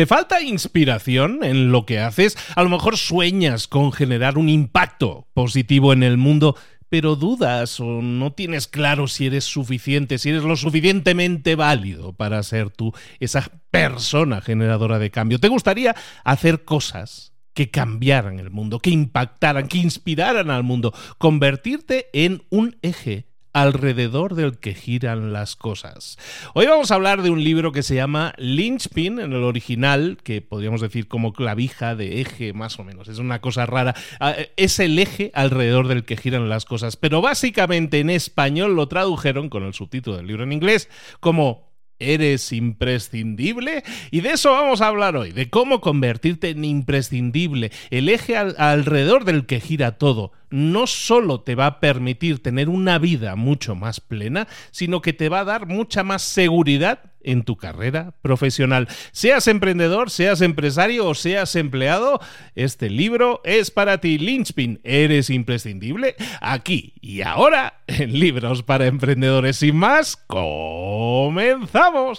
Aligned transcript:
¿Te 0.00 0.06
falta 0.06 0.40
inspiración 0.40 1.40
en 1.42 1.72
lo 1.72 1.84
que 1.84 1.98
haces? 1.98 2.34
A 2.56 2.62
lo 2.62 2.70
mejor 2.70 2.96
sueñas 2.96 3.68
con 3.68 3.92
generar 3.92 4.38
un 4.38 4.48
impacto 4.48 5.28
positivo 5.34 5.92
en 5.92 6.02
el 6.02 6.16
mundo, 6.16 6.56
pero 6.88 7.16
dudas 7.16 7.80
o 7.80 8.00
no 8.00 8.32
tienes 8.32 8.66
claro 8.66 9.08
si 9.08 9.26
eres 9.26 9.44
suficiente, 9.44 10.16
si 10.16 10.30
eres 10.30 10.42
lo 10.42 10.56
suficientemente 10.56 11.54
válido 11.54 12.14
para 12.14 12.42
ser 12.42 12.70
tú 12.70 12.94
esa 13.18 13.50
persona 13.70 14.40
generadora 14.40 14.98
de 14.98 15.10
cambio. 15.10 15.38
¿Te 15.38 15.48
gustaría 15.48 15.94
hacer 16.24 16.64
cosas 16.64 17.34
que 17.52 17.70
cambiaran 17.70 18.38
el 18.38 18.50
mundo, 18.50 18.78
que 18.78 18.88
impactaran, 18.88 19.68
que 19.68 19.76
inspiraran 19.76 20.48
al 20.48 20.62
mundo, 20.62 20.94
convertirte 21.18 22.06
en 22.14 22.42
un 22.48 22.78
eje 22.80 23.26
alrededor 23.52 24.34
del 24.34 24.58
que 24.58 24.74
giran 24.74 25.32
las 25.32 25.56
cosas. 25.56 26.18
Hoy 26.54 26.66
vamos 26.66 26.90
a 26.90 26.94
hablar 26.94 27.22
de 27.22 27.30
un 27.30 27.42
libro 27.42 27.72
que 27.72 27.82
se 27.82 27.94
llama 27.94 28.34
Lynchpin 28.38 29.18
en 29.18 29.32
el 29.32 29.44
original, 29.44 30.18
que 30.22 30.40
podríamos 30.40 30.80
decir 30.80 31.08
como 31.08 31.32
clavija 31.32 31.94
de 31.94 32.20
eje 32.20 32.52
más 32.52 32.78
o 32.78 32.84
menos, 32.84 33.08
es 33.08 33.18
una 33.18 33.40
cosa 33.40 33.66
rara, 33.66 33.94
ah, 34.20 34.34
es 34.56 34.78
el 34.78 34.98
eje 34.98 35.30
alrededor 35.34 35.88
del 35.88 36.04
que 36.04 36.16
giran 36.16 36.48
las 36.48 36.64
cosas, 36.64 36.96
pero 36.96 37.20
básicamente 37.20 38.00
en 38.00 38.10
español 38.10 38.76
lo 38.76 38.88
tradujeron 38.88 39.48
con 39.48 39.64
el 39.64 39.74
subtítulo 39.74 40.16
del 40.16 40.26
libro 40.26 40.44
en 40.44 40.52
inglés 40.52 40.88
como 41.20 41.70
¿Eres 42.00 42.50
imprescindible? 42.52 43.84
Y 44.10 44.22
de 44.22 44.30
eso 44.30 44.52
vamos 44.52 44.80
a 44.80 44.86
hablar 44.86 45.16
hoy, 45.16 45.32
de 45.32 45.50
cómo 45.50 45.82
convertirte 45.82 46.48
en 46.48 46.64
imprescindible, 46.64 47.70
el 47.90 48.08
eje 48.08 48.38
alrededor 48.38 49.26
del 49.26 49.44
que 49.44 49.60
gira 49.60 49.98
todo. 49.98 50.32
No 50.50 50.86
solo 50.86 51.40
te 51.40 51.54
va 51.54 51.66
a 51.66 51.80
permitir 51.80 52.42
tener 52.42 52.68
una 52.68 52.98
vida 52.98 53.36
mucho 53.36 53.74
más 53.74 54.00
plena, 54.00 54.48
sino 54.70 55.00
que 55.00 55.12
te 55.12 55.28
va 55.28 55.40
a 55.40 55.44
dar 55.44 55.66
mucha 55.66 56.02
más 56.02 56.22
seguridad 56.22 57.10
en 57.22 57.42
tu 57.42 57.56
carrera 57.56 58.14
profesional. 58.22 58.88
Seas 59.12 59.46
emprendedor, 59.46 60.10
seas 60.10 60.40
empresario 60.40 61.06
o 61.06 61.14
seas 61.14 61.54
empleado, 61.56 62.20
este 62.54 62.90
libro 62.90 63.40
es 63.44 63.70
para 63.70 63.98
ti. 63.98 64.18
Lynchpin, 64.18 64.80
¿eres 64.84 65.30
imprescindible? 65.30 66.16
Aquí 66.40 66.94
y 67.00 67.22
ahora 67.22 67.82
en 67.86 68.18
Libros 68.18 68.62
para 68.62 68.86
Emprendedores. 68.86 69.56
Sin 69.56 69.76
más, 69.76 70.16
comenzamos. 70.16 72.18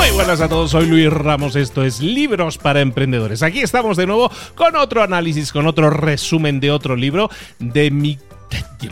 Muy 0.00 0.12
buenas 0.12 0.40
a 0.40 0.48
todos, 0.48 0.70
soy 0.70 0.86
Luis 0.86 1.12
Ramos, 1.12 1.56
esto 1.56 1.84
es 1.84 2.00
Libros 2.00 2.56
para 2.56 2.80
Emprendedores. 2.80 3.42
Aquí 3.42 3.60
estamos 3.60 3.98
de 3.98 4.06
nuevo 4.06 4.30
con 4.54 4.74
otro 4.76 5.02
análisis, 5.02 5.52
con 5.52 5.66
otro 5.66 5.90
resumen 5.90 6.58
de 6.58 6.70
otro 6.70 6.96
libro 6.96 7.28
de 7.58 7.90
mi 7.90 8.18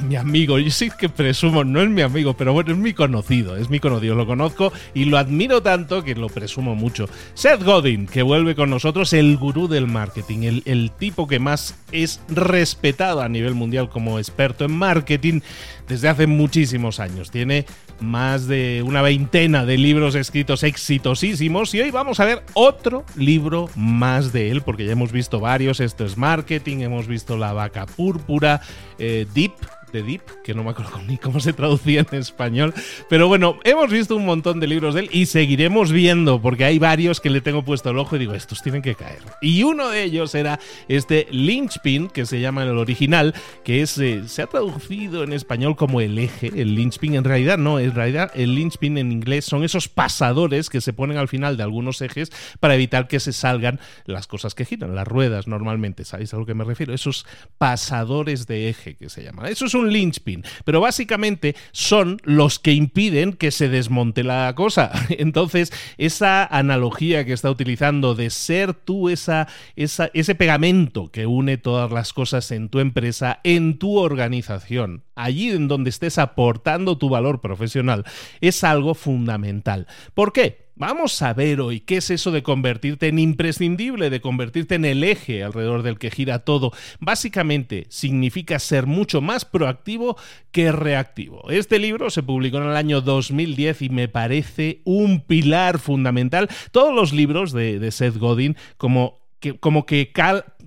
mi 0.06 0.16
amigo, 0.16 0.58
yo 0.58 0.70
sí 0.70 0.90
que 0.90 1.08
presumo, 1.08 1.64
no 1.64 1.80
es 1.80 1.88
mi 1.88 2.02
amigo, 2.02 2.34
pero 2.36 2.52
bueno, 2.52 2.72
es 2.72 2.78
mi 2.78 2.92
conocido, 2.92 3.56
es 3.56 3.70
mi 3.70 3.80
conocido, 3.80 4.14
lo 4.14 4.26
conozco 4.26 4.70
y 4.94 5.06
lo 5.06 5.16
admiro 5.18 5.62
tanto 5.62 6.04
que 6.04 6.14
lo 6.14 6.28
presumo 6.28 6.74
mucho. 6.74 7.08
Seth 7.34 7.62
Godin, 7.62 8.06
que 8.06 8.22
vuelve 8.22 8.54
con 8.54 8.70
nosotros, 8.70 9.12
el 9.14 9.36
gurú 9.38 9.66
del 9.66 9.86
marketing, 9.86 10.42
el, 10.42 10.62
el 10.66 10.90
tipo 10.90 11.26
que 11.26 11.38
más 11.38 11.74
es 11.90 12.20
respetado 12.28 13.22
a 13.22 13.28
nivel 13.28 13.54
mundial 13.54 13.88
como 13.88 14.18
experto 14.18 14.64
en 14.64 14.72
marketing 14.72 15.40
desde 15.88 16.08
hace 16.08 16.26
muchísimos 16.26 17.00
años. 17.00 17.30
Tiene 17.30 17.66
más 18.00 18.46
de 18.46 18.82
una 18.86 19.02
veintena 19.02 19.64
de 19.64 19.78
libros 19.78 20.14
escritos 20.14 20.62
exitosísimos 20.62 21.74
y 21.74 21.80
hoy 21.80 21.90
vamos 21.90 22.20
a 22.20 22.24
ver 22.24 22.42
otro 22.54 23.04
libro 23.16 23.68
más 23.74 24.32
de 24.32 24.50
él, 24.50 24.62
porque 24.62 24.84
ya 24.84 24.92
hemos 24.92 25.12
visto 25.12 25.40
varios, 25.40 25.80
esto 25.80 26.04
es 26.04 26.16
marketing, 26.16 26.78
hemos 26.78 27.06
visto 27.06 27.36
La 27.36 27.52
vaca 27.52 27.86
púrpura, 27.86 28.60
eh, 28.98 29.26
Deep, 29.34 29.52
de 29.92 30.02
Deep, 30.02 30.22
que 30.42 30.54
no 30.54 30.64
me 30.64 30.70
acuerdo 30.70 31.00
ni 31.06 31.18
cómo 31.18 31.40
se 31.40 31.52
traducía 31.52 32.04
en 32.10 32.18
español. 32.18 32.74
Pero 33.08 33.28
bueno, 33.28 33.58
hemos 33.64 33.90
visto 33.90 34.16
un 34.16 34.26
montón 34.26 34.60
de 34.60 34.66
libros 34.66 34.94
de 34.94 35.00
él 35.00 35.10
y 35.12 35.26
seguiremos 35.26 35.92
viendo, 35.92 36.40
porque 36.40 36.64
hay 36.64 36.78
varios 36.78 37.20
que 37.20 37.30
le 37.30 37.40
tengo 37.40 37.64
puesto 37.64 37.90
el 37.90 37.98
ojo 37.98 38.16
y 38.16 38.20
digo, 38.20 38.34
estos 38.34 38.62
tienen 38.62 38.82
que 38.82 38.94
caer. 38.94 39.22
Y 39.40 39.62
uno 39.62 39.88
de 39.88 40.02
ellos 40.02 40.34
era 40.34 40.58
este 40.88 41.26
Lynchpin, 41.30 42.08
que 42.08 42.26
se 42.26 42.40
llama 42.40 42.62
en 42.62 42.68
el 42.68 42.78
original, 42.78 43.34
que 43.64 43.82
es, 43.82 43.98
eh, 43.98 44.22
se 44.26 44.42
ha 44.42 44.46
traducido 44.46 45.22
en 45.22 45.32
español 45.32 45.76
como 45.76 46.00
el 46.00 46.18
eje, 46.18 46.48
el 46.48 46.74
Lynchpin. 46.74 47.14
En 47.14 47.24
realidad 47.24 47.58
no, 47.58 47.78
en 47.78 47.94
realidad 47.94 48.30
el 48.34 48.54
Lynchpin 48.54 48.98
en 48.98 49.12
inglés 49.12 49.44
son 49.44 49.64
esos 49.64 49.88
pasadores 49.88 50.70
que 50.70 50.80
se 50.80 50.92
ponen 50.92 51.16
al 51.16 51.28
final 51.28 51.56
de 51.56 51.62
algunos 51.62 52.00
ejes 52.02 52.30
para 52.60 52.74
evitar 52.74 53.08
que 53.08 53.20
se 53.20 53.32
salgan 53.32 53.80
las 54.04 54.26
cosas 54.26 54.54
que 54.54 54.64
giran, 54.64 54.94
las 54.94 55.06
ruedas 55.06 55.46
normalmente. 55.46 56.04
¿Sabéis 56.04 56.34
a 56.34 56.36
lo 56.36 56.46
que 56.46 56.54
me 56.54 56.64
refiero? 56.64 56.94
Esos 56.94 57.26
pasadores 57.58 58.46
de 58.46 58.68
eje 58.68 58.96
que 58.96 59.08
se 59.08 59.22
llaman. 59.22 59.46
Eso 59.46 59.66
es 59.66 59.74
un 59.78 59.92
linchpin, 59.92 60.44
pero 60.64 60.80
básicamente 60.80 61.56
son 61.72 62.20
los 62.24 62.58
que 62.58 62.72
impiden 62.72 63.32
que 63.32 63.50
se 63.50 63.68
desmonte 63.68 64.24
la 64.24 64.52
cosa. 64.54 64.90
Entonces, 65.10 65.72
esa 65.96 66.44
analogía 66.44 67.24
que 67.24 67.32
está 67.32 67.50
utilizando 67.50 68.14
de 68.14 68.30
ser 68.30 68.74
tú 68.74 69.08
esa, 69.08 69.48
ese 69.76 70.34
pegamento 70.34 71.10
que 71.10 71.26
une 71.26 71.56
todas 71.56 71.90
las 71.90 72.12
cosas 72.12 72.50
en 72.50 72.68
tu 72.68 72.80
empresa, 72.80 73.40
en 73.44 73.78
tu 73.78 73.98
organización, 73.98 75.04
allí 75.14 75.50
en 75.50 75.68
donde 75.68 75.90
estés 75.90 76.18
aportando 76.18 76.98
tu 76.98 77.08
valor 77.08 77.40
profesional, 77.40 78.04
es 78.40 78.64
algo 78.64 78.94
fundamental. 78.94 79.86
¿Por 80.14 80.32
qué? 80.32 80.67
Vamos 80.78 81.22
a 81.22 81.34
ver 81.34 81.60
hoy 81.60 81.80
qué 81.80 81.96
es 81.96 82.08
eso 82.08 82.30
de 82.30 82.44
convertirte 82.44 83.08
en 83.08 83.18
imprescindible, 83.18 84.10
de 84.10 84.20
convertirte 84.20 84.76
en 84.76 84.84
el 84.84 85.02
eje 85.02 85.42
alrededor 85.42 85.82
del 85.82 85.98
que 85.98 86.12
gira 86.12 86.38
todo. 86.38 86.70
Básicamente 87.00 87.88
significa 87.88 88.60
ser 88.60 88.86
mucho 88.86 89.20
más 89.20 89.44
proactivo 89.44 90.16
que 90.52 90.70
reactivo. 90.70 91.50
Este 91.50 91.80
libro 91.80 92.10
se 92.10 92.22
publicó 92.22 92.58
en 92.58 92.68
el 92.68 92.76
año 92.76 93.00
2010 93.00 93.82
y 93.82 93.88
me 93.88 94.06
parece 94.06 94.80
un 94.84 95.20
pilar 95.20 95.80
fundamental. 95.80 96.48
Todos 96.70 96.94
los 96.94 97.12
libros 97.12 97.50
de, 97.50 97.90
Seth 97.90 98.16
Godin, 98.16 98.56
como 98.76 99.18
que, 99.40 99.58
como, 99.58 99.84
que 99.84 100.12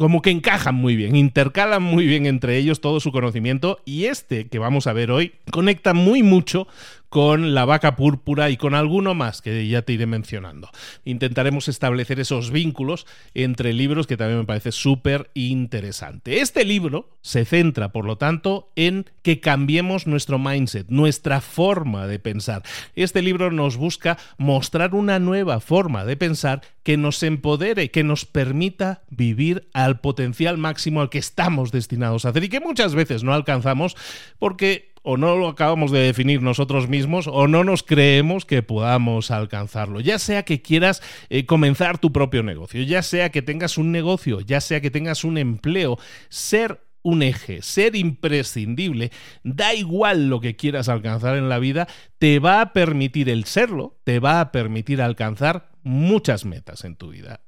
como 0.01 0.23
que 0.23 0.31
encajan 0.31 0.73
muy 0.73 0.95
bien, 0.95 1.15
intercalan 1.15 1.83
muy 1.83 2.07
bien 2.07 2.25
entre 2.25 2.57
ellos 2.57 2.81
todo 2.81 2.99
su 2.99 3.11
conocimiento 3.11 3.83
y 3.85 4.05
este 4.05 4.47
que 4.47 4.57
vamos 4.57 4.87
a 4.87 4.93
ver 4.93 5.11
hoy 5.11 5.33
conecta 5.51 5.93
muy 5.93 6.23
mucho 6.23 6.67
con 7.11 7.53
la 7.53 7.65
vaca 7.65 7.97
púrpura 7.97 8.49
y 8.51 8.55
con 8.55 8.73
alguno 8.73 9.13
más 9.13 9.41
que 9.41 9.67
ya 9.67 9.81
te 9.81 9.91
iré 9.91 10.05
mencionando. 10.05 10.69
Intentaremos 11.03 11.67
establecer 11.67 12.21
esos 12.21 12.51
vínculos 12.51 13.05
entre 13.33 13.73
libros 13.73 14.07
que 14.07 14.15
también 14.15 14.39
me 14.39 14.45
parece 14.45 14.71
súper 14.71 15.29
interesante. 15.33 16.39
Este 16.39 16.63
libro 16.63 17.09
se 17.21 17.43
centra, 17.43 17.91
por 17.91 18.05
lo 18.05 18.17
tanto, 18.17 18.71
en 18.77 19.07
que 19.23 19.41
cambiemos 19.41 20.07
nuestro 20.07 20.39
mindset, 20.39 20.87
nuestra 20.87 21.41
forma 21.41 22.07
de 22.07 22.17
pensar. 22.17 22.63
Este 22.95 23.21
libro 23.21 23.51
nos 23.51 23.75
busca 23.75 24.17
mostrar 24.37 24.95
una 24.95 25.19
nueva 25.19 25.59
forma 25.59 26.05
de 26.05 26.15
pensar 26.15 26.61
que 26.83 26.95
nos 26.95 27.21
empodere, 27.23 27.91
que 27.91 28.05
nos 28.05 28.25
permita 28.25 29.01
vivir 29.09 29.67
al 29.73 29.90
potencial 29.99 30.57
máximo 30.57 31.01
al 31.01 31.09
que 31.09 31.17
estamos 31.17 31.71
destinados 31.71 32.25
a 32.25 32.29
hacer 32.29 32.43
y 32.43 32.49
que 32.49 32.59
muchas 32.59 32.95
veces 32.95 33.23
no 33.23 33.33
alcanzamos 33.33 33.95
porque 34.39 34.91
o 35.03 35.17
no 35.17 35.35
lo 35.35 35.47
acabamos 35.47 35.91
de 35.91 35.99
definir 35.99 36.41
nosotros 36.41 36.87
mismos 36.87 37.27
o 37.27 37.47
no 37.47 37.63
nos 37.63 37.83
creemos 37.83 38.45
que 38.45 38.61
podamos 38.61 39.31
alcanzarlo. 39.31 39.99
Ya 39.99 40.19
sea 40.19 40.43
que 40.43 40.61
quieras 40.61 41.01
eh, 41.29 41.45
comenzar 41.45 41.97
tu 41.97 42.11
propio 42.11 42.43
negocio, 42.43 42.83
ya 42.83 43.01
sea 43.01 43.29
que 43.31 43.41
tengas 43.41 43.77
un 43.77 43.91
negocio, 43.91 44.41
ya 44.41 44.61
sea 44.61 44.81
que 44.81 44.91
tengas 44.91 45.23
un 45.23 45.37
empleo, 45.37 45.97
ser 46.29 46.81
un 47.03 47.23
eje, 47.23 47.63
ser 47.63 47.95
imprescindible, 47.95 49.11
da 49.43 49.73
igual 49.73 50.29
lo 50.29 50.39
que 50.39 50.55
quieras 50.55 50.87
alcanzar 50.87 51.35
en 51.35 51.49
la 51.49 51.57
vida, 51.57 51.87
te 52.19 52.37
va 52.37 52.61
a 52.61 52.73
permitir 52.73 53.27
el 53.29 53.45
serlo, 53.45 53.97
te 54.03 54.19
va 54.19 54.39
a 54.39 54.51
permitir 54.51 55.01
alcanzar 55.01 55.71
muchas 55.81 56.45
metas 56.45 56.85
en 56.85 56.95
tu 56.95 57.09
vida 57.09 57.41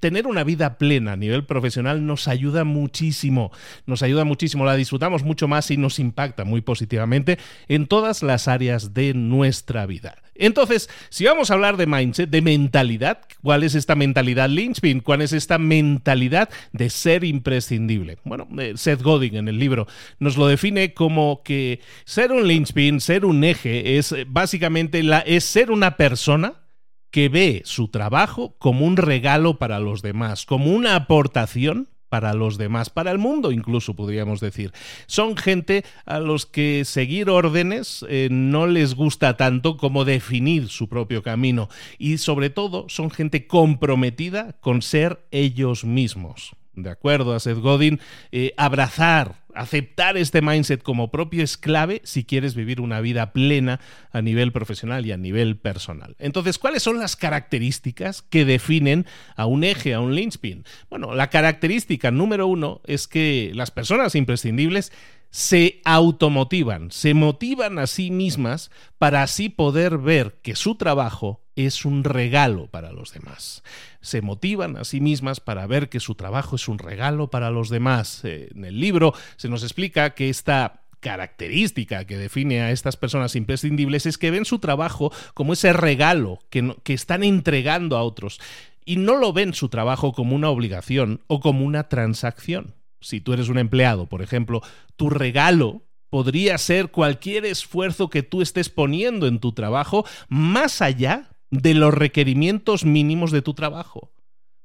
tener 0.00 0.26
una 0.26 0.44
vida 0.44 0.78
plena 0.78 1.12
a 1.12 1.16
nivel 1.16 1.44
profesional 1.44 2.06
nos 2.06 2.28
ayuda 2.28 2.64
muchísimo, 2.64 3.52
nos 3.86 4.02
ayuda 4.02 4.24
muchísimo, 4.24 4.64
la 4.64 4.76
disfrutamos 4.76 5.22
mucho 5.22 5.48
más 5.48 5.70
y 5.70 5.76
nos 5.76 5.98
impacta 5.98 6.44
muy 6.44 6.60
positivamente 6.60 7.38
en 7.68 7.86
todas 7.86 8.22
las 8.22 8.48
áreas 8.48 8.94
de 8.94 9.14
nuestra 9.14 9.86
vida. 9.86 10.16
Entonces, 10.38 10.90
si 11.08 11.24
vamos 11.24 11.50
a 11.50 11.54
hablar 11.54 11.76
de 11.76 11.86
mindset, 11.86 12.28
de 12.30 12.42
mentalidad, 12.42 13.20
¿cuál 13.42 13.62
es 13.62 13.74
esta 13.74 13.94
mentalidad 13.94 14.48
Lynchpin? 14.48 15.00
¿Cuál 15.00 15.22
es 15.22 15.32
esta 15.32 15.58
mentalidad 15.58 16.50
de 16.72 16.90
ser 16.90 17.24
imprescindible? 17.24 18.18
Bueno, 18.24 18.46
eh, 18.58 18.74
Seth 18.76 19.02
Godin 19.02 19.36
en 19.36 19.48
el 19.48 19.58
libro 19.58 19.86
nos 20.18 20.36
lo 20.36 20.46
define 20.46 20.94
como 20.94 21.42
que 21.42 21.80
ser 22.04 22.32
un 22.32 22.46
Lynchpin, 22.46 23.00
ser 23.00 23.24
un 23.24 23.44
eje, 23.44 23.98
es 23.98 24.12
eh, 24.12 24.26
básicamente 24.28 25.02
la, 25.02 25.20
es 25.20 25.44
ser 25.44 25.70
una 25.70 25.96
persona 25.96 26.65
que 27.10 27.28
ve 27.28 27.62
su 27.64 27.88
trabajo 27.88 28.56
como 28.58 28.86
un 28.86 28.96
regalo 28.96 29.58
para 29.58 29.80
los 29.80 30.02
demás, 30.02 30.46
como 30.46 30.72
una 30.72 30.96
aportación 30.96 31.88
para 32.08 32.34
los 32.34 32.56
demás, 32.56 32.90
para 32.90 33.10
el 33.10 33.18
mundo 33.18 33.52
incluso 33.52 33.94
podríamos 33.94 34.40
decir. 34.40 34.72
Son 35.06 35.36
gente 35.36 35.84
a 36.04 36.20
los 36.20 36.46
que 36.46 36.84
seguir 36.84 37.30
órdenes 37.30 38.04
eh, 38.08 38.28
no 38.30 38.66
les 38.66 38.94
gusta 38.94 39.36
tanto 39.36 39.76
como 39.76 40.04
definir 40.04 40.68
su 40.68 40.88
propio 40.88 41.22
camino. 41.22 41.68
Y 41.98 42.18
sobre 42.18 42.50
todo 42.50 42.86
son 42.88 43.10
gente 43.10 43.46
comprometida 43.46 44.52
con 44.60 44.82
ser 44.82 45.26
ellos 45.30 45.84
mismos. 45.84 46.52
De 46.74 46.90
acuerdo 46.90 47.34
a 47.34 47.40
Seth 47.40 47.58
Godin, 47.58 48.00
eh, 48.32 48.52
abrazar, 48.56 49.45
aceptar 49.56 50.16
este 50.16 50.42
mindset 50.42 50.82
como 50.82 51.10
propio 51.10 51.42
es 51.42 51.56
clave 51.56 52.00
si 52.04 52.24
quieres 52.24 52.54
vivir 52.54 52.80
una 52.80 53.00
vida 53.00 53.32
plena 53.32 53.80
a 54.12 54.22
nivel 54.22 54.52
profesional 54.52 55.06
y 55.06 55.12
a 55.12 55.16
nivel 55.16 55.56
personal. 55.56 56.16
Entonces, 56.18 56.58
¿cuáles 56.58 56.82
son 56.82 56.98
las 56.98 57.16
características 57.16 58.22
que 58.22 58.44
definen 58.44 59.06
a 59.36 59.46
un 59.46 59.64
eje, 59.64 59.94
a 59.94 60.00
un 60.00 60.14
linchpin? 60.14 60.64
Bueno, 60.90 61.14
la 61.14 61.30
característica 61.30 62.10
número 62.10 62.46
uno 62.46 62.80
es 62.86 63.08
que 63.08 63.52
las 63.54 63.70
personas 63.70 64.14
imprescindibles 64.14 64.92
se 65.30 65.80
automotivan, 65.84 66.90
se 66.90 67.14
motivan 67.14 67.78
a 67.78 67.86
sí 67.86 68.10
mismas 68.10 68.70
para 68.98 69.22
así 69.22 69.48
poder 69.48 69.98
ver 69.98 70.38
que 70.42 70.56
su 70.56 70.76
trabajo 70.76 71.45
es 71.56 71.84
un 71.84 72.04
regalo 72.04 72.68
para 72.68 72.92
los 72.92 73.12
demás. 73.12 73.62
Se 74.00 74.22
motivan 74.22 74.76
a 74.76 74.84
sí 74.84 75.00
mismas 75.00 75.40
para 75.40 75.66
ver 75.66 75.88
que 75.88 76.00
su 76.00 76.14
trabajo 76.14 76.56
es 76.56 76.68
un 76.68 76.78
regalo 76.78 77.30
para 77.30 77.50
los 77.50 77.70
demás. 77.70 78.20
Eh, 78.24 78.50
en 78.54 78.64
el 78.64 78.78
libro 78.78 79.14
se 79.36 79.48
nos 79.48 79.62
explica 79.62 80.10
que 80.10 80.28
esta 80.28 80.82
característica 81.00 82.04
que 82.04 82.18
define 82.18 82.60
a 82.60 82.70
estas 82.70 82.96
personas 82.96 83.36
imprescindibles 83.36 84.06
es 84.06 84.18
que 84.18 84.30
ven 84.30 84.44
su 84.44 84.58
trabajo 84.58 85.12
como 85.34 85.54
ese 85.54 85.72
regalo 85.72 86.38
que, 86.50 86.76
que 86.82 86.94
están 86.94 87.24
entregando 87.24 87.96
a 87.96 88.02
otros 88.02 88.40
y 88.84 88.96
no 88.96 89.16
lo 89.16 89.32
ven 89.32 89.54
su 89.54 89.68
trabajo 89.68 90.12
como 90.12 90.36
una 90.36 90.50
obligación 90.50 91.22
o 91.26 91.40
como 91.40 91.64
una 91.64 91.88
transacción. 91.88 92.74
Si 93.00 93.20
tú 93.20 93.32
eres 93.32 93.48
un 93.48 93.58
empleado, 93.58 94.06
por 94.06 94.22
ejemplo, 94.22 94.62
tu 94.96 95.10
regalo 95.10 95.82
podría 96.08 96.56
ser 96.58 96.90
cualquier 96.90 97.44
esfuerzo 97.44 98.08
que 98.08 98.22
tú 98.22 98.42
estés 98.42 98.68
poniendo 98.68 99.26
en 99.26 99.38
tu 99.38 99.52
trabajo 99.52 100.06
más 100.28 100.80
allá 100.80 101.35
de 101.50 101.74
los 101.74 101.94
requerimientos 101.94 102.84
mínimos 102.84 103.30
de 103.30 103.42
tu 103.42 103.54
trabajo. 103.54 104.12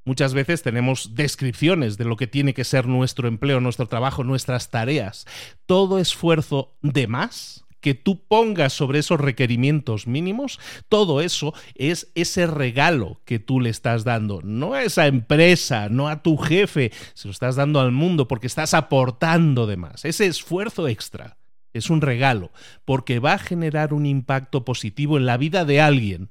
Muchas 0.04 0.34
veces 0.34 0.64
tenemos 0.64 1.14
descripciones 1.14 1.98
de 1.98 2.06
lo 2.06 2.18
que 2.18 2.26
tiene 2.26 2.56
que 2.56 2.64
ser 2.64 2.88
nuestro 2.88 3.28
empleo, 3.28 3.60
nuestro 3.60 3.88
trabajo, 3.88 4.24
nuestras 4.24 4.72
tareas. 4.72 5.28
Todo 5.68 6.00
esfuerzo 6.00 6.76
de 6.82 7.06
más 7.06 7.66
que 7.82 7.94
tú 7.94 8.24
pongas 8.28 8.74
sobre 8.74 9.00
esos 9.00 9.20
requerimientos 9.20 10.08
mínimos, 10.08 10.60
todo 10.88 11.22
eso 11.22 11.54
es 11.76 12.12
ese 12.16 12.48
regalo 12.48 13.22
que 13.26 13.40
tú 13.40 13.60
le 13.60 13.70
estás 13.70 14.04
dando, 14.04 14.42
no 14.44 14.74
a 14.74 14.84
esa 14.84 15.08
empresa, 15.08 15.90
no 15.90 16.08
a 16.08 16.22
tu 16.22 16.38
jefe, 16.38 16.92
se 17.16 17.28
lo 17.28 17.32
estás 17.32 17.56
dando 17.56 17.80
al 17.80 17.92
mundo 17.92 18.28
porque 18.28 18.48
estás 18.48 18.74
aportando 18.74 19.68
de 19.68 19.78
más. 19.78 20.06
Ese 20.06 20.28
esfuerzo 20.28 20.88
extra 20.88 21.38
es 21.74 21.90
un 21.90 22.02
regalo 22.02 22.52
porque 22.86 23.20
va 23.20 23.34
a 23.34 23.40
generar 23.40 23.94
un 23.94 24.06
impacto 24.06 24.64
positivo 24.64 25.18
en 25.18 25.26
la 25.26 25.38
vida 25.38 25.66
de 25.66 25.82
alguien 25.82 26.30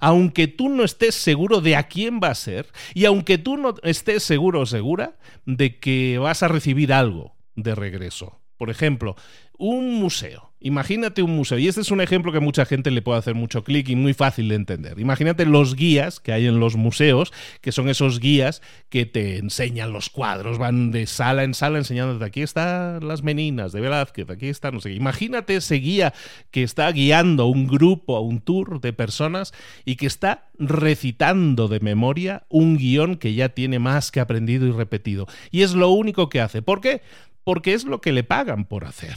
aunque 0.00 0.48
tú 0.48 0.68
no 0.68 0.84
estés 0.84 1.14
seguro 1.14 1.60
de 1.60 1.76
a 1.76 1.84
quién 1.84 2.20
va 2.22 2.28
a 2.28 2.34
ser 2.34 2.66
y 2.94 3.04
aunque 3.04 3.38
tú 3.38 3.56
no 3.56 3.74
estés 3.82 4.22
seguro 4.22 4.60
o 4.60 4.66
segura 4.66 5.16
de 5.44 5.78
que 5.78 6.18
vas 6.18 6.42
a 6.42 6.48
recibir 6.48 6.92
algo 6.92 7.36
de 7.54 7.74
regreso. 7.74 8.40
Por 8.56 8.70
ejemplo, 8.70 9.16
un 9.58 9.94
museo. 9.94 10.45
Imagínate 10.58 11.22
un 11.22 11.36
museo, 11.36 11.58
y 11.58 11.68
este 11.68 11.82
es 11.82 11.90
un 11.90 12.00
ejemplo 12.00 12.32
que 12.32 12.40
mucha 12.40 12.64
gente 12.64 12.90
le 12.90 13.02
puede 13.02 13.18
hacer 13.18 13.34
mucho 13.34 13.62
clic 13.62 13.90
y 13.90 13.94
muy 13.94 14.14
fácil 14.14 14.48
de 14.48 14.54
entender. 14.54 14.98
Imagínate 14.98 15.44
los 15.44 15.76
guías 15.76 16.18
que 16.18 16.32
hay 16.32 16.46
en 16.46 16.60
los 16.60 16.76
museos, 16.76 17.30
que 17.60 17.72
son 17.72 17.90
esos 17.90 18.20
guías 18.20 18.62
que 18.88 19.04
te 19.04 19.36
enseñan 19.36 19.92
los 19.92 20.08
cuadros, 20.08 20.56
van 20.56 20.92
de 20.92 21.06
sala 21.06 21.44
en 21.44 21.52
sala 21.52 21.76
enseñándote 21.76 22.24
aquí 22.24 22.40
están 22.40 23.06
las 23.06 23.22
meninas 23.22 23.72
de 23.72 23.82
Velázquez, 23.82 24.30
aquí 24.30 24.48
está, 24.48 24.70
no 24.70 24.80
sé 24.80 24.92
Imagínate 24.92 25.56
ese 25.56 25.74
guía 25.74 26.14
que 26.50 26.62
está 26.62 26.90
guiando 26.90 27.42
a 27.42 27.46
un 27.46 27.66
grupo, 27.66 28.16
a 28.16 28.20
un 28.20 28.40
tour 28.40 28.80
de 28.80 28.94
personas 28.94 29.52
y 29.84 29.96
que 29.96 30.06
está 30.06 30.48
recitando 30.58 31.68
de 31.68 31.80
memoria 31.80 32.44
un 32.48 32.78
guion 32.78 33.16
que 33.16 33.34
ya 33.34 33.50
tiene 33.50 33.78
más 33.78 34.10
que 34.10 34.20
aprendido 34.20 34.66
y 34.66 34.72
repetido. 34.72 35.26
Y 35.50 35.62
es 35.62 35.74
lo 35.74 35.90
único 35.90 36.30
que 36.30 36.40
hace. 36.40 36.62
¿Por 36.62 36.80
qué? 36.80 37.02
Porque 37.44 37.74
es 37.74 37.84
lo 37.84 38.00
que 38.00 38.12
le 38.12 38.24
pagan 38.24 38.64
por 38.64 38.86
hacer. 38.86 39.16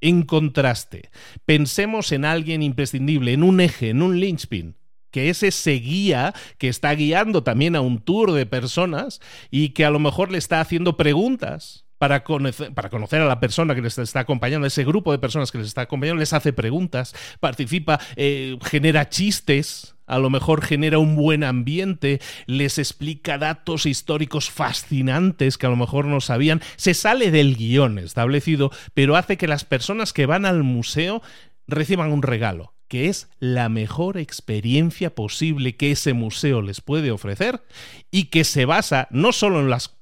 En 0.00 0.22
contraste, 0.22 1.10
pensemos 1.44 2.12
en 2.12 2.24
alguien 2.24 2.62
imprescindible, 2.62 3.32
en 3.32 3.42
un 3.42 3.60
eje, 3.60 3.90
en 3.90 4.02
un 4.02 4.20
linchpin, 4.20 4.76
que 5.10 5.30
es 5.30 5.42
ese 5.42 5.72
guía 5.72 6.34
que 6.58 6.68
está 6.68 6.94
guiando 6.94 7.42
también 7.42 7.74
a 7.76 7.80
un 7.80 7.98
tour 8.00 8.32
de 8.32 8.44
personas 8.44 9.20
y 9.50 9.70
que 9.70 9.84
a 9.86 9.90
lo 9.90 9.98
mejor 9.98 10.30
le 10.30 10.38
está 10.38 10.60
haciendo 10.60 10.98
preguntas 10.98 11.86
para 11.98 12.24
conocer, 12.24 12.74
para 12.74 12.90
conocer, 12.90 13.22
a 13.22 13.24
la 13.24 13.40
persona 13.40 13.74
que 13.74 13.80
les 13.80 13.96
está 13.96 14.20
acompañando, 14.20 14.66
ese 14.66 14.84
grupo 14.84 15.12
de 15.12 15.18
personas 15.18 15.50
que 15.50 15.58
les 15.58 15.68
está 15.68 15.82
acompañando, 15.82 16.20
les 16.20 16.34
hace 16.34 16.52
preguntas, 16.52 17.14
participa, 17.40 17.98
eh, 18.16 18.58
genera 18.62 19.08
chistes, 19.08 19.95
a 20.06 20.18
lo 20.18 20.30
mejor 20.30 20.62
genera 20.62 20.98
un 20.98 21.16
buen 21.16 21.44
ambiente, 21.44 22.20
les 22.46 22.78
explica 22.78 23.38
datos 23.38 23.86
históricos 23.86 24.50
fascinantes 24.50 25.58
que 25.58 25.66
a 25.66 25.70
lo 25.70 25.76
mejor 25.76 26.06
no 26.06 26.20
sabían, 26.20 26.62
se 26.76 26.94
sale 26.94 27.30
del 27.30 27.56
guion 27.56 27.98
establecido, 27.98 28.70
pero 28.94 29.16
hace 29.16 29.36
que 29.36 29.48
las 29.48 29.64
personas 29.64 30.12
que 30.12 30.26
van 30.26 30.46
al 30.46 30.62
museo 30.62 31.22
reciban 31.66 32.12
un 32.12 32.22
regalo 32.22 32.72
que 32.88 33.08
es 33.08 33.28
la 33.40 33.68
mejor 33.68 34.16
experiencia 34.16 35.14
posible 35.14 35.76
que 35.76 35.90
ese 35.90 36.12
museo 36.12 36.62
les 36.62 36.80
puede 36.80 37.10
ofrecer 37.10 37.64
y 38.10 38.26
que 38.26 38.44
se 38.44 38.64
basa 38.64 39.08
no 39.10 39.32
solo 39.32 39.60
en 39.60 39.70
las 39.70 39.95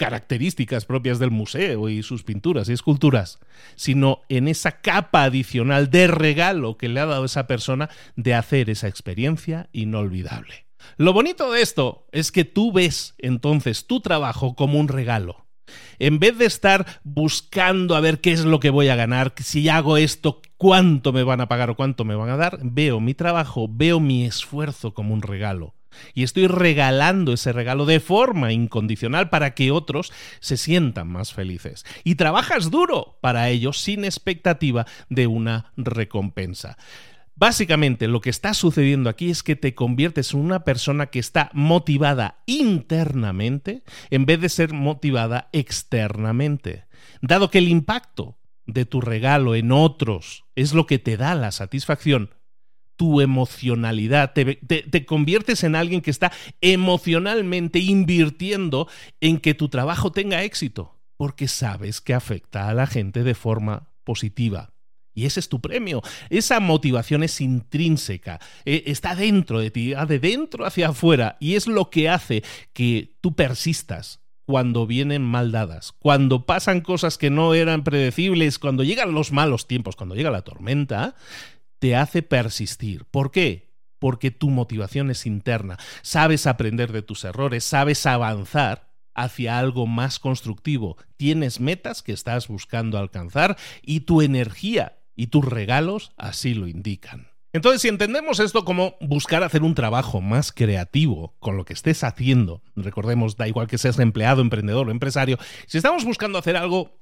características 0.00 0.86
propias 0.86 1.18
del 1.18 1.30
museo 1.30 1.90
y 1.90 2.02
sus 2.02 2.22
pinturas 2.22 2.70
y 2.70 2.72
esculturas, 2.72 3.38
sino 3.76 4.22
en 4.30 4.48
esa 4.48 4.80
capa 4.80 5.24
adicional 5.24 5.90
de 5.90 6.06
regalo 6.06 6.78
que 6.78 6.88
le 6.88 7.00
ha 7.00 7.06
dado 7.06 7.26
esa 7.26 7.46
persona 7.46 7.90
de 8.16 8.32
hacer 8.32 8.70
esa 8.70 8.88
experiencia 8.88 9.68
inolvidable. 9.72 10.64
Lo 10.96 11.12
bonito 11.12 11.52
de 11.52 11.60
esto 11.60 12.06
es 12.12 12.32
que 12.32 12.46
tú 12.46 12.72
ves 12.72 13.14
entonces 13.18 13.86
tu 13.86 14.00
trabajo 14.00 14.54
como 14.54 14.80
un 14.80 14.88
regalo. 14.88 15.44
En 15.98 16.18
vez 16.18 16.38
de 16.38 16.46
estar 16.46 16.86
buscando 17.04 17.94
a 17.94 18.00
ver 18.00 18.22
qué 18.22 18.32
es 18.32 18.46
lo 18.46 18.58
que 18.58 18.70
voy 18.70 18.88
a 18.88 18.96
ganar, 18.96 19.34
si 19.36 19.68
hago 19.68 19.98
esto, 19.98 20.40
cuánto 20.56 21.12
me 21.12 21.24
van 21.24 21.42
a 21.42 21.48
pagar 21.48 21.68
o 21.68 21.76
cuánto 21.76 22.06
me 22.06 22.14
van 22.14 22.30
a 22.30 22.38
dar, 22.38 22.58
veo 22.62 23.00
mi 23.00 23.12
trabajo, 23.12 23.68
veo 23.70 24.00
mi 24.00 24.24
esfuerzo 24.24 24.94
como 24.94 25.12
un 25.12 25.20
regalo 25.20 25.74
y 26.14 26.22
estoy 26.22 26.46
regalando 26.46 27.32
ese 27.32 27.52
regalo 27.52 27.86
de 27.86 28.00
forma 28.00 28.52
incondicional 28.52 29.30
para 29.30 29.54
que 29.54 29.70
otros 29.70 30.12
se 30.40 30.56
sientan 30.56 31.08
más 31.08 31.32
felices. 31.32 31.84
Y 32.04 32.14
trabajas 32.14 32.70
duro 32.70 33.18
para 33.20 33.48
ello 33.48 33.72
sin 33.72 34.04
expectativa 34.04 34.86
de 35.08 35.26
una 35.26 35.72
recompensa. 35.76 36.76
Básicamente 37.40 38.06
lo 38.06 38.20
que 38.20 38.28
está 38.28 38.52
sucediendo 38.52 39.08
aquí 39.08 39.30
es 39.30 39.42
que 39.42 39.56
te 39.56 39.74
conviertes 39.74 40.34
en 40.34 40.40
una 40.40 40.62
persona 40.62 41.06
que 41.06 41.18
está 41.18 41.50
motivada 41.54 42.42
internamente 42.44 43.82
en 44.10 44.26
vez 44.26 44.42
de 44.42 44.50
ser 44.50 44.74
motivada 44.74 45.48
externamente. 45.52 46.84
Dado 47.22 47.50
que 47.50 47.56
el 47.56 47.68
impacto 47.68 48.36
de 48.66 48.84
tu 48.84 49.00
regalo 49.00 49.54
en 49.54 49.72
otros 49.72 50.44
es 50.54 50.74
lo 50.74 50.86
que 50.86 50.98
te 50.98 51.16
da 51.16 51.34
la 51.34 51.50
satisfacción, 51.50 52.28
tu 53.00 53.22
emocionalidad, 53.22 54.34
te, 54.34 55.06
conviertes 55.06 55.64
en 55.64 55.74
alguien 55.74 56.02
que 56.02 56.10
está 56.10 56.32
emocionalmente 56.60 57.78
invirtiendo 57.78 58.88
en 59.22 59.38
que 59.38 59.54
tu 59.54 59.70
trabajo 59.70 60.12
tenga 60.12 60.42
éxito, 60.42 61.00
porque 61.16 61.48
sabes 61.48 62.02
que 62.02 62.12
afecta 62.12 62.68
a 62.68 62.74
la 62.74 62.86
gente 62.86 63.22
de 63.22 63.34
forma 63.34 63.88
positiva, 64.04 64.74
Y 65.14 65.24
ese 65.24 65.40
es 65.40 65.48
tu 65.48 65.62
premio. 65.62 66.02
Esa 66.28 66.60
motivación 66.60 67.22
es 67.22 67.40
intrínseca, 67.40 68.38
eh, 68.66 68.82
está 68.84 69.14
dentro 69.14 69.60
de 69.60 69.70
ti, 69.70 69.94
de 69.94 70.18
dentro 70.18 70.66
hacia 70.66 70.90
afuera, 70.90 71.38
y 71.40 71.54
es 71.54 71.66
lo 71.66 71.88
que 71.88 72.10
hace 72.10 72.44
que 72.74 73.16
tú 73.22 73.34
persistas 73.34 74.20
cuando 74.44 74.86
vienen 74.86 75.22
mal 75.22 75.52
dadas, 75.52 75.92
cuando 75.92 76.44
pasan 76.44 76.82
cosas 76.82 77.16
que 77.16 77.30
no 77.30 77.54
eran 77.54 77.82
predecibles, 77.82 78.58
cuando 78.58 78.84
llegan 78.84 79.14
los 79.14 79.32
malos 79.32 79.66
tiempos, 79.66 79.96
cuando 79.96 80.14
llega 80.14 80.30
la 80.30 80.42
tormenta, 80.42 81.14
te 81.80 81.96
hace 81.96 82.22
persistir. 82.22 83.06
¿Por 83.06 83.32
qué? 83.32 83.74
Porque 83.98 84.30
tu 84.30 84.50
motivación 84.50 85.10
es 85.10 85.26
interna. 85.26 85.78
Sabes 86.02 86.46
aprender 86.46 86.92
de 86.92 87.02
tus 87.02 87.24
errores, 87.24 87.64
sabes 87.64 88.06
avanzar 88.06 88.92
hacia 89.14 89.58
algo 89.58 89.86
más 89.86 90.18
constructivo. 90.18 90.96
Tienes 91.16 91.58
metas 91.58 92.02
que 92.02 92.12
estás 92.12 92.46
buscando 92.46 92.98
alcanzar 92.98 93.56
y 93.82 94.00
tu 94.00 94.22
energía 94.22 94.98
y 95.16 95.26
tus 95.26 95.44
regalos 95.44 96.12
así 96.16 96.54
lo 96.54 96.68
indican. 96.68 97.28
Entonces, 97.52 97.82
si 97.82 97.88
entendemos 97.88 98.38
esto 98.38 98.64
como 98.64 98.94
buscar 99.00 99.42
hacer 99.42 99.64
un 99.64 99.74
trabajo 99.74 100.20
más 100.20 100.52
creativo 100.52 101.34
con 101.40 101.56
lo 101.56 101.64
que 101.64 101.72
estés 101.72 102.04
haciendo, 102.04 102.62
recordemos, 102.76 103.36
da 103.36 103.48
igual 103.48 103.66
que 103.66 103.76
seas 103.76 103.98
empleado, 103.98 104.40
emprendedor 104.40 104.86
o 104.86 104.92
empresario, 104.92 105.36
si 105.66 105.78
estamos 105.78 106.04
buscando 106.04 106.38
hacer 106.38 106.56
algo 106.56 106.99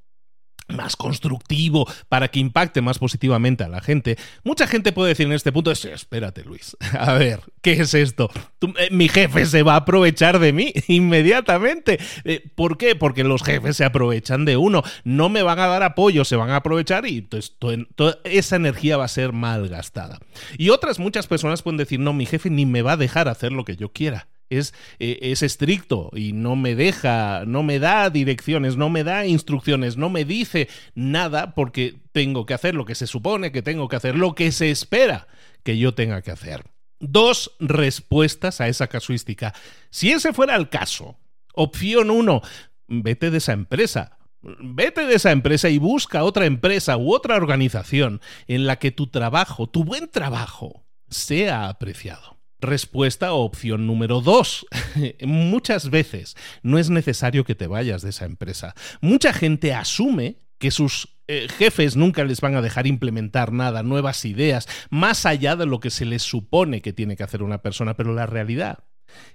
más 0.68 0.96
constructivo 0.96 1.86
para 2.08 2.28
que 2.28 2.40
impacte 2.40 2.80
más 2.80 2.98
positivamente 2.98 3.64
a 3.64 3.68
la 3.68 3.80
gente. 3.80 4.16
Mucha 4.44 4.66
gente 4.66 4.92
puede 4.92 5.10
decir 5.10 5.26
en 5.26 5.32
este 5.32 5.52
punto, 5.52 5.70
espérate 5.70 6.44
Luis, 6.44 6.76
a 6.98 7.12
ver, 7.14 7.40
¿qué 7.62 7.72
es 7.72 7.94
esto? 7.94 8.30
Eh, 8.78 8.88
mi 8.90 9.08
jefe 9.08 9.46
se 9.46 9.62
va 9.62 9.74
a 9.74 9.76
aprovechar 9.76 10.38
de 10.38 10.52
mí 10.52 10.72
inmediatamente. 10.88 11.98
Eh, 12.24 12.50
¿Por 12.54 12.78
qué? 12.78 12.94
Porque 12.96 13.24
los 13.24 13.42
jefes 13.42 13.76
se 13.76 13.84
aprovechan 13.84 14.44
de 14.44 14.56
uno, 14.56 14.82
no 15.04 15.28
me 15.28 15.42
van 15.42 15.58
a 15.58 15.66
dar 15.66 15.82
apoyo, 15.82 16.24
se 16.24 16.36
van 16.36 16.50
a 16.50 16.56
aprovechar 16.56 17.06
y 17.06 17.18
entonces 17.18 17.56
toda 17.58 18.18
esa 18.24 18.56
energía 18.56 18.96
va 18.96 19.04
a 19.04 19.08
ser 19.08 19.32
mal 19.32 19.68
gastada. 19.68 20.18
Y 20.56 20.70
otras 20.70 20.98
muchas 20.98 21.26
personas 21.26 21.62
pueden 21.62 21.78
decir, 21.78 22.00
no, 22.00 22.12
mi 22.12 22.26
jefe 22.26 22.50
ni 22.50 22.66
me 22.66 22.82
va 22.82 22.92
a 22.92 22.96
dejar 22.96 23.28
hacer 23.28 23.52
lo 23.52 23.64
que 23.64 23.76
yo 23.76 23.92
quiera 23.92 24.28
es, 24.50 24.74
eh, 24.98 25.18
es, 25.22 25.42
estricto 25.42 26.10
y 26.14 26.32
no 26.32 26.56
me 26.56 26.74
deja, 26.74 27.44
no 27.46 27.62
me 27.62 27.78
da 27.78 28.10
direcciones, 28.10 28.76
no 28.76 28.88
me 28.88 29.04
da 29.04 29.26
instrucciones, 29.26 29.96
no 29.96 30.10
me 30.10 30.24
dice 30.24 30.68
nada 30.94 31.54
porque 31.54 31.96
tengo 32.12 32.46
que 32.46 32.54
hacer 32.54 32.74
lo 32.74 32.84
que 32.84 32.94
se 32.94 33.06
supone 33.06 33.52
que 33.52 33.62
tengo 33.62 33.88
que 33.88 33.96
hacer, 33.96 34.16
lo 34.16 34.34
que 34.34 34.52
se 34.52 34.70
espera 34.70 35.28
que 35.62 35.78
yo 35.78 35.94
tenga 35.94 36.22
que 36.22 36.30
hacer. 36.30 36.64
Dos 37.00 37.52
respuestas 37.60 38.60
a 38.60 38.68
esa 38.68 38.88
casuística. 38.88 39.54
Si 39.90 40.10
ese 40.10 40.32
fuera 40.32 40.56
el 40.56 40.68
caso, 40.68 41.18
opción 41.54 42.10
uno, 42.10 42.42
vete 42.88 43.30
de 43.30 43.38
esa 43.38 43.52
empresa. 43.52 44.18
Vete 44.40 45.06
de 45.06 45.14
esa 45.14 45.32
empresa 45.32 45.68
y 45.68 45.78
busca 45.78 46.24
otra 46.24 46.46
empresa 46.46 46.96
u 46.96 47.12
otra 47.12 47.36
organización 47.36 48.20
en 48.46 48.66
la 48.66 48.78
que 48.78 48.92
tu 48.92 49.08
trabajo, 49.08 49.68
tu 49.68 49.84
buen 49.84 50.08
trabajo, 50.08 50.86
sea 51.08 51.68
apreciado. 51.68 52.37
Respuesta 52.60 53.32
o 53.32 53.44
opción 53.44 53.86
número 53.86 54.20
dos. 54.20 54.66
Muchas 55.22 55.90
veces 55.90 56.36
no 56.62 56.78
es 56.78 56.90
necesario 56.90 57.44
que 57.44 57.54
te 57.54 57.66
vayas 57.66 58.02
de 58.02 58.10
esa 58.10 58.24
empresa. 58.24 58.74
Mucha 59.00 59.32
gente 59.32 59.74
asume 59.74 60.38
que 60.58 60.70
sus 60.70 61.16
eh, 61.28 61.46
jefes 61.56 61.94
nunca 61.96 62.24
les 62.24 62.40
van 62.40 62.56
a 62.56 62.62
dejar 62.62 62.86
implementar 62.86 63.52
nada, 63.52 63.82
nuevas 63.82 64.24
ideas, 64.24 64.66
más 64.90 65.24
allá 65.26 65.56
de 65.56 65.66
lo 65.66 65.78
que 65.78 65.90
se 65.90 66.04
les 66.04 66.22
supone 66.22 66.82
que 66.82 66.92
tiene 66.92 67.16
que 67.16 67.22
hacer 67.22 67.42
una 67.42 67.62
persona, 67.62 67.94
pero 67.94 68.12
la 68.12 68.26
realidad 68.26 68.84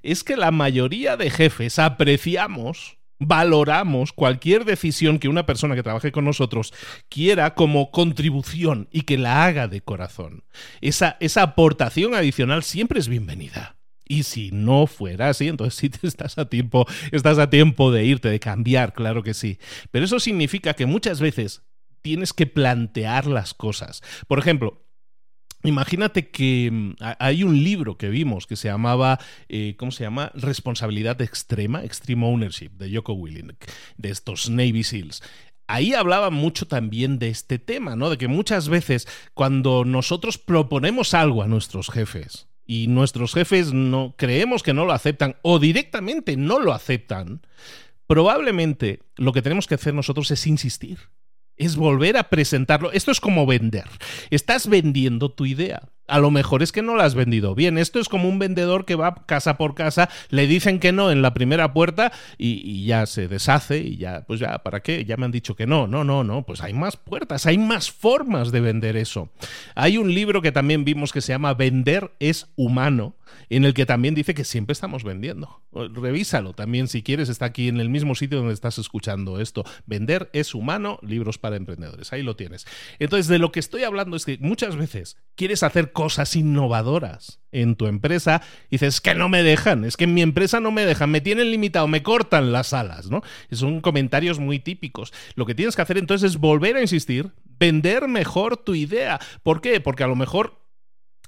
es 0.02 0.24
que 0.24 0.38
la 0.38 0.52
mayoría 0.52 1.18
de 1.18 1.30
jefes 1.30 1.80
apreciamos 1.80 2.98
valoramos 3.28 4.14
cualquier 4.14 4.66
decisión 4.66 5.20
que 5.20 5.28
una 5.28 5.46
persona 5.46 5.76
que 5.76 5.84
trabaje 5.84 6.12
con 6.12 6.26
nosotros 6.26 6.74
quiera 7.10 7.56
como 7.56 7.92
contribución 7.92 8.88
y 8.92 9.02
que 9.02 9.18
la 9.18 9.46
haga 9.46 9.68
de 9.68 9.82
corazón. 9.82 10.44
Esa, 10.82 11.18
esa 11.20 11.44
aportación 11.44 12.16
adicional 12.16 12.64
siempre 12.64 13.00
es 13.00 13.08
bienvenida. 13.08 13.78
Y 14.06 14.24
si 14.24 14.52
no 14.52 14.86
fuera 14.86 15.30
así, 15.30 15.48
entonces 15.48 15.76
sí 15.76 15.90
te 15.90 16.06
estás 16.08 16.38
a 16.38 16.50
tiempo, 16.50 16.86
estás 17.12 17.40
a 17.40 17.50
tiempo 17.50 17.92
de 17.92 18.06
irte, 18.06 18.30
de 18.30 18.40
cambiar, 18.40 18.94
claro 18.94 19.24
que 19.24 19.34
sí. 19.34 19.60
Pero 19.92 20.06
eso 20.06 20.20
significa 20.20 20.74
que 20.74 20.86
muchas 20.86 21.22
veces 21.22 21.64
tienes 22.02 22.34
que 22.34 22.46
plantear 22.46 23.26
las 23.26 23.54
cosas. 23.54 24.02
Por 24.28 24.38
ejemplo, 24.38 24.83
Imagínate 25.64 26.30
que 26.30 26.70
mm, 26.72 26.96
hay 27.20 27.44
un 27.44 27.64
libro 27.64 27.98
que 27.98 28.10
vimos 28.10 28.48
que 28.48 28.56
se 28.56 28.68
llamaba, 28.68 29.20
eh, 29.48 29.76
¿cómo 29.78 29.92
se 29.92 30.04
llama? 30.04 30.32
Responsabilidad 30.36 31.22
extrema, 31.22 31.84
Extreme 31.84 32.26
Ownership, 32.26 32.72
de 32.72 32.94
Joko 32.94 33.14
Willink, 33.14 33.64
de 33.98 34.10
estos 34.10 34.50
Navy 34.50 34.84
SEALs. 34.84 35.24
Ahí 35.68 35.94
hablaba 35.94 36.30
mucho 36.30 36.68
también 36.68 37.20
de 37.20 37.30
este 37.30 37.58
tema, 37.58 37.96
¿no? 37.96 38.10
De 38.10 38.18
que 38.18 38.28
muchas 38.28 38.68
veces 38.68 39.08
cuando 39.34 39.86
nosotros 39.86 40.38
proponemos 40.38 41.14
algo 41.14 41.42
a 41.42 41.48
nuestros 41.48 41.90
jefes 41.90 42.50
y 42.66 42.88
nuestros 42.88 43.34
jefes 43.34 43.72
no 43.72 44.16
creemos 44.18 44.62
que 44.62 44.74
no 44.74 44.84
lo 44.84 44.92
aceptan 44.92 45.38
o 45.42 45.60
directamente 45.60 46.36
no 46.36 46.60
lo 46.60 46.74
aceptan, 46.74 47.42
probablemente 48.08 49.00
lo 49.16 49.32
que 49.32 49.42
tenemos 49.42 49.68
que 49.68 49.76
hacer 49.76 49.94
nosotros 49.94 50.30
es 50.32 50.46
insistir 50.46 51.00
es 51.58 51.76
volver 51.76 52.18
a 52.18 52.30
presentarlo. 52.30 52.92
Esto 52.92 53.12
es 53.12 53.20
como 53.20 53.46
vender. 53.46 53.86
Estás 54.30 54.68
vendiendo 54.68 55.32
tu 55.32 55.46
idea 55.46 55.93
a 56.08 56.20
lo 56.20 56.32
mejor 56.32 56.64
es 56.64 56.72
que 56.72 56.82
no 56.82 56.96
la 56.96 57.06
has 57.06 57.16
vendido 57.16 57.56
bien. 57.56 57.78
Esto 57.78 58.00
es 58.00 58.10
como 58.10 58.28
un 58.28 58.40
vendedor 58.40 58.86
que 58.86 58.96
va 58.96 59.26
casa 59.26 59.58
por 59.58 59.76
casa, 59.76 60.10
le 60.30 60.48
dicen 60.48 60.80
que 60.80 60.92
no 60.92 61.12
en 61.12 61.22
la 61.22 61.34
primera 61.34 61.74
puerta 61.74 62.12
y, 62.38 62.86
ya 62.86 63.06
se 63.06 63.28
deshace 63.28 63.78
y 63.78 63.98
ya, 63.98 64.26
pues 64.28 64.40
ya, 64.40 64.60
¿para 64.60 64.82
qué? 64.82 65.06
Ya 65.06 65.16
me 65.16 65.26
han 65.26 65.32
dicho 65.32 65.56
que 65.56 65.68
no. 65.68 65.88
No, 65.88 66.04
no, 66.04 66.24
no, 66.24 66.46
pues 66.46 66.62
hay 66.62 66.74
más 66.74 66.98
puertas, 66.98 67.46
hay 67.46 67.58
más 67.58 67.92
formas 67.92 68.52
de 68.52 68.62
vender 68.62 68.98
eso. 68.98 69.30
Hay 69.76 69.98
un 69.98 70.14
libro 70.14 70.42
que 70.42 70.52
también 70.52 70.84
vimos 70.84 71.14
que 71.14 71.22
se 71.22 71.34
llama 71.34 71.54
Vender 71.54 72.12
es 72.20 72.48
humano, 72.56 73.16
en 73.50 73.66
el 73.66 73.74
que 73.74 73.86
también 73.86 74.16
dice 74.16 74.34
que 74.34 74.44
siempre 74.44 74.74
estamos 74.74 75.04
vendiendo. 75.04 75.62
Revísalo 75.72 76.54
también 76.54 76.88
si 76.88 77.04
quieres, 77.04 77.30
está 77.30 77.46
aquí 77.46 77.68
en 77.68 77.80
el 77.80 77.90
mismo 77.90 78.16
sitio 78.16 78.40
donde 78.40 78.54
estás 78.54 78.78
escuchando 78.78 79.40
esto. 79.40 79.64
Vender 79.86 80.30
es 80.34 80.54
humano, 80.54 81.00
libros 81.02 81.38
para 81.38 81.56
emprendedores. 81.56 82.14
Ahí 82.14 82.22
lo 82.22 82.36
tienes. 82.36 82.66
Entonces, 83.00 83.28
de 83.28 83.40
lo 83.40 83.52
que 83.52 83.60
estoy 83.60 83.84
hablando 83.84 84.18
es 84.18 84.26
que 84.26 84.38
muchas 84.40 84.76
veces 84.76 85.18
quieres 85.36 85.64
hacer 85.64 85.93
cosas 85.94 86.36
innovadoras 86.36 87.40
en 87.52 87.76
tu 87.76 87.88
empresa 87.88 88.42
dices, 88.70 89.00
que 89.00 89.16
no 89.16 89.30
me 89.30 89.44
dejan, 89.44 89.86
es 89.86 89.96
que 89.96 90.04
en 90.04 90.14
mi 90.14 90.22
empresa 90.22 90.60
no 90.60 90.72
me 90.72 90.86
dejan, 90.86 91.12
me 91.12 91.22
tienen 91.22 91.52
limitado, 91.52 91.88
me 91.88 92.04
cortan 92.04 92.52
las 92.52 92.74
alas, 92.74 93.10
¿no? 93.10 93.22
Son 93.52 93.82
comentarios 93.82 94.40
muy 94.40 94.60
típicos. 94.60 95.14
Lo 95.36 95.46
que 95.46 95.56
tienes 95.56 95.76
que 95.76 95.82
hacer 95.82 95.98
entonces 95.98 96.32
es 96.32 96.38
volver 96.38 96.76
a 96.76 96.82
insistir, 96.82 97.32
vender 97.60 98.08
mejor 98.08 98.58
tu 98.58 98.76
idea. 98.76 99.20
¿Por 99.44 99.62
qué? 99.62 99.80
Porque 99.80 100.04
a 100.04 100.08
lo 100.08 100.16
mejor 100.16 100.60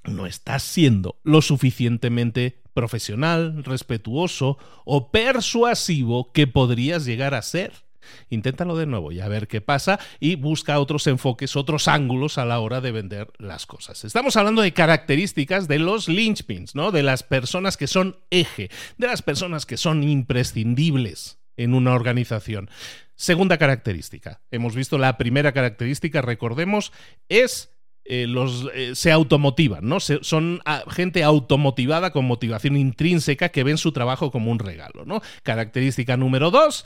no 0.04 0.26
estás 0.26 0.64
siendo 0.64 1.20
lo 1.24 1.42
suficientemente 1.42 2.62
profesional, 2.74 3.64
respetuoso 3.64 4.58
o 4.84 5.12
persuasivo 5.12 6.32
que 6.34 6.48
podrías 6.48 7.06
llegar 7.06 7.34
a 7.34 7.42
ser. 7.42 7.85
Inténtalo 8.30 8.78
de 8.78 8.86
nuevo 8.86 9.12
y 9.12 9.20
a 9.20 9.28
ver 9.28 9.48
qué 9.48 9.62
pasa 9.62 10.00
y 10.20 10.36
busca 10.36 10.80
otros 10.80 11.08
enfoques, 11.08 11.56
otros 11.56 11.88
ángulos 11.88 12.38
a 12.38 12.46
la 12.46 12.60
hora 12.60 12.82
de 12.82 12.92
vender 12.92 13.28
las 13.38 13.66
cosas. 13.66 14.04
Estamos 14.04 14.36
hablando 14.38 14.62
de 14.62 14.74
características 14.74 15.68
de 15.68 15.80
los 15.80 16.08
linchpins, 16.08 16.76
¿no? 16.76 16.92
De 16.92 17.04
las 17.04 17.24
personas 17.24 17.78
que 17.78 17.88
son 17.88 18.18
eje, 18.30 18.70
de 18.98 19.08
las 19.08 19.22
personas 19.22 19.66
que 19.66 19.78
son 19.78 20.04
imprescindibles 20.04 21.40
en 21.58 21.74
una 21.74 21.94
organización. 21.94 22.70
Segunda 23.16 23.58
característica. 23.58 24.42
Hemos 24.52 24.76
visto 24.76 24.98
la 24.98 25.18
primera 25.18 25.54
característica, 25.54 26.22
recordemos, 26.22 26.92
es 27.30 27.72
eh, 28.08 28.28
los 28.28 28.68
eh, 28.76 28.94
se 28.94 29.12
automotivan, 29.12 29.88
¿no? 29.88 30.00
son 30.00 30.62
ah, 30.66 30.84
gente 30.90 31.24
automotivada 31.24 32.12
con 32.12 32.26
motivación 32.26 32.78
intrínseca 32.78 33.50
que 33.50 33.64
ven 33.64 33.80
su 33.80 33.94
trabajo 33.94 34.30
como 34.30 34.52
un 34.52 34.60
regalo, 34.60 35.06
¿no? 35.06 35.24
Característica 35.42 36.16
número 36.16 36.52
dos, 36.52 36.86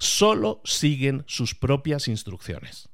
solo 0.00 0.60
siguen 0.64 1.22
sus 1.28 1.54
propias 1.54 2.08
instrucciones. 2.08 2.88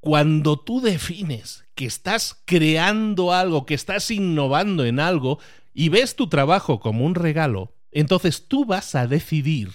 Cuando 0.00 0.58
tú 0.58 0.80
defines 0.80 1.64
que 1.74 1.86
estás 1.86 2.42
creando 2.44 3.32
algo, 3.32 3.64
que 3.64 3.74
estás 3.74 4.10
innovando 4.10 4.84
en 4.84 5.00
algo 5.00 5.38
y 5.72 5.88
ves 5.88 6.16
tu 6.16 6.28
trabajo 6.28 6.80
como 6.80 7.06
un 7.06 7.14
regalo, 7.14 7.74
entonces 7.92 8.48
tú 8.48 8.64
vas 8.64 8.94
a 8.94 9.06
decidir 9.06 9.70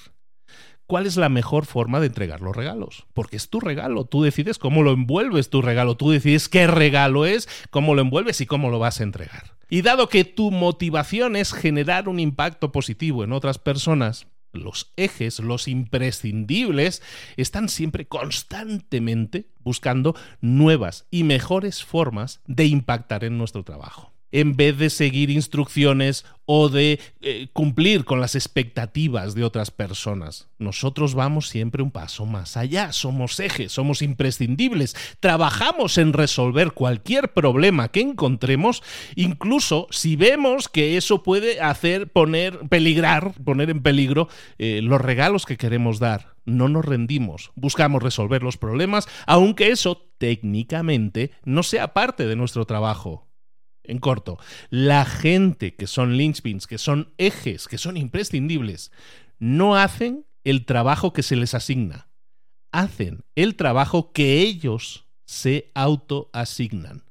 cuál 0.87 1.05
es 1.05 1.17
la 1.17 1.29
mejor 1.29 1.65
forma 1.65 1.99
de 1.99 2.07
entregar 2.07 2.41
los 2.41 2.55
regalos. 2.55 3.05
Porque 3.13 3.37
es 3.37 3.49
tu 3.49 3.59
regalo, 3.59 4.05
tú 4.05 4.23
decides 4.23 4.57
cómo 4.57 4.83
lo 4.83 4.91
envuelves 4.91 5.49
tu 5.49 5.61
regalo, 5.61 5.95
tú 5.95 6.11
decides 6.11 6.49
qué 6.49 6.67
regalo 6.67 7.25
es, 7.25 7.47
cómo 7.69 7.95
lo 7.95 8.01
envuelves 8.01 8.41
y 8.41 8.45
cómo 8.45 8.69
lo 8.69 8.79
vas 8.79 8.99
a 8.99 9.03
entregar. 9.03 9.55
Y 9.69 9.81
dado 9.81 10.09
que 10.09 10.25
tu 10.25 10.51
motivación 10.51 11.35
es 11.35 11.53
generar 11.53 12.07
un 12.07 12.19
impacto 12.19 12.71
positivo 12.71 13.23
en 13.23 13.31
otras 13.31 13.57
personas, 13.57 14.27
los 14.55 14.93
ejes, 14.95 15.39
los 15.39 15.67
imprescindibles, 15.67 17.01
están 17.37 17.69
siempre 17.69 18.07
constantemente 18.07 19.47
buscando 19.59 20.15
nuevas 20.41 21.07
y 21.11 21.23
mejores 21.23 21.83
formas 21.83 22.41
de 22.47 22.65
impactar 22.65 23.23
en 23.23 23.37
nuestro 23.37 23.63
trabajo. 23.63 24.14
En 24.35 24.57
vez 24.57 24.77
de 24.77 24.89
seguir 24.89 25.29
instrucciones 25.29 26.25
o 26.43 26.67
de 26.67 26.99
eh, 27.21 27.47
cumplir 27.53 28.03
con 28.03 28.19
las 28.19 28.35
expectativas 28.35 29.33
de 29.33 29.45
otras 29.45 29.71
personas. 29.71 30.49
Nosotros 30.59 31.15
vamos 31.15 31.47
siempre 31.47 31.81
un 31.81 31.89
paso 31.89 32.25
más 32.25 32.57
allá, 32.57 32.91
somos 32.91 33.39
ejes, 33.39 33.71
somos 33.71 34.01
imprescindibles, 34.01 34.93
trabajamos 35.21 35.97
en 35.97 36.11
resolver 36.11 36.73
cualquier 36.73 37.31
problema 37.31 37.87
que 37.87 38.01
encontremos, 38.01 38.83
incluso 39.15 39.87
si 39.89 40.17
vemos 40.17 40.67
que 40.67 40.97
eso 40.97 41.23
puede 41.23 41.61
hacer 41.61 42.11
poner, 42.11 42.59
peligrar, 42.67 43.31
poner 43.45 43.69
en 43.69 43.81
peligro 43.81 44.27
eh, 44.57 44.81
los 44.83 44.99
regalos 44.99 45.45
que 45.45 45.55
queremos 45.55 45.99
dar. 45.99 46.35
No 46.43 46.67
nos 46.67 46.83
rendimos, 46.83 47.53
buscamos 47.55 48.03
resolver 48.03 48.43
los 48.43 48.57
problemas, 48.57 49.07
aunque 49.27 49.71
eso 49.71 50.09
técnicamente 50.17 51.31
no 51.45 51.63
sea 51.63 51.93
parte 51.93 52.27
de 52.27 52.35
nuestro 52.35 52.65
trabajo. 52.65 53.25
En 53.87 53.99
corto, 53.99 54.37
la 54.69 55.05
gente 55.05 55.75
que 55.75 55.87
son 55.87 56.17
linchpins, 56.17 56.67
que 56.67 56.77
son 56.77 57.13
ejes, 57.17 57.67
que 57.67 57.77
son 57.77 57.97
imprescindibles, 57.97 58.91
no 59.39 59.75
hacen 59.75 60.25
el 60.43 60.65
trabajo 60.65 61.13
que 61.13 61.23
se 61.23 61.35
les 61.35 61.53
asigna. 61.53 62.09
Hacen 62.71 63.23
el 63.35 63.55
trabajo 63.55 64.11
que 64.11 64.41
ellos 64.41 65.07
se 65.25 65.71
autoasignan. 65.73 67.04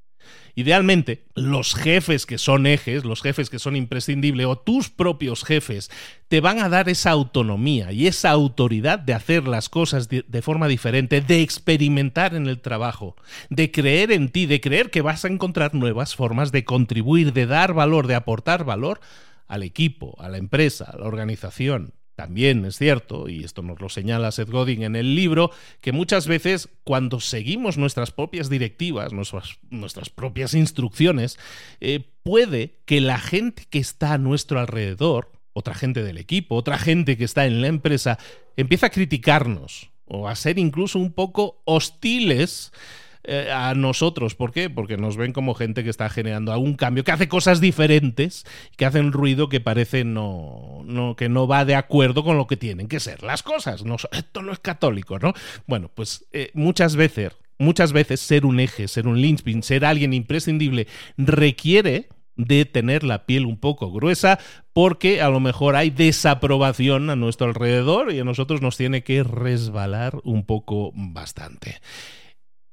Idealmente, 0.57 1.25
los 1.35 1.75
jefes 1.75 2.27
que 2.27 2.39
son 2.39 2.67
ejes, 2.67 3.05
los 3.05 3.23
jefes 3.23 3.51
que 3.51 3.59
son 3.59 3.75
imprescindibles 3.75 4.47
o 4.47 4.57
tus 4.57 4.89
propios 4.89 5.45
jefes, 5.45 5.91
te 6.29 6.41
van 6.41 6.61
a 6.61 6.69
dar 6.69 6.89
esa 6.89 7.11
autonomía 7.11 7.91
y 7.91 8.07
esa 8.07 8.31
autoridad 8.31 9.01
de 9.01 9.15
hacer 9.15 9.49
las 9.49 9.69
cosas 9.69 10.09
de, 10.09 10.43
forma 10.43 10.69
diferente, 10.69 11.21
de 11.21 11.43
experimentar 11.43 12.35
en 12.35 12.47
el 12.47 12.61
trabajo, 12.61 13.17
de 13.51 13.73
creer 13.73 14.13
en 14.13 14.29
ti, 14.29 14.47
de 14.47 14.61
creer 14.61 14.91
que 14.91 15.03
vas 15.03 15.25
a 15.25 15.29
encontrar 15.29 15.75
nuevas 15.75 16.15
formas 16.15 16.53
de 16.53 16.65
contribuir, 16.65 17.33
de 17.33 17.47
dar 17.47 17.75
valor, 17.75 18.07
de 18.07 18.15
aportar 18.15 18.65
valor 18.65 19.01
al 19.49 19.65
equipo, 19.65 20.17
a 20.21 20.29
la 20.29 20.39
empresa, 20.39 20.85
a 20.85 20.99
la 20.99 21.07
organización. 21.07 21.95
También 22.15 22.65
es 22.65 22.77
cierto, 22.77 23.29
y 23.29 23.43
esto 23.43 23.63
nos 23.63 23.81
lo 23.81 23.89
señala 23.89 24.31
Seth 24.31 24.49
Godin 24.49 24.85
en 24.85 24.95
el 24.95 25.17
libro, 25.17 25.51
que 25.81 25.91
muchas 25.91 26.29
veces 26.29 26.69
cuando 26.85 27.19
seguimos 27.19 27.77
nuestras 27.77 28.13
propias 28.13 28.49
directivas, 28.49 29.13
nuestras, 29.13 30.11
propias 30.11 30.55
instrucciones, 30.55 31.39
eh, 31.81 32.01
puede 32.23 32.79
que 32.85 33.01
la 33.01 33.19
gente 33.19 33.65
que 33.69 33.81
está 33.81 34.13
a 34.13 34.19
nuestro 34.19 34.61
alrededor, 34.61 35.33
otra 35.53 35.75
gente 35.75 36.05
del 36.05 36.19
equipo, 36.19 36.55
otra 36.55 36.79
gente 36.79 37.17
que 37.17 37.25
está 37.25 37.47
en 37.47 37.61
la 37.61 37.67
empresa, 37.67 38.19
empiece 38.57 38.87
a 38.87 38.91
criticarnos 38.91 39.91
o 40.07 40.29
a 40.29 40.37
ser 40.37 40.59
incluso 40.61 41.01
un 41.01 41.13
poco 41.13 41.63
hostiles 41.65 42.73
eh, 43.25 43.51
a 43.51 43.75
nosotros. 43.75 44.35
¿Por 44.35 44.53
qué? 44.53 44.69
Porque 44.69 44.97
nos 44.97 45.17
ven 45.17 45.33
como 45.33 45.55
gente 45.55 45.83
que 45.83 45.91
está 45.91 46.11
generando 46.11 46.53
algún 46.53 46.75
cambio, 46.75 47.05
que 47.05 47.13
hace 47.13 47.29
cosas 47.29 47.61
diferentes, 47.61 48.45
que 48.77 48.85
hacen 48.85 49.13
ruido 49.13 49.49
que 49.49 49.61
parece 49.61 50.05
no, 50.05 50.83
no, 50.85 51.17
que 51.17 51.29
no 51.29 51.47
va 51.47 51.65
de 51.65 51.75
acuerdo 51.75 52.23
con 52.23 52.37
lo 52.37 52.47
que 52.47 52.57
tienen 52.57 52.87
que 52.87 53.01
ser 53.01 53.23
las 53.23 53.43
cosas. 53.43 53.85
No, 53.85 53.97
esto 54.13 54.43
no 54.43 54.53
es 54.53 54.59
católico, 54.59 55.19
¿no? 55.19 55.33
Bueno, 55.67 55.91
pues 55.95 56.27
eh, 56.33 56.51
muchas 56.53 56.97
veces, 56.97 57.33
muchas 57.59 57.93
veces 57.93 58.21
ser 58.21 58.45
un 58.45 58.61
eje, 58.61 58.89
ser 58.89 59.07
un 59.07 59.21
linchpin, 59.21 59.63
ser 59.63 59.85
alguien 59.85 60.13
imprescindible 60.13 60.87
requiere 61.17 62.09
de 62.37 62.65
tener 62.65 63.05
la 63.05 63.27
piel 63.27 63.47
un 63.47 63.57
poco 63.57 63.93
gruesa 63.93 64.39
porque 64.73 65.23
a 65.23 65.29
lo 65.29 65.41
mejor 65.41 65.77
hay 65.77 65.91
desaprobación 65.91 67.09
a 67.11 67.17
nuestro 67.17 67.47
alrededor 67.47 68.13
y 68.13 68.21
a 68.21 68.25
nosotros 68.25 68.61
nos 68.61 68.77
tiene 68.77 69.03
que 69.03 69.23
resbalar 69.23 70.21
un 70.25 70.45
poco 70.45 70.93
bastante. 70.95 71.81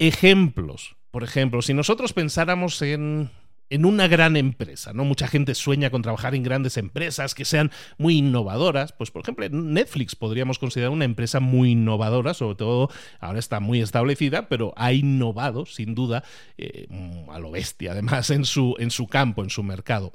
Ejemplos. 0.02 0.96
Por 1.12 1.24
ejemplo, 1.24 1.62
si 1.62 1.76
nosotros 1.76 2.12
pensáramos 2.12 2.82
en, 2.82 3.30
en 3.70 3.86
una 3.86 4.08
gran 4.08 4.36
empresa, 4.36 4.94
¿no? 4.94 5.06
Mucha 5.06 5.28
gente 5.28 5.54
sueña 5.54 5.92
con 5.92 6.02
trabajar 6.02 6.34
en 6.34 6.42
grandes 6.42 6.78
empresas 6.78 7.36
que 7.36 7.46
sean 7.46 7.70
muy 8.00 8.18
innovadoras. 8.18 8.94
Pues, 8.94 9.12
por 9.12 9.22
ejemplo, 9.22 9.48
Netflix 9.48 10.16
podríamos 10.16 10.58
considerar 10.58 10.90
una 10.90 11.06
empresa 11.06 11.40
muy 11.40 11.74
innovadora, 11.74 12.34
sobre 12.34 12.56
todo 12.56 12.90
ahora 13.20 13.38
está 13.38 13.60
muy 13.60 13.80
establecida, 13.80 14.50
pero 14.50 14.74
ha 14.76 14.92
innovado, 14.92 15.68
sin 15.68 15.94
duda, 15.94 16.24
eh, 16.58 16.88
a 17.30 17.38
lo 17.38 17.52
bestia, 17.52 17.92
además, 17.92 18.32
en 18.32 18.46
su, 18.46 18.76
en 18.80 18.90
su 18.90 19.06
campo, 19.06 19.44
en 19.44 19.52
su 19.52 19.62
mercado. 19.62 20.14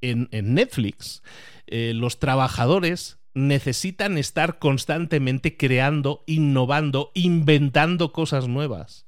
En, 0.00 0.28
Netflix, 0.30 1.22
eh, 1.68 1.92
los 1.94 2.18
trabajadores 2.18 3.20
necesitan 3.34 4.18
estar 4.18 4.58
constantemente 4.58 5.56
creando, 5.56 6.24
innovando, 6.26 7.12
inventando 7.14 8.10
cosas 8.10 8.48
nuevas. 8.48 9.07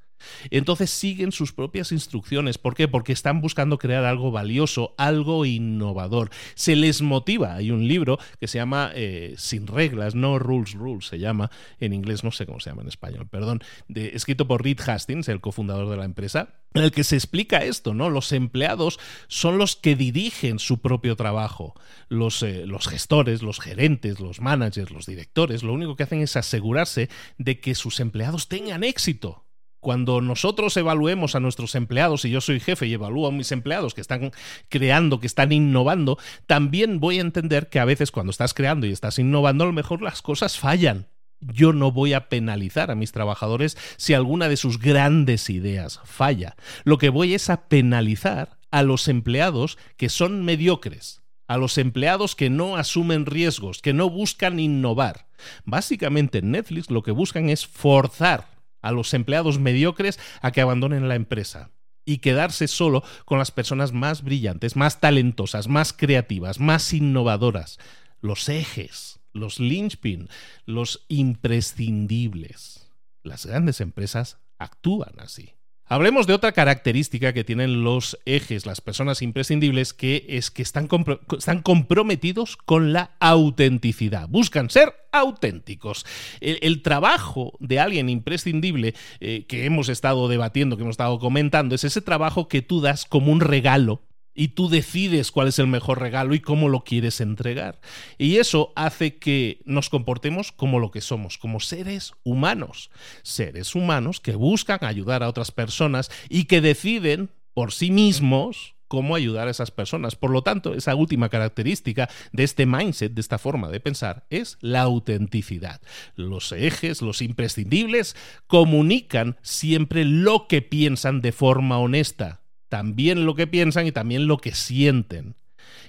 Entonces 0.51 0.91
siguen 0.91 1.33
sus 1.33 1.53
propias 1.53 1.93
instrucciones. 1.93 2.59
¿Por 2.59 2.75
qué? 2.75 2.89
Porque 2.89 3.13
están 3.13 3.41
buscando 3.41 3.79
crear 3.79 4.05
algo 4.05 4.31
valioso, 4.31 4.95
algo 4.99 5.45
innovador. 5.45 6.31
Se 6.55 6.77
les 6.77 7.03
motiva. 7.03 7.55
Hay 7.55 7.71
un 7.71 7.87
libro 7.87 8.19
que 8.39 8.49
se 8.49 8.59
llama 8.59 8.93
eh, 8.95 9.35
Sin 9.37 9.67
reglas, 9.67 10.15
no 10.15 10.39
rules, 10.39 10.73
rules, 10.75 11.07
se 11.07 11.19
llama. 11.19 11.51
En 11.79 11.93
inglés 11.93 12.25
no 12.25 12.31
sé 12.31 12.47
cómo 12.47 12.61
se 12.61 12.71
llama 12.71 12.83
en 12.83 12.89
español, 12.89 13.29
perdón. 13.29 13.63
escrito 13.95 14.47
por 14.47 14.63
Reed 14.63 14.81
Hastings, 14.81 15.29
el 15.29 15.41
cofundador 15.41 15.89
de 15.89 15.97
la 15.97 16.05
empresa, 16.05 16.55
en 16.75 16.83
el 16.83 16.93
que 16.93 17.05
se 17.05 17.17
explica 17.17 17.65
esto, 17.65 17.95
¿no? 17.95 18.11
Los 18.11 18.33
empleados 18.33 18.99
son 19.29 19.59
los 19.59 19.77
que 19.77 19.97
dirigen 19.97 20.59
su 20.59 20.81
propio 20.81 21.17
trabajo. 21.17 21.75
Los, 22.09 22.43
eh, 22.43 22.67
los 22.67 22.87
gestores, 22.87 23.43
los 23.43 23.61
gerentes, 23.61 24.21
los 24.21 24.41
managers, 24.41 24.91
los 24.91 25.07
directores, 25.07 25.63
lo 25.63 25.73
único 25.73 25.97
que 25.97 26.05
hacen 26.05 26.21
es 26.21 26.37
asegurarse 26.37 27.09
de 27.39 27.61
que 27.61 27.75
sus 27.75 28.01
empleados 28.01 28.49
tengan 28.49 28.85
éxito 28.85 29.45
cuando 29.81 30.21
nosotros 30.21 30.77
evaluemos 30.77 31.35
a 31.35 31.41
nuestros 31.41 31.75
empleados, 31.75 32.25
y 32.25 32.31
yo 32.31 32.41
soy 32.41 32.61
jefe 32.61 32.87
y 32.87 32.93
evalúo 32.93 33.29
a 33.29 33.33
mis 33.33 33.51
empleados 33.51 33.95
que 33.95 34.01
están 34.01 34.31
creando, 34.69 35.21
que 35.21 35.27
están 35.27 35.53
innovando, 35.53 36.19
también 36.47 37.01
voy 37.01 37.19
a 37.19 37.23
entender 37.23 37.69
que 37.69 37.81
a 37.81 37.85
veces 37.85 38.11
cuando 38.11 38.31
estás 38.31 38.55
creando 38.55 38.87
y 38.87 38.93
estás 38.93 39.19
innovando, 39.19 39.65
a 39.65 39.67
lo 39.67 39.73
mejor 39.73 40.03
las 40.03 40.23
cosas 40.23 40.59
fallan. 40.59 41.09
Yo 41.41 41.73
no 41.73 41.91
voy 41.91 42.13
a 42.13 42.29
penalizar 42.29 42.91
a 42.91 42.95
mis 42.95 43.13
trabajadores 43.13 43.79
si 43.97 44.13
alguna 44.13 44.49
de 44.49 44.59
sus 44.59 44.79
grandes 44.79 45.49
ideas 45.49 46.01
falla. 46.05 46.55
Lo 46.85 46.99
que 46.99 47.09
voy 47.09 47.33
es 47.33 47.49
a 47.49 47.69
penalizar 47.69 48.59
a 48.71 48.83
los 48.83 49.09
empleados 49.09 49.79
que 49.97 50.11
son 50.11 50.45
mediocres, 50.45 51.23
a 51.49 51.57
los 51.57 51.79
empleados 51.79 52.37
que 52.37 52.51
no 52.51 52.77
asumen 52.77 53.25
riesgos, 53.25 53.81
que 53.81 53.95
no 53.95 54.11
buscan 54.11 54.61
innovar. 54.61 55.29
Básicamente 55.65 56.39
en 56.39 56.51
Netflix 56.51 56.91
lo 56.91 57.03
que 57.03 57.11
buscan 57.11 57.49
es 57.49 57.67
forzar 57.67 58.60
a 58.83 58.93
los 58.93 59.15
empleados 59.15 59.59
mediocres 59.59 60.19
a 60.43 60.53
que 60.53 60.61
abandonen 60.61 61.09
la 61.09 61.15
empresa 61.15 61.71
y 62.05 62.19
quedarse 62.19 62.67
solo 62.69 63.05
con 63.25 63.39
las 63.39 63.51
personas 63.51 63.93
más 63.93 64.23
brillantes, 64.23 64.77
más 64.77 65.01
talentosas, 65.01 65.69
más 65.69 65.93
creativas, 65.93 66.59
más 66.59 66.93
innovadoras, 66.93 67.79
los 68.21 68.49
ejes, 68.49 69.21
los 69.33 69.61
linchpin, 69.61 70.29
los 70.65 71.05
imprescindibles. 71.09 72.91
Las 73.23 73.47
grandes 73.47 73.81
empresas 73.81 74.39
actúan 74.59 75.19
así. 75.19 75.55
Hablemos 75.93 76.29
de 76.29 76.35
otra 76.35 76.53
característica 76.53 77.33
que 77.33 77.43
tienen 77.43 77.83
los 77.83 78.17
ejes, 78.25 78.65
las 78.65 78.81
personas 78.81 79.23
imprescindibles, 79.23 79.93
que 79.93 80.25
es 80.29 80.53
que 80.53 80.63
están, 80.63 80.89
están 81.37 81.63
comprometidos 81.63 82.57
con 82.57 82.93
la 82.93 83.11
autenticidad. 83.19 84.29
Buscan 84.29 84.71
ser 84.71 84.95
auténticos. 85.11 86.07
El, 86.41 86.83
trabajo 86.83 87.55
de 87.59 87.81
alguien 87.81 88.09
imprescindible 88.09 88.95
eh, 89.19 89.47
que 89.49 89.65
hemos 89.65 89.89
estado 89.89 90.29
debatiendo, 90.29 90.77
que 90.77 90.85
hemos 90.85 90.93
estado 90.93 91.19
comentando, 91.19 91.75
es 91.75 91.83
ese 91.83 92.01
trabajo 92.01 92.47
que 92.47 92.63
tú 92.63 92.81
das 92.81 93.05
como 93.05 93.33
un 93.33 93.41
regalo 93.41 94.01
y 94.35 94.49
tú 94.49 94.69
decides 94.69 95.31
cuál 95.31 95.49
es 95.49 95.59
el 95.59 95.67
mejor 95.67 96.01
regalo 96.01 96.35
y 96.35 96.41
cómo 96.41 96.69
lo 96.69 96.85
quieres 96.85 97.21
entregar. 97.21 97.81
Y 98.19 98.37
eso 98.37 98.73
hace 98.77 99.19
que 99.19 99.61
nos 99.65 99.91
comportemos 99.91 100.53
como 100.53 100.79
lo 100.79 100.91
que 100.91 101.01
somos, 101.01 101.39
como 101.39 101.61
seres 101.61 102.13
humanos. 102.23 102.91
Seres 103.23 103.75
humanos 103.75 104.21
que 104.21 104.37
buscan 104.37 104.79
ayudar 104.83 105.23
a 105.23 105.29
otras 105.29 105.51
personas 105.51 106.11
y 106.29 106.45
que 106.45 106.61
deciden 106.61 107.31
por 107.55 107.73
sí 107.73 107.91
mismos 107.91 108.75
cómo 108.91 109.15
ayudar 109.15 109.47
a 109.47 109.53
esas 109.53 109.71
personas. 109.71 110.17
Por 110.17 110.31
lo 110.31 110.43
tanto, 110.43 110.75
esa 110.75 110.97
última 110.97 111.29
característica 111.29 112.09
de 112.33 112.43
este 112.43 112.67
mindset, 112.67 113.13
de 113.13 113.21
esta 113.21 113.39
forma 113.39 113.69
de 113.69 113.79
pensar, 113.79 114.27
es 114.31 114.59
la 114.61 114.81
autenticidad. 114.81 115.81
Los 116.17 116.51
ejes, 116.51 117.01
los 117.01 117.23
imprescindibles, 117.23 118.17
comunican 118.49 119.37
siempre 119.43 120.05
lo 120.05 120.49
que 120.49 120.61
piensan 120.61 121.21
de 121.21 121.31
forma 121.31 121.79
honesta 121.79 122.40
también 122.71 123.27
lo 123.27 123.35
que 123.35 123.47
piensan 123.47 123.87
y 123.87 123.93
también 123.93 124.27
lo 124.27 124.39
que 124.39 124.55
sienten. 124.55 125.35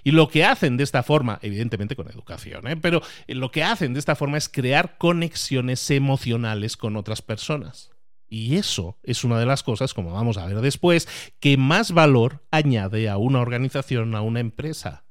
Y 0.04 0.12
lo 0.12 0.28
que 0.28 0.44
hacen 0.44 0.78
de 0.78 0.84
esta 0.84 1.04
forma, 1.04 1.40
evidentemente 1.42 1.96
con 1.96 2.10
educación, 2.10 2.68
¿eh? 2.68 2.76
pero 2.76 3.02
lo 3.28 3.52
que 3.52 3.64
hacen 3.64 3.94
de 3.94 4.00
esta 4.00 4.16
forma 4.16 4.38
es 4.38 4.50
crear 4.50 4.98
conexiones 4.98 5.90
emocionales 5.92 6.76
con 6.76 6.98
otras 6.98 7.22
personas. 7.22 7.92
Y 8.28 8.56
eso 8.56 8.98
es 9.04 9.24
una 9.24 9.40
de 9.40 9.46
las 9.46 9.62
cosas, 9.62 9.94
como 9.94 10.14
vamos 10.14 10.38
a 10.38 10.46
ver 10.46 10.62
después, 10.62 11.08
que 11.40 11.58
más 11.58 11.92
valor 11.92 12.44
añade 12.50 13.10
a 13.10 13.18
una 13.18 13.42
organización, 13.42 14.16
a 14.16 14.22
una 14.22 14.40
empresa. 14.40 15.06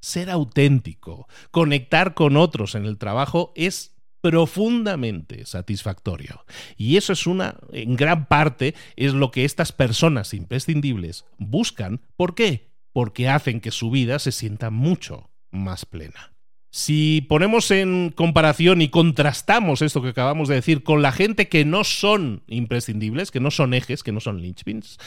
Ser 0.00 0.30
auténtico, 0.30 1.28
conectar 1.50 2.14
con 2.14 2.36
otros 2.36 2.74
en 2.74 2.86
el 2.86 2.98
trabajo 2.98 3.52
es 3.54 3.91
profundamente 4.22 5.44
satisfactorio. 5.44 6.46
Y 6.78 6.96
eso 6.96 7.12
es 7.12 7.26
una, 7.26 7.56
en 7.72 7.96
gran 7.96 8.26
parte, 8.26 8.74
es 8.96 9.12
lo 9.12 9.30
que 9.30 9.44
estas 9.44 9.72
personas 9.72 10.32
imprescindibles 10.32 11.26
buscan. 11.38 12.00
¿Por 12.16 12.34
qué? 12.34 12.72
porque 12.92 13.28
hacen 13.28 13.60
que 13.60 13.70
su 13.70 13.90
vida 13.90 14.18
se 14.18 14.32
sienta 14.32 14.70
mucho 14.70 15.30
más 15.50 15.86
plena. 15.86 16.32
Si 16.70 17.26
ponemos 17.28 17.70
en 17.70 18.10
comparación 18.10 18.80
y 18.80 18.88
contrastamos 18.88 19.82
esto 19.82 20.00
que 20.00 20.08
acabamos 20.08 20.48
de 20.48 20.54
decir 20.54 20.82
con 20.82 21.02
la 21.02 21.12
gente 21.12 21.48
que 21.48 21.66
no 21.66 21.84
son 21.84 22.44
imprescindibles, 22.46 23.30
que 23.30 23.40
no 23.40 23.50
son 23.50 23.74
ejes, 23.74 24.02
que 24.02 24.12
no 24.12 24.20
son 24.20 24.40
linchpins, 24.40 24.98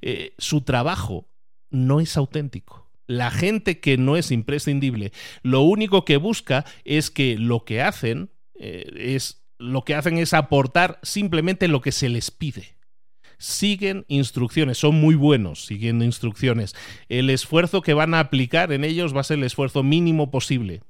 eh, 0.00 0.34
su 0.38 0.62
trabajo 0.62 1.28
no 1.70 2.00
es 2.00 2.16
auténtico. 2.16 2.90
La 3.06 3.30
gente 3.30 3.78
que 3.78 3.98
no 3.98 4.16
es 4.16 4.32
imprescindible, 4.32 5.12
lo 5.42 5.60
único 5.60 6.04
que 6.04 6.16
busca 6.16 6.64
es 6.84 7.10
que 7.10 7.36
lo 7.36 7.64
que 7.64 7.82
hacen 7.82 8.30
eh, 8.62 9.14
es 9.16 9.44
lo 9.58 9.84
que 9.84 9.94
hacen 9.94 10.18
es 10.18 10.34
aportar 10.34 10.98
simplemente 11.02 11.68
lo 11.68 11.80
que 11.80 11.92
se 11.92 12.08
les 12.08 12.30
pide 12.30 12.76
siguen 13.42 14.04
instrucciones, 14.06 14.78
son 14.78 14.94
muy 15.00 15.16
buenos 15.16 15.64
siguiendo 15.64 16.04
instrucciones. 16.04 16.74
El 17.08 17.28
esfuerzo 17.28 17.82
que 17.82 17.92
van 17.92 18.14
a 18.14 18.20
aplicar 18.20 18.72
en 18.72 18.84
ellos 18.84 19.14
va 19.14 19.20
a 19.20 19.24
ser 19.24 19.38
el 19.38 19.44
esfuerzo 19.44 19.82
mínimo 19.82 20.30
posible. 20.30 20.82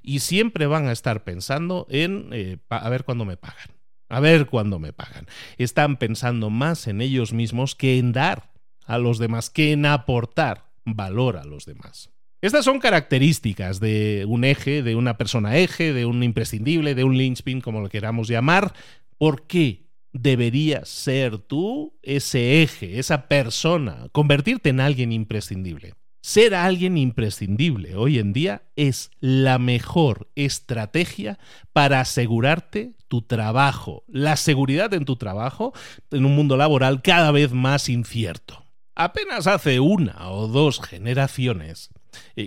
Y 0.00 0.20
siempre 0.20 0.66
van 0.66 0.86
a 0.86 0.92
estar 0.92 1.24
pensando 1.24 1.86
en 1.90 2.30
eh, 2.32 2.58
a 2.68 2.88
ver 2.88 3.04
cuándo 3.04 3.24
me 3.24 3.36
pagan. 3.36 3.76
A 4.08 4.20
ver 4.20 4.46
cuándo 4.46 4.78
me 4.78 4.92
pagan. 4.92 5.26
Están 5.58 5.96
pensando 5.96 6.50
más 6.50 6.86
en 6.86 7.00
ellos 7.00 7.32
mismos 7.32 7.74
que 7.74 7.98
en 7.98 8.12
dar 8.12 8.52
a 8.86 8.98
los 8.98 9.18
demás, 9.18 9.50
que 9.50 9.72
en 9.72 9.84
aportar 9.84 10.70
valor 10.84 11.36
a 11.36 11.44
los 11.44 11.66
demás. 11.66 12.10
Estas 12.40 12.64
son 12.64 12.78
características 12.78 13.80
de 13.80 14.24
un 14.28 14.44
eje, 14.44 14.82
de 14.82 14.94
una 14.94 15.16
persona 15.16 15.56
eje, 15.56 15.92
de 15.92 16.06
un 16.06 16.22
imprescindible, 16.22 16.94
de 16.94 17.04
un 17.04 17.18
linchpin, 17.18 17.60
como 17.60 17.80
lo 17.80 17.88
queramos 17.88 18.28
llamar. 18.28 18.72
¿Por 19.18 19.46
qué? 19.46 19.88
deberías 20.12 20.88
ser 20.88 21.38
tú 21.38 21.94
ese 22.02 22.62
eje, 22.62 22.98
esa 22.98 23.28
persona, 23.28 24.08
convertirte 24.12 24.70
en 24.70 24.80
alguien 24.80 25.12
imprescindible. 25.12 25.94
Ser 26.20 26.54
alguien 26.54 26.98
imprescindible 26.98 27.96
hoy 27.96 28.18
en 28.18 28.32
día 28.32 28.62
es 28.76 29.10
la 29.20 29.58
mejor 29.58 30.28
estrategia 30.34 31.38
para 31.72 32.00
asegurarte 32.00 32.92
tu 33.06 33.22
trabajo, 33.22 34.04
la 34.08 34.36
seguridad 34.36 34.92
en 34.92 35.04
tu 35.04 35.16
trabajo 35.16 35.72
en 36.10 36.26
un 36.26 36.34
mundo 36.34 36.56
laboral 36.56 37.02
cada 37.02 37.30
vez 37.30 37.52
más 37.52 37.88
incierto. 37.88 38.64
Apenas 38.94 39.46
hace 39.46 39.78
una 39.78 40.28
o 40.30 40.48
dos 40.48 40.80
generaciones 40.80 41.90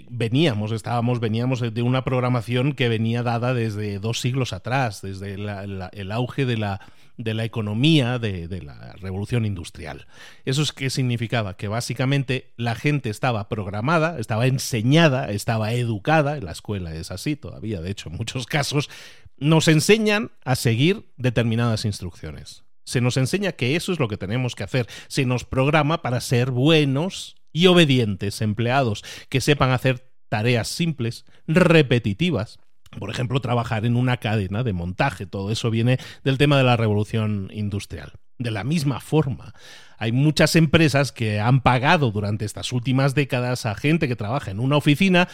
veníamos, 0.10 0.72
estábamos, 0.72 1.20
veníamos 1.20 1.62
de 1.62 1.82
una 1.82 2.04
programación 2.04 2.74
que 2.74 2.90
venía 2.90 3.24
dada 3.24 3.54
desde 3.54 4.00
dos 4.00 4.20
siglos 4.20 4.54
atrás, 4.54 5.02
desde 5.02 5.34
el 5.34 6.12
auge 6.12 6.46
de 6.46 6.58
la, 6.58 6.82
de 7.24 7.34
la 7.34 7.44
economía 7.44 8.20
de, 8.20 8.62
la 8.62 8.94
revolución 8.94 9.46
industrial. 9.46 10.08
¿Eso 10.46 10.62
es 10.62 10.72
qué 10.72 10.90
significaba? 10.90 11.56
Que 11.56 11.68
básicamente 11.68 12.52
la 12.58 12.76
gente 12.76 13.10
estaba 13.10 13.50
programada, 13.50 14.20
estaba 14.20 14.48
enseñada, 14.48 15.32
estaba 15.32 15.74
educada, 15.74 16.40
la 16.40 16.52
escuela 16.52 16.94
es 16.94 17.12
así 17.12 17.36
todavía, 17.36 17.82
de 17.82 17.92
hecho 17.92 18.10
en 18.10 18.16
muchos 18.16 18.46
casos, 18.46 18.90
nos 19.38 19.68
enseñan 19.68 20.32
a 20.44 20.56
seguir 20.56 21.06
determinadas 21.18 21.86
instrucciones. 21.86 22.64
Se 22.84 23.02
nos 23.02 23.18
enseña 23.18 23.54
que 23.54 23.76
eso 23.76 23.92
es 23.92 24.00
lo 24.00 24.08
que 24.08 24.18
tenemos 24.18 24.56
que 24.56 24.64
hacer. 24.64 24.88
Se 25.08 25.26
nos 25.26 25.46
programa 25.46 26.02
para 26.02 26.20
ser 26.20 26.52
buenos 26.52 27.36
y 27.54 27.68
obedientes 27.68 28.42
empleados 28.42 29.04
que 29.30 29.42
sepan 29.42 29.72
hacer 29.72 30.12
tareas 30.30 30.68
simples, 30.68 31.26
repetitivas. 31.48 32.60
Por 32.98 33.10
ejemplo, 33.10 33.40
trabajar 33.40 33.86
en 33.86 33.96
una 33.96 34.18
cadena 34.18 34.64
de 34.64 34.74
montaje. 34.74 35.26
Todo 35.26 35.52
eso 35.52 35.72
viene 35.72 35.98
del 36.24 36.38
tema 36.38 36.58
de 36.58 36.64
la 36.64 36.78
revolución 36.78 37.50
industrial. 37.54 38.14
De 38.38 38.52
la 38.52 38.64
misma 38.64 39.00
forma, 39.00 39.54
hay 39.98 40.12
muchas 40.12 40.56
empresas 40.56 41.12
que 41.12 41.40
han 41.40 41.62
pagado 41.62 42.12
durante 42.12 42.44
estas 42.44 42.74
últimas 42.74 43.14
décadas 43.14 43.66
a 43.66 43.76
gente 43.76 44.08
que 44.08 44.16
trabaja 44.16 44.52
en 44.52 44.60
una 44.60 44.78
oficina 44.78 45.30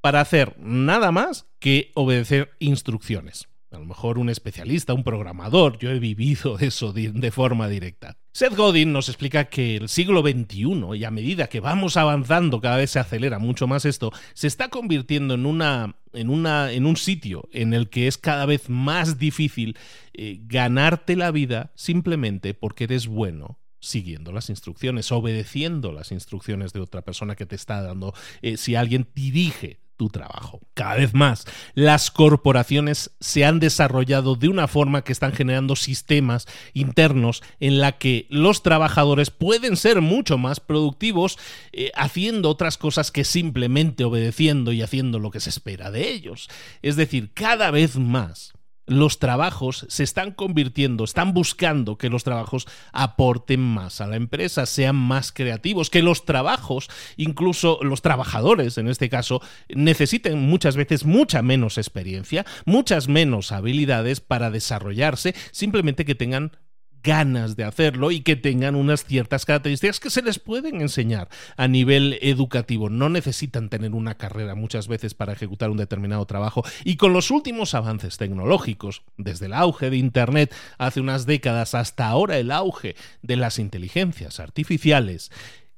para 0.00 0.20
hacer 0.20 0.56
nada 0.58 1.10
más 1.10 1.46
que 1.58 1.90
obedecer 1.94 2.52
instrucciones 2.60 3.49
a 3.70 3.78
lo 3.78 3.84
mejor 3.84 4.18
un 4.18 4.28
especialista, 4.28 4.94
un 4.94 5.04
programador, 5.04 5.78
yo 5.78 5.90
he 5.90 5.98
vivido 5.98 6.58
eso 6.60 6.92
de, 6.92 7.30
forma 7.30 7.68
directa. 7.68 8.16
Seth 8.32 8.56
Godin 8.56 8.92
nos 8.92 9.08
explica 9.08 9.46
que 9.46 9.76
el 9.76 9.88
siglo 9.88 10.22
XXI, 10.22 10.96
y 10.96 11.04
a 11.04 11.10
medida 11.10 11.48
que 11.48 11.60
vamos 11.60 11.96
avanzando, 11.96 12.60
cada 12.60 12.76
vez 12.76 12.90
se 12.90 12.98
acelera 12.98 13.38
mucho 13.38 13.66
más 13.66 13.84
esto, 13.84 14.12
se 14.34 14.46
está 14.46 14.68
convirtiendo 14.68 15.34
en, 15.34 15.46
una, 15.46 15.96
en, 16.12 16.30
una, 16.30 16.72
en 16.72 16.86
un 16.86 16.96
sitio 16.96 17.48
en 17.52 17.72
el 17.72 17.88
que 17.88 18.06
es 18.06 18.18
cada 18.18 18.46
vez 18.46 18.68
más 18.68 19.18
difícil 19.18 19.76
eh, 20.12 20.38
ganarte 20.42 21.16
la 21.16 21.30
vida 21.30 21.72
simplemente 21.74 22.54
porque 22.54 22.84
eres 22.84 23.06
bueno 23.06 23.58
siguiendo 23.80 24.30
las 24.30 24.50
instrucciones, 24.50 25.10
obedeciendo 25.10 25.90
las 25.90 26.12
instrucciones 26.12 26.72
de 26.74 26.80
otra 26.80 27.02
persona 27.02 27.34
que 27.34 27.46
te 27.46 27.56
está 27.56 27.80
dando. 27.80 28.12
Eh, 28.42 28.58
si 28.58 28.74
alguien 28.74 29.08
dirige 29.14 29.80
tu 30.00 30.08
trabajo. 30.08 30.60
Cada 30.72 30.94
vez 30.94 31.12
más, 31.12 31.44
las 31.74 32.10
corporaciones 32.10 33.10
se 33.20 33.44
han 33.44 33.60
desarrollado 33.60 34.34
de 34.34 34.48
una 34.48 34.66
forma 34.66 35.04
que 35.04 35.12
están 35.12 35.34
generando 35.34 35.76
sistemas 35.76 36.46
internos 36.72 37.42
en 37.58 37.80
la 37.80 37.98
que 37.98 38.26
los 38.30 38.62
trabajadores 38.62 39.28
pueden 39.28 39.76
ser 39.76 40.00
mucho 40.00 40.38
más 40.38 40.58
productivos 40.58 41.38
eh, 41.72 41.90
haciendo 41.94 42.48
otras 42.48 42.78
cosas 42.78 43.10
que 43.10 43.24
simplemente 43.24 44.04
obedeciendo 44.04 44.72
y 44.72 44.80
haciendo 44.80 45.18
lo 45.18 45.30
que 45.30 45.40
se 45.40 45.50
espera 45.50 45.90
de 45.90 46.08
ellos. 46.08 46.48
Es 46.80 46.96
decir, 46.96 47.32
cada 47.34 47.70
vez 47.70 47.98
más 47.98 48.54
los 48.90 49.20
trabajos 49.20 49.86
se 49.88 50.02
están 50.02 50.32
convirtiendo, 50.32 51.04
están 51.04 51.32
buscando 51.32 51.96
que 51.96 52.10
los 52.10 52.24
trabajos 52.24 52.66
aporten 52.92 53.60
más 53.60 54.00
a 54.00 54.08
la 54.08 54.16
empresa, 54.16 54.66
sean 54.66 54.96
más 54.96 55.30
creativos, 55.30 55.90
que 55.90 56.02
los 56.02 56.24
trabajos, 56.24 56.90
incluso 57.16 57.78
los 57.82 58.02
trabajadores 58.02 58.78
en 58.78 58.88
este 58.88 59.08
caso, 59.08 59.40
necesiten 59.68 60.40
muchas 60.40 60.76
veces 60.76 61.04
mucha 61.04 61.40
menos 61.40 61.78
experiencia, 61.78 62.44
muchas 62.64 63.06
menos 63.06 63.52
habilidades 63.52 64.20
para 64.20 64.50
desarrollarse, 64.50 65.36
simplemente 65.52 66.04
que 66.04 66.16
tengan 66.16 66.56
ganas 67.02 67.56
de 67.56 67.64
hacerlo 67.64 68.10
y 68.10 68.20
que 68.20 68.36
tengan 68.36 68.74
unas 68.74 69.04
ciertas 69.04 69.44
características 69.44 70.00
que 70.00 70.10
se 70.10 70.22
les 70.22 70.38
pueden 70.38 70.80
enseñar 70.80 71.28
a 71.56 71.68
nivel 71.68 72.18
educativo. 72.22 72.90
No 72.90 73.08
necesitan 73.08 73.68
tener 73.68 73.92
una 73.92 74.16
carrera 74.16 74.54
muchas 74.54 74.88
veces 74.88 75.14
para 75.14 75.32
ejecutar 75.32 75.70
un 75.70 75.76
determinado 75.76 76.26
trabajo. 76.26 76.62
Y 76.84 76.96
con 76.96 77.12
los 77.12 77.30
últimos 77.30 77.74
avances 77.74 78.16
tecnológicos, 78.16 79.02
desde 79.16 79.46
el 79.46 79.54
auge 79.54 79.90
de 79.90 79.96
Internet 79.96 80.54
hace 80.78 81.00
unas 81.00 81.26
décadas 81.26 81.74
hasta 81.74 82.08
ahora 82.08 82.38
el 82.38 82.50
auge 82.50 82.96
de 83.22 83.36
las 83.36 83.58
inteligencias 83.58 84.40
artificiales, 84.40 85.30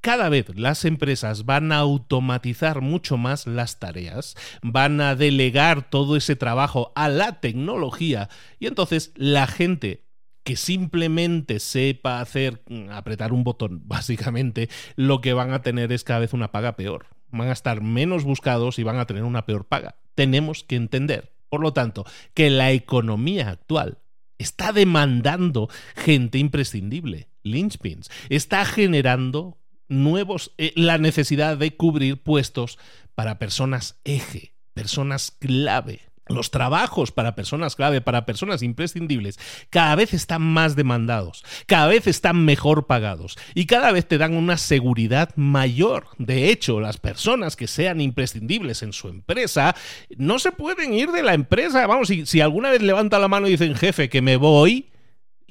cada 0.03 0.29
vez 0.29 0.47
las 0.57 0.85
empresas 0.85 1.45
van 1.47 1.71
a 1.71 1.79
automatizar 1.79 2.81
mucho 2.81 3.17
más 3.17 3.47
las 3.47 3.79
tareas, 3.79 4.37
van 4.61 5.01
a 5.01 5.15
delegar 5.15 5.89
todo 5.89 6.17
ese 6.17 6.35
trabajo 6.35 6.93
a 6.97 7.09
la 7.09 7.41
tecnología 7.41 8.29
y 8.59 8.67
entonces 8.67 9.13
la 9.15 9.47
gente 9.47 10.03
que 10.45 10.57
simplemente 10.57 11.61
sepa 11.61 12.21
hacer, 12.21 12.63
mm, 12.69 12.91
apretar 12.91 13.33
un 13.33 13.45
botón, 13.45 13.83
básicamente, 13.87 14.69
lo 14.97 15.21
que 15.21 15.33
van 15.33 15.53
a 15.53 15.63
tener 15.63 15.93
es 15.93 16.05
cada 16.05 16.21
vez 16.21 16.33
una 16.33 16.53
paga 16.53 16.77
peor. 16.77 17.07
Van 17.31 17.49
a 17.49 17.53
estar 17.53 17.81
menos 17.81 18.25
buscados 18.25 18.79
y 18.79 18.83
van 18.83 18.99
a 18.99 19.07
tener 19.07 19.25
una 19.25 19.47
peor 19.47 19.67
paga. 19.67 19.97
Tenemos 20.15 20.65
que 20.65 20.77
entender, 20.77 21.33
por 21.49 21.61
lo 21.61 21.73
tanto, 21.73 22.05
que 22.35 22.51
la 22.51 22.73
economía 22.73 23.49
actual 23.49 23.99
está 24.39 24.73
demandando 24.73 25.69
gente 25.95 26.39
imprescindible, 26.39 27.29
linchpins, 27.43 28.11
está 28.29 28.65
generando 28.65 29.59
nuevos, 29.89 30.53
eh, 30.59 30.73
la 30.75 30.99
necesidad 30.99 31.57
de 31.57 31.77
cubrir 31.77 32.23
puestos 32.23 32.79
para 33.15 33.39
personas 33.39 34.01
eje, 34.05 34.55
personas 34.75 35.31
clave 35.31 36.12
los 36.29 36.51
trabajos 36.51 37.13
para 37.13 37.35
personas 37.35 37.77
clave, 37.77 38.01
para 38.01 38.25
personas 38.25 38.63
imprescindibles, 38.63 39.39
cada 39.71 39.95
vez 39.97 40.15
están 40.15 40.43
más 40.43 40.77
demandados, 40.77 41.45
cada 41.67 41.89
vez 41.89 42.07
están 42.07 42.45
mejor 42.45 42.87
pagados 42.87 43.37
y 43.55 43.67
cada 43.67 43.93
vez 43.93 44.07
te 44.07 44.19
dan 44.19 44.35
una 44.35 44.57
seguridad 44.57 45.31
mayor. 45.37 46.07
De 46.19 46.51
hecho, 46.51 46.81
las 46.81 46.99
personas 46.99 47.57
que 47.57 47.67
sean 47.67 48.01
imprescindibles 48.01 48.83
en 48.83 48.93
su 48.93 49.09
empresa 49.09 49.75
no 50.17 50.39
se 50.39 50.53
pueden 50.53 50.95
ir 50.95 51.11
de 51.11 51.23
la 51.23 51.35
empresa. 51.35 51.87
Vamos, 51.87 52.09
si, 52.09 52.41
alguna 52.41 52.71
vez 52.71 52.83
levanta 52.83 53.19
la 53.19 53.29
mano 53.29 53.49
y 53.49 53.53
dicen, 53.53 53.75
jefe, 53.75 54.09
que 54.09 54.23
me 54.23 54.37
voy, 54.37 54.92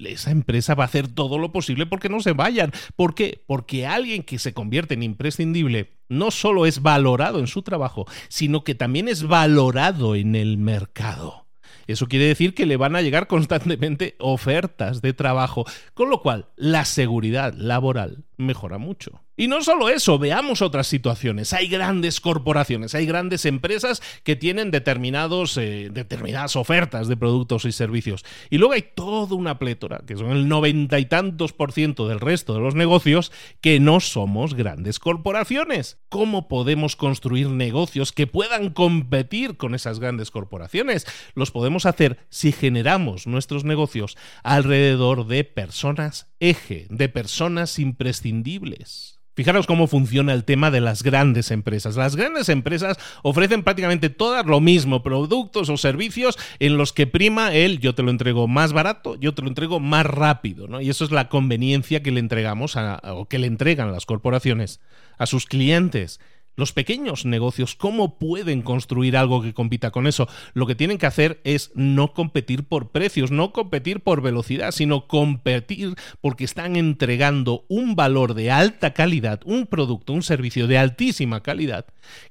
esa 0.06 0.32
empresa 0.32 0.76
va 0.76 0.84
a 0.84 0.88
hacer 0.88 1.08
todo 1.08 1.38
lo 1.38 1.52
posible 1.52 1.86
porque 1.86 2.10
no 2.10 2.20
se 2.20 2.34
vayan. 2.34 2.72
¿Por 2.96 3.16
qué? 3.16 3.44
Porque 3.48 3.86
alguien 3.86 4.24
que 4.24 4.40
se 4.40 4.54
convierte 4.54 4.94
en 4.94 5.04
imprescindible 5.04 5.98
no 6.10 6.32
solo 6.32 6.66
es 6.66 6.82
valorado 6.82 7.40
en 7.40 7.48
su 7.48 7.62
trabajo, 7.62 8.06
sino 8.28 8.64
que 8.64 8.76
también 8.76 9.08
es 9.08 9.24
valorado 9.24 10.16
en 10.16 10.36
el 10.36 10.58
mercado. 10.58 11.48
Eso 11.88 12.08
quiere 12.08 12.26
decir 12.26 12.54
que 12.54 12.66
le 12.66 12.78
van 12.78 12.96
a 12.96 13.02
llegar 13.02 13.28
constantemente 13.28 14.16
ofertas 14.20 15.02
de 15.02 15.14
trabajo, 15.14 15.66
con 15.94 16.10
lo 16.10 16.22
cual 16.22 16.48
la 16.56 16.86
seguridad 16.86 17.54
laboral 17.54 18.24
mejora 18.38 18.78
mucho. 18.78 19.22
Y 19.38 19.48
no 19.48 19.62
solo 19.64 19.90
eso, 19.90 20.20
veamos 20.20 20.62
otras 20.62 20.88
situaciones. 20.88 21.54
Hay 21.54 21.68
grandes 21.68 22.20
corporaciones, 22.20 22.94
hay 22.94 23.06
grandes 23.06 23.46
empresas 23.46 24.02
que 24.24 24.36
tienen 24.36 24.72
determinados, 24.72 25.58
eh, 25.58 25.90
determinadas 25.92 26.56
ofertas 26.56 27.08
de 27.08 27.18
productos 27.18 27.66
y 27.66 27.72
servicios. 27.72 28.26
Y 28.50 28.58
luego 28.58 28.74
hay 28.74 28.84
toda 28.94 29.36
una 29.36 29.58
plétora, 29.58 30.02
que 30.06 30.18
son 30.18 30.32
el 30.32 30.48
noventa 30.48 31.00
y 31.00 31.06
tantos 31.06 31.54
por 31.54 31.72
ciento 31.72 32.08
del 32.08 32.20
resto 32.20 32.54
de 32.54 32.60
los 32.60 32.76
negocios, 32.76 33.32
que 33.62 33.80
no 33.80 34.00
somos 34.02 34.54
grandes 34.54 35.00
corporaciones. 35.00 35.98
¿Cómo 36.10 36.48
podemos 36.50 36.96
construir 36.96 37.50
negocios 37.50 38.12
que 38.12 38.28
puedan 38.28 38.70
competir 38.72 39.56
con 39.56 39.76
esas 39.76 40.00
grandes 40.00 40.30
corporaciones? 40.30 41.08
Los 41.36 41.52
podemos 41.52 41.86
hacer 41.86 42.20
si 42.30 42.52
generamos 42.52 43.28
nuestros 43.28 43.64
negocios 43.64 44.18
alrededor 44.44 45.26
de 45.26 45.46
personas 45.46 46.28
eje, 46.40 46.88
de 46.90 47.08
personas 47.08 47.80
imprescindibles. 47.80 49.22
Fijaros 49.42 49.66
cómo 49.66 49.88
funciona 49.88 50.34
el 50.34 50.44
tema 50.44 50.70
de 50.70 50.82
las 50.82 51.02
grandes 51.02 51.50
empresas. 51.50 51.96
Las 51.96 52.16
grandes 52.16 52.48
empresas 52.48 53.00
ofrecen 53.24 53.64
prácticamente 53.64 54.12
todas 54.12 54.46
lo 54.46 54.60
mismo, 54.60 55.02
productos 55.02 55.68
o 55.70 55.78
servicios 55.78 56.38
en 56.60 56.78
los 56.78 56.94
que 56.94 57.08
prima 57.08 57.52
el 57.52 57.80
yo 57.80 57.96
te 57.96 58.04
lo 58.04 58.12
entrego 58.12 58.48
más 58.48 58.72
barato, 58.72 59.16
yo 59.20 59.34
te 59.34 59.42
lo 59.42 59.48
entrego 59.48 59.80
más 59.80 60.06
rápido, 60.06 60.68
¿no? 60.68 60.80
Y 60.80 60.92
eso 60.92 61.04
es 61.06 61.10
la 61.10 61.28
conveniencia 61.28 62.04
que 62.04 62.12
le 62.12 62.20
entregamos 62.20 62.78
a, 62.78 63.02
o 63.16 63.28
que 63.28 63.40
le 63.40 63.48
entregan 63.48 63.92
las 63.92 64.06
corporaciones 64.06 64.80
a 65.18 65.26
sus 65.26 65.48
clientes. 65.48 66.20
Los 66.56 66.74
pequeños 66.74 67.26
negocios, 67.26 67.76
¿cómo 67.76 68.20
pueden 68.20 68.62
construir 68.62 69.16
algo 69.16 69.42
que 69.42 69.54
compita 69.54 69.92
con 69.92 70.06
eso? 70.06 70.28
Lo 70.54 70.68
que 70.68 70.76
tienen 70.76 70.98
que 70.98 71.06
hacer 71.06 71.40
es 71.44 71.72
no 71.76 72.14
competir 72.14 72.66
por 72.66 72.92
precios, 72.92 73.32
no 73.32 73.54
competir 73.54 74.02
por 74.02 74.22
velocidad, 74.22 74.72
sino 74.72 75.08
competir 75.08 75.96
porque 76.20 76.44
están 76.44 76.76
entregando 76.76 77.66
un 77.70 77.96
valor 77.96 78.34
de 78.34 78.52
alta 78.52 78.94
calidad, 78.94 79.42
un 79.46 79.66
producto, 79.66 80.14
un 80.14 80.24
servicio 80.24 80.68
de 80.68 80.78
altísima 80.78 81.42
calidad, 81.42 81.86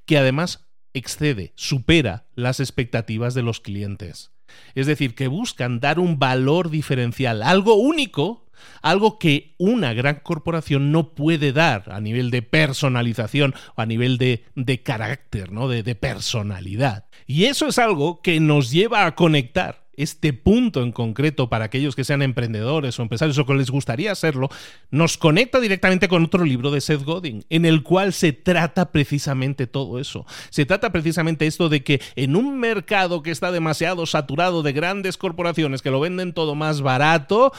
que 0.05 0.17
además 0.17 0.67
excede, 0.93 1.53
supera 1.55 2.27
las 2.35 2.59
expectativas 2.59 3.33
de 3.33 3.41
los 3.41 3.59
clientes. 3.59 4.31
Es 4.75 4.85
decir, 4.85 5.15
que 5.15 5.27
buscan 5.27 5.79
dar 5.79 5.99
un 5.99 6.19
valor 6.19 6.69
diferencial, 6.69 7.41
algo 7.41 7.75
único 7.75 8.50
algo 8.81 9.19
que 9.19 9.55
una 9.57 9.93
gran 9.93 10.21
corporación 10.23 10.91
no 10.91 11.13
puede 11.13 11.51
dar 11.51 11.91
a 11.91 11.99
nivel 11.99 12.31
de 12.31 12.41
personalización 12.41 13.53
o 13.75 13.81
a 13.81 13.85
nivel 13.85 14.17
de, 14.17 14.43
carácter, 14.83 15.51
¿no? 15.51 15.67
De, 15.67 15.83
de 15.83 15.95
personalidad. 15.95 17.05
Y 17.27 17.45
eso 17.45 17.67
es 17.67 17.79
algo 17.79 18.21
que 18.21 18.39
nos 18.39 18.71
lleva 18.71 19.05
a 19.05 19.15
conectar 19.15 19.81
este 20.01 20.33
punto 20.33 20.83
en 20.83 20.91
concreto 20.91 21.49
para 21.49 21.65
aquellos 21.65 21.95
que 21.95 22.03
sean 22.03 22.21
emprendedores 22.21 22.97
o 22.97 23.01
empresarios 23.01 23.37
o 23.37 23.45
que 23.45 23.53
les 23.53 23.69
gustaría 23.69 24.11
hacerlo, 24.11 24.49
nos 24.89 25.17
conecta 25.17 25.59
directamente 25.59 26.07
con 26.07 26.23
otro 26.23 26.43
libro 26.43 26.71
de 26.71 26.81
Seth 26.81 27.03
Godin, 27.03 27.45
en 27.49 27.65
el 27.65 27.83
cual 27.83 28.13
se 28.13 28.33
trata 28.33 28.91
precisamente 28.91 29.67
todo 29.67 29.99
eso. 29.99 30.25
Se 30.49 30.65
trata 30.65 30.91
precisamente 30.91 31.47
esto 31.47 31.69
de 31.69 31.83
que 31.83 32.01
en 32.15 32.35
un 32.35 32.59
mercado 32.59 33.21
que 33.21 33.31
está 33.31 33.51
demasiado 33.51 34.05
saturado 34.05 34.63
de 34.63 34.73
grandes 34.73 35.17
corporaciones 35.17 35.81
que 35.81 35.91
lo 35.91 35.99
venden 35.99 36.33
todo 36.33 36.55
más 36.55 36.81
barato, 36.81 37.51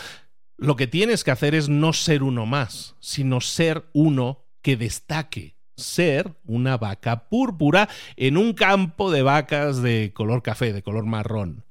lo 0.63 0.77
que 0.77 0.87
tienes 0.87 1.25
que 1.25 1.33
hacer 1.33 1.55
es 1.57 1.69
no 1.69 1.93
ser 1.93 2.23
uno 2.23 2.47
más, 2.47 2.95
sino 3.01 3.41
ser 3.41 3.85
uno 3.93 4.47
que 4.63 4.77
destaque, 4.77 5.57
ser 5.77 6.35
una 6.45 6.77
vaca 6.77 7.29
púrpura 7.29 7.89
en 8.17 8.37
un 8.37 8.53
campo 8.53 9.11
de 9.11 9.23
vacas 9.23 9.83
de 9.83 10.13
color 10.15 10.43
café, 10.43 10.73
de 10.73 10.83
color 10.83 11.05
marrón. 11.05 11.65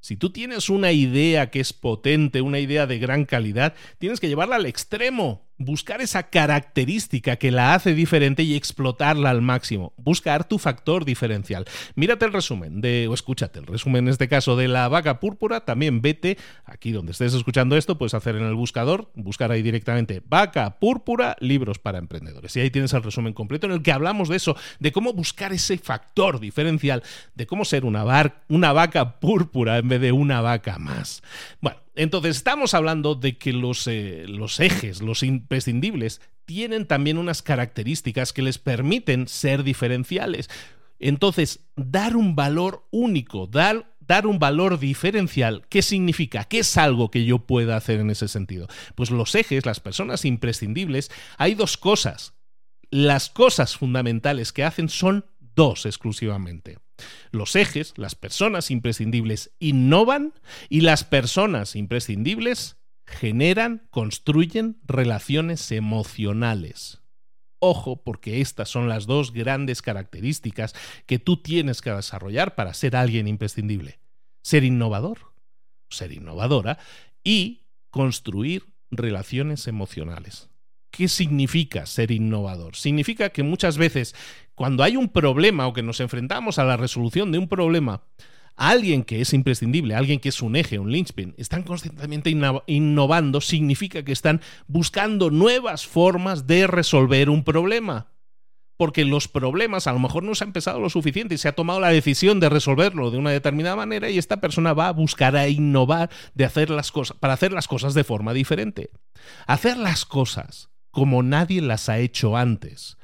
Si 0.00 0.16
tú 0.16 0.30
tienes 0.30 0.70
una 0.70 0.92
idea 0.92 1.50
que 1.50 1.60
es 1.60 1.74
potente, 1.74 2.40
una 2.40 2.58
idea 2.58 2.86
de 2.86 2.98
gran 2.98 3.26
calidad, 3.26 3.74
tienes 3.98 4.18
que 4.18 4.28
llevarla 4.28 4.56
al 4.56 4.64
extremo 4.64 5.47
buscar 5.58 6.00
esa 6.00 6.24
característica 6.24 7.36
que 7.36 7.50
la 7.50 7.74
hace 7.74 7.94
diferente 7.94 8.42
y 8.42 8.54
explotarla 8.54 9.30
al 9.30 9.42
máximo. 9.42 9.92
Buscar 9.96 10.46
tu 10.46 10.58
factor 10.58 11.04
diferencial. 11.04 11.66
Mírate 11.94 12.24
el 12.24 12.32
resumen 12.32 12.80
de, 12.80 13.08
o 13.08 13.14
escúchate 13.14 13.58
el 13.58 13.66
resumen 13.66 14.06
en 14.06 14.10
este 14.10 14.28
caso 14.28 14.56
de 14.56 14.68
la 14.68 14.88
vaca 14.88 15.20
púrpura. 15.20 15.64
También 15.64 16.00
vete 16.00 16.38
aquí 16.64 16.92
donde 16.92 17.12
estés 17.12 17.34
escuchando 17.34 17.76
esto, 17.76 17.98
puedes 17.98 18.14
hacer 18.14 18.36
en 18.36 18.44
el 18.44 18.54
buscador, 18.54 19.10
buscar 19.14 19.50
ahí 19.52 19.62
directamente 19.62 20.22
vaca 20.24 20.78
púrpura, 20.78 21.36
libros 21.40 21.78
para 21.78 21.98
emprendedores. 21.98 22.56
Y 22.56 22.60
ahí 22.60 22.70
tienes 22.70 22.92
el 22.92 23.02
resumen 23.02 23.32
completo 23.32 23.66
en 23.66 23.72
el 23.72 23.82
que 23.82 23.92
hablamos 23.92 24.28
de 24.28 24.36
eso, 24.36 24.56
de 24.78 24.92
cómo 24.92 25.12
buscar 25.12 25.52
ese 25.52 25.78
factor 25.78 26.40
diferencial, 26.40 27.02
de 27.34 27.46
cómo 27.46 27.64
ser 27.64 27.84
una, 27.84 28.04
una 28.48 28.72
vaca 28.72 29.18
púrpura 29.18 29.78
en 29.78 29.88
vez 29.88 30.00
de 30.00 30.12
una 30.12 30.40
vaca 30.40 30.78
más. 30.78 31.22
Bueno, 31.60 31.78
entonces, 31.98 32.36
estamos 32.36 32.74
hablando 32.74 33.16
de 33.16 33.38
que 33.38 33.52
los, 33.52 33.88
eh, 33.88 34.24
los, 34.28 34.60
ejes, 34.60 35.02
los 35.02 35.24
imprescindibles, 35.24 36.20
tienen 36.44 36.86
también 36.86 37.18
unas 37.18 37.42
características 37.42 38.32
que 38.32 38.42
les 38.42 38.58
permiten 38.58 39.26
ser 39.26 39.64
diferenciales. 39.64 40.48
Entonces, 41.00 41.66
dar 41.74 42.16
un 42.16 42.36
valor 42.36 42.86
único, 42.92 43.48
dar, 43.48 43.96
dar 43.98 44.28
un 44.28 44.38
valor 44.38 44.78
diferencial, 44.78 45.66
¿qué 45.68 45.82
significa? 45.82 46.44
¿Qué 46.44 46.60
es 46.60 46.76
algo 46.76 47.10
que 47.10 47.24
yo 47.24 47.40
pueda 47.40 47.76
hacer 47.76 47.98
en 47.98 48.10
ese 48.10 48.28
sentido? 48.28 48.68
Pues 48.94 49.10
los 49.10 49.34
ejes, 49.34 49.66
las 49.66 49.80
personas 49.80 50.24
imprescindibles, 50.24 51.10
hay 51.36 51.56
dos 51.56 51.76
cosas. 51.76 52.32
Las 52.92 53.28
cosas 53.28 53.76
fundamentales 53.76 54.52
que 54.52 54.62
hacen 54.62 54.88
son 54.88 55.26
dos 55.40 55.84
exclusivamente. 55.84 56.78
Los 57.30 57.56
ejes, 57.56 57.94
las 57.96 58.14
personas 58.14 58.70
imprescindibles, 58.70 59.52
innovan 59.58 60.34
y 60.68 60.80
las 60.82 61.04
personas 61.04 61.76
imprescindibles 61.76 62.76
generan, 63.06 63.88
construyen 63.90 64.80
relaciones 64.84 65.72
emocionales. 65.72 67.00
Ojo, 67.60 68.02
porque 68.04 68.40
estas 68.40 68.68
son 68.68 68.88
las 68.88 69.06
dos 69.06 69.32
grandes 69.32 69.82
características 69.82 70.74
que 71.06 71.18
tú 71.18 71.42
tienes 71.42 71.80
que 71.80 71.90
desarrollar 71.90 72.54
para 72.54 72.74
ser 72.74 72.94
alguien 72.94 73.26
imprescindible. 73.26 73.98
Ser 74.42 74.62
innovador, 74.64 75.32
ser 75.90 76.12
innovadora 76.12 76.78
y 77.24 77.66
construir 77.90 78.74
relaciones 78.90 79.66
emocionales. 79.66 80.50
¿Qué 80.90 81.08
significa 81.08 81.86
ser 81.86 82.10
innovador? 82.10 82.76
Significa 82.76 83.30
que 83.30 83.42
muchas 83.42 83.76
veces 83.76 84.14
cuando 84.58 84.82
hay 84.82 84.96
un 84.96 85.08
problema 85.08 85.68
o 85.68 85.72
que 85.72 85.84
nos 85.84 86.00
enfrentamos 86.00 86.58
a 86.58 86.64
la 86.64 86.76
resolución 86.76 87.30
de 87.30 87.38
un 87.38 87.46
problema, 87.46 88.02
alguien 88.56 89.04
que 89.04 89.20
es 89.20 89.32
imprescindible, 89.32 89.94
alguien 89.94 90.18
que 90.18 90.30
es 90.30 90.42
un 90.42 90.56
eje, 90.56 90.80
un 90.80 90.90
linchpin, 90.90 91.32
están 91.38 91.62
constantemente 91.62 92.34
innovando, 92.66 93.40
significa 93.40 94.02
que 94.02 94.10
están 94.10 94.40
buscando 94.66 95.30
nuevas 95.30 95.86
formas 95.86 96.48
de 96.48 96.66
resolver 96.66 97.30
un 97.30 97.44
problema. 97.44 98.08
Porque 98.76 99.04
los 99.04 99.28
problemas 99.28 99.86
a 99.86 99.92
lo 99.92 100.00
mejor 100.00 100.24
no 100.24 100.34
se 100.34 100.42
ha 100.42 100.48
empezado 100.48 100.80
lo 100.80 100.90
suficiente 100.90 101.36
y 101.36 101.38
se 101.38 101.46
ha 101.46 101.52
tomado 101.52 101.78
la 101.78 101.90
decisión 101.90 102.40
de 102.40 102.48
resolverlo 102.48 103.12
de 103.12 103.18
una 103.18 103.30
determinada 103.30 103.76
manera 103.76 104.10
y 104.10 104.18
esta 104.18 104.40
persona 104.40 104.72
va 104.72 104.88
a 104.88 104.92
buscar 104.92 105.36
a 105.36 105.48
innovar 105.48 106.10
de 106.34 106.44
hacer 106.44 106.70
las 106.70 106.90
cosas, 106.90 107.16
para 107.16 107.34
hacer 107.34 107.52
las 107.52 107.68
cosas 107.68 107.94
de 107.94 108.02
forma 108.02 108.34
diferente. 108.34 108.90
Hacer 109.46 109.76
las 109.76 110.04
cosas 110.04 110.70
como 110.90 111.22
nadie 111.22 111.62
las 111.62 111.88
ha 111.88 111.98
hecho 111.98 112.36
antes 112.36 112.98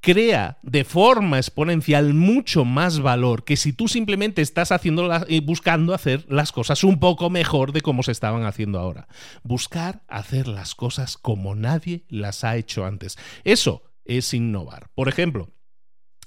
crea 0.00 0.58
de 0.62 0.84
forma 0.84 1.38
exponencial 1.38 2.14
mucho 2.14 2.64
más 2.64 3.00
valor 3.00 3.44
que 3.44 3.56
si 3.56 3.72
tú 3.72 3.88
simplemente 3.88 4.42
estás 4.42 4.72
haciendo 4.72 5.10
eh, 5.28 5.40
buscando 5.40 5.94
hacer 5.94 6.24
las 6.28 6.52
cosas 6.52 6.84
un 6.84 7.00
poco 7.00 7.30
mejor 7.30 7.72
de 7.72 7.80
como 7.80 8.02
se 8.02 8.12
estaban 8.12 8.44
haciendo 8.44 8.78
ahora. 8.78 9.08
Buscar 9.42 10.02
hacer 10.08 10.48
las 10.48 10.74
cosas 10.74 11.16
como 11.16 11.54
nadie 11.54 12.04
las 12.08 12.44
ha 12.44 12.56
hecho 12.56 12.84
antes. 12.84 13.16
Eso 13.44 13.82
es 14.04 14.32
innovar. 14.34 14.88
Por 14.94 15.08
ejemplo, 15.08 15.50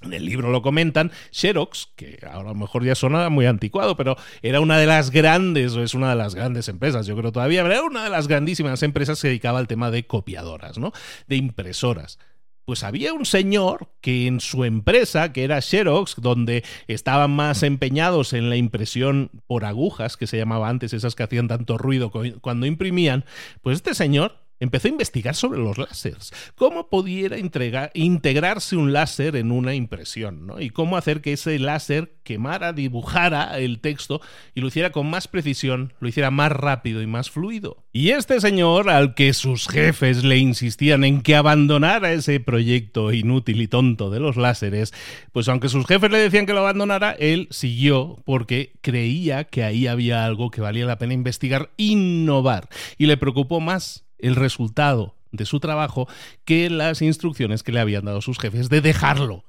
en 0.01 0.13
el 0.13 0.25
libro 0.25 0.49
lo 0.49 0.61
comentan, 0.61 1.11
Xerox, 1.31 1.89
que 1.95 2.19
ahora 2.23 2.49
a 2.49 2.53
lo 2.53 2.59
mejor 2.59 2.83
ya 2.83 2.95
suena 2.95 3.29
muy 3.29 3.45
anticuado, 3.45 3.95
pero 3.95 4.17
era 4.41 4.59
una 4.59 4.79
de 4.79 4.87
las 4.87 5.11
grandes, 5.11 5.75
o 5.75 5.83
es 5.83 5.93
una 5.93 6.09
de 6.09 6.15
las 6.15 6.33
grandes 6.33 6.67
empresas, 6.69 7.05
yo 7.05 7.15
creo 7.15 7.31
todavía, 7.31 7.61
pero 7.61 7.75
era 7.75 7.83
una 7.83 8.03
de 8.03 8.09
las 8.09 8.27
grandísimas 8.27 8.81
empresas 8.81 9.21
que 9.21 9.27
dedicaba 9.27 9.59
al 9.59 9.67
tema 9.67 9.91
de 9.91 10.07
copiadoras, 10.07 10.79
¿no? 10.79 10.91
De 11.27 11.35
impresoras 11.35 12.17
pues 12.65 12.83
había 12.83 13.13
un 13.13 13.25
señor 13.25 13.89
que 14.01 14.27
en 14.27 14.39
su 14.39 14.63
empresa, 14.63 15.33
que 15.33 15.43
era 15.43 15.61
Xerox, 15.61 16.15
donde 16.17 16.63
estaban 16.87 17.31
más 17.31 17.63
empeñados 17.63 18.33
en 18.33 18.49
la 18.49 18.55
impresión 18.55 19.31
por 19.47 19.65
agujas, 19.65 20.17
que 20.17 20.27
se 20.27 20.37
llamaba 20.37 20.69
antes, 20.69 20.93
esas 20.93 21.15
que 21.15 21.23
hacían 21.23 21.47
tanto 21.47 21.77
ruido 21.77 22.11
cuando 22.41 22.65
imprimían, 22.65 23.25
pues 23.61 23.77
este 23.77 23.93
señor 23.93 24.40
empezó 24.61 24.87
a 24.87 24.91
investigar 24.91 25.35
sobre 25.35 25.59
los 25.59 25.77
láseres, 25.77 26.31
cómo 26.55 26.87
pudiera 26.87 27.37
integrarse 27.37 28.77
un 28.77 28.93
láser 28.93 29.35
en 29.35 29.51
una 29.51 29.73
impresión, 29.73 30.45
¿no? 30.45 30.61
y 30.61 30.69
cómo 30.69 30.95
hacer 30.95 31.21
que 31.21 31.33
ese 31.33 31.59
láser 31.59 32.13
quemara, 32.23 32.71
dibujara 32.71 33.59
el 33.59 33.79
texto 33.79 34.21
y 34.53 34.61
lo 34.61 34.67
hiciera 34.67 34.91
con 34.91 35.09
más 35.09 35.27
precisión, 35.27 35.93
lo 35.99 36.07
hiciera 36.07 36.31
más 36.31 36.51
rápido 36.51 37.01
y 37.01 37.07
más 37.07 37.31
fluido. 37.31 37.83
Y 37.91 38.11
este 38.11 38.39
señor, 38.39 38.89
al 38.89 39.15
que 39.15 39.33
sus 39.33 39.67
jefes 39.67 40.23
le 40.23 40.37
insistían 40.37 41.03
en 41.03 41.21
que 41.21 41.35
abandonara 41.35 42.13
ese 42.13 42.39
proyecto 42.39 43.11
inútil 43.11 43.61
y 43.61 43.67
tonto 43.67 44.11
de 44.11 44.19
los 44.19 44.37
láseres, 44.37 44.93
pues 45.31 45.49
aunque 45.49 45.69
sus 45.69 45.87
jefes 45.87 46.11
le 46.11 46.19
decían 46.19 46.45
que 46.45 46.53
lo 46.53 46.59
abandonara, 46.59 47.11
él 47.13 47.47
siguió 47.49 48.21
porque 48.25 48.73
creía 48.81 49.45
que 49.45 49.63
ahí 49.63 49.87
había 49.87 50.23
algo 50.23 50.51
que 50.51 50.61
valía 50.61 50.85
la 50.85 50.99
pena 50.99 51.15
investigar, 51.15 51.71
innovar, 51.77 52.69
y 52.99 53.07
le 53.07 53.17
preocupó 53.17 53.59
más 53.59 54.05
el 54.21 54.35
resultado, 54.35 55.15
de 55.31 55.45
su 55.45 55.59
trabajo 55.59 56.07
que 56.45 56.69
las 56.69 57.01
instrucciones 57.01 57.63
que 57.63 57.71
le 57.71 57.79
habían 57.79 58.05
dado 58.05 58.21
sus 58.21 58.39
jefes 58.39 58.69
de 58.69 58.81
dejarlo. 58.81 59.45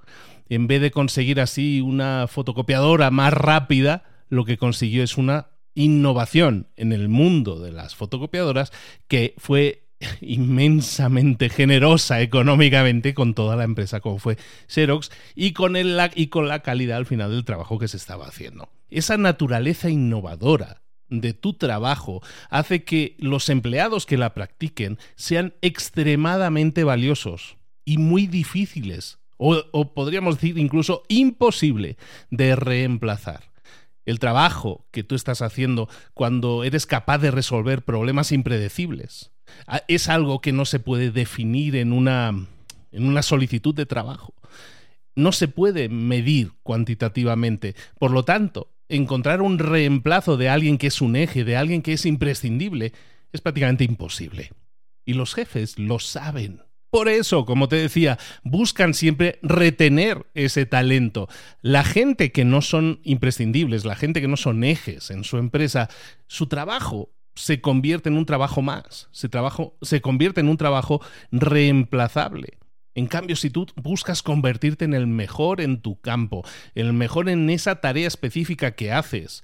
En 0.48 0.66
vez 0.66 0.80
de 0.80 0.90
conseguir 0.90 1.40
así 1.40 1.80
una 1.80 2.26
fotocopiadora 2.28 3.10
más 3.10 3.32
rápida, 3.32 4.04
lo 4.28 4.44
que 4.44 4.58
consiguió 4.58 5.02
es 5.02 5.16
una 5.16 5.48
innovación 5.74 6.68
en 6.76 6.92
el 6.92 7.08
mundo 7.08 7.58
de 7.58 7.72
las 7.72 7.94
fotocopiadoras 7.94 8.72
que 9.08 9.34
fue 9.38 9.88
inmensamente 10.20 11.48
generosa 11.48 12.20
económicamente 12.20 13.14
con 13.14 13.34
toda 13.34 13.56
la 13.56 13.64
empresa 13.64 14.00
como 14.00 14.18
fue 14.18 14.36
Xerox 14.68 15.10
y 15.34 15.52
con, 15.52 15.76
el, 15.76 15.98
y 16.14 16.26
con 16.26 16.48
la 16.48 16.60
calidad 16.60 16.98
al 16.98 17.06
final 17.06 17.30
del 17.30 17.44
trabajo 17.44 17.78
que 17.78 17.88
se 17.88 17.96
estaba 17.96 18.26
haciendo. 18.26 18.68
Esa 18.90 19.16
naturaleza 19.16 19.88
innovadora 19.88 20.81
de 21.20 21.34
tu 21.34 21.54
trabajo 21.54 22.22
hace 22.50 22.84
que 22.84 23.16
los 23.18 23.48
empleados 23.48 24.06
que 24.06 24.16
la 24.16 24.34
practiquen 24.34 24.98
sean 25.14 25.54
extremadamente 25.60 26.84
valiosos 26.84 27.56
y 27.84 27.98
muy 27.98 28.26
difíciles, 28.26 29.18
o, 29.36 29.92
podríamos 29.92 30.36
decir 30.36 30.58
incluso 30.58 31.02
imposible 31.08 31.96
de 32.30 32.56
reemplazar 32.56 33.50
el 34.04 34.18
trabajo 34.18 34.86
que 34.90 35.04
tú 35.04 35.14
estás 35.14 35.42
haciendo 35.42 35.88
cuando 36.14 36.64
eres 36.64 36.86
capaz 36.86 37.18
de 37.18 37.30
resolver 37.30 37.82
problemas 37.82 38.32
impredecibles. 38.32 39.30
Es 39.88 40.08
algo 40.08 40.40
que 40.40 40.52
no 40.52 40.64
se 40.64 40.80
puede 40.80 41.10
definir 41.10 41.76
en 41.76 41.92
una, 41.92 42.28
en 42.90 43.06
una 43.06 43.22
solicitud 43.22 43.74
de 43.74 43.86
trabajo. 43.86 44.34
No 45.14 45.30
se 45.32 45.46
puede 45.46 45.88
medir 45.88 46.52
cuantitativamente. 46.62 47.74
Por 47.98 48.12
lo 48.12 48.24
tanto, 48.24 48.71
encontrar 48.88 49.42
un 49.42 49.58
reemplazo 49.58 50.36
de 50.36 50.48
alguien 50.48 50.78
que 50.78 50.88
es 50.88 51.00
un 51.00 51.16
eje, 51.16 51.44
de 51.44 51.56
alguien 51.56 51.82
que 51.82 51.94
es 51.94 52.06
imprescindible, 52.06 52.92
es 53.32 53.40
prácticamente 53.40 53.84
imposible. 53.84 54.52
Y 55.04 55.14
los 55.14 55.34
jefes 55.34 55.78
lo 55.78 55.98
saben. 55.98 56.62
Por 56.90 57.08
eso, 57.08 57.46
como 57.46 57.68
te 57.68 57.76
decía, 57.76 58.18
buscan 58.42 58.92
siempre 58.92 59.38
retener 59.40 60.26
ese 60.34 60.66
talento. 60.66 61.26
La 61.62 61.84
gente 61.84 62.32
que 62.32 62.44
no 62.44 62.60
son 62.60 63.00
imprescindibles, 63.02 63.86
la 63.86 63.96
gente 63.96 64.20
que 64.20 64.28
no 64.28 64.36
son 64.36 64.62
ejes 64.62 65.10
en 65.10 65.24
su 65.24 65.38
empresa, 65.38 65.88
su 66.26 66.48
trabajo 66.48 67.10
se 67.34 67.62
convierte 67.62 68.10
en 68.10 68.18
un 68.18 68.26
trabajo 68.26 68.60
más, 68.60 69.08
se, 69.10 69.30
trabajo, 69.30 69.74
se 69.80 70.02
convierte 70.02 70.42
en 70.42 70.48
un 70.48 70.58
trabajo 70.58 71.00
reemplazable. 71.30 72.58
En 72.94 73.06
cambio, 73.06 73.36
si 73.36 73.50
tú 73.50 73.66
buscas 73.76 74.22
convertirte 74.22 74.84
en 74.84 74.94
el 74.94 75.06
mejor 75.06 75.60
en 75.60 75.80
tu 75.80 76.00
campo, 76.00 76.44
el 76.74 76.92
mejor 76.92 77.28
en 77.28 77.48
esa 77.50 77.80
tarea 77.80 78.06
específica 78.06 78.72
que 78.72 78.92
haces, 78.92 79.42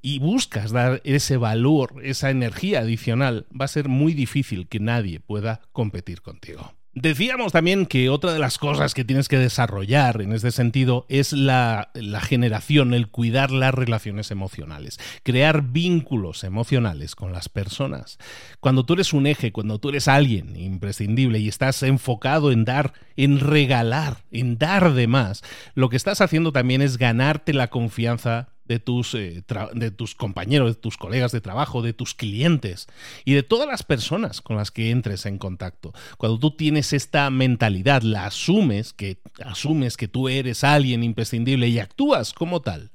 y 0.00 0.18
buscas 0.18 0.70
dar 0.70 1.00
ese 1.04 1.36
valor, 1.36 1.94
esa 2.02 2.30
energía 2.30 2.80
adicional, 2.80 3.46
va 3.58 3.64
a 3.64 3.68
ser 3.68 3.88
muy 3.88 4.14
difícil 4.14 4.68
que 4.68 4.80
nadie 4.80 5.20
pueda 5.20 5.60
competir 5.72 6.22
contigo. 6.22 6.72
Decíamos 7.00 7.52
también 7.52 7.86
que 7.86 8.08
otra 8.08 8.32
de 8.32 8.40
las 8.40 8.58
cosas 8.58 8.92
que 8.92 9.04
tienes 9.04 9.28
que 9.28 9.38
desarrollar 9.38 10.20
en 10.20 10.32
este 10.32 10.50
sentido 10.50 11.06
es 11.08 11.32
la, 11.32 11.90
generación, 12.22 12.92
el 12.92 13.06
cuidar 13.06 13.52
las 13.52 13.72
relaciones 13.72 14.32
emocionales, 14.32 14.98
crear 15.22 15.62
vínculos 15.62 16.42
emocionales 16.42 17.14
con 17.14 17.32
las 17.32 17.48
personas. 17.48 18.18
Cuando 18.58 18.84
tú 18.84 18.94
eres 18.94 19.12
un 19.12 19.28
eje, 19.28 19.52
cuando 19.52 19.78
tú 19.78 19.90
eres 19.90 20.08
alguien 20.08 20.56
imprescindible 20.56 21.38
y 21.38 21.46
estás 21.46 21.84
enfocado 21.84 22.50
en 22.50 22.64
dar, 22.64 22.92
en 23.14 23.38
regalar, 23.38 24.24
en 24.32 24.58
dar 24.58 24.92
de 24.92 25.06
más, 25.06 25.44
lo 25.74 25.90
que 25.90 25.96
estás 25.96 26.20
haciendo 26.20 26.50
también 26.50 26.82
es 26.82 26.98
ganarte 26.98 27.54
la 27.54 27.68
confianza 27.68 28.48
de 28.68 28.78
tus, 28.78 29.14
eh, 29.14 29.42
de 29.72 29.90
tus 29.90 30.14
compañeros, 30.14 30.76
de 30.76 30.80
tus 30.80 30.98
colegas 30.98 31.32
de 31.32 31.40
trabajo, 31.40 31.82
de 31.82 31.94
tus 31.94 32.14
clientes 32.14 32.86
y 33.24 33.32
de 33.32 33.42
todas 33.42 33.66
las 33.66 33.82
personas 33.82 34.42
con 34.42 34.56
las 34.56 34.70
que 34.70 34.90
entres 34.90 35.26
en 35.26 35.38
contacto. 35.38 35.92
Cuando 36.18 36.38
tú 36.38 36.52
tienes 36.52 36.92
esta 36.92 37.30
mentalidad, 37.30 38.02
la 38.02 38.26
asumes, 38.26 38.92
que 38.92 39.20
asumes 39.44 39.96
que 39.96 40.06
tú 40.06 40.28
eres 40.28 40.62
alguien 40.62 41.02
imprescindible 41.02 41.68
y 41.68 41.78
actúas 41.78 42.34
como 42.34 42.60
tal, 42.60 42.92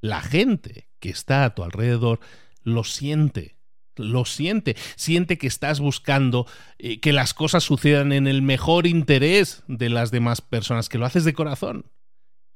la 0.00 0.20
gente 0.20 0.88
que 0.98 1.10
está 1.10 1.44
a 1.44 1.54
tu 1.54 1.62
alrededor 1.62 2.20
lo 2.62 2.84
siente. 2.84 3.54
Lo 3.96 4.24
siente, 4.24 4.74
siente 4.96 5.38
que 5.38 5.46
estás 5.46 5.78
buscando 5.78 6.48
eh, 6.78 6.98
que 6.98 7.12
las 7.12 7.32
cosas 7.32 7.62
sucedan 7.62 8.10
en 8.10 8.26
el 8.26 8.42
mejor 8.42 8.88
interés 8.88 9.62
de 9.68 9.88
las 9.88 10.10
demás 10.10 10.40
personas, 10.40 10.88
que 10.88 10.98
lo 10.98 11.06
haces 11.06 11.22
de 11.22 11.32
corazón. 11.32 11.92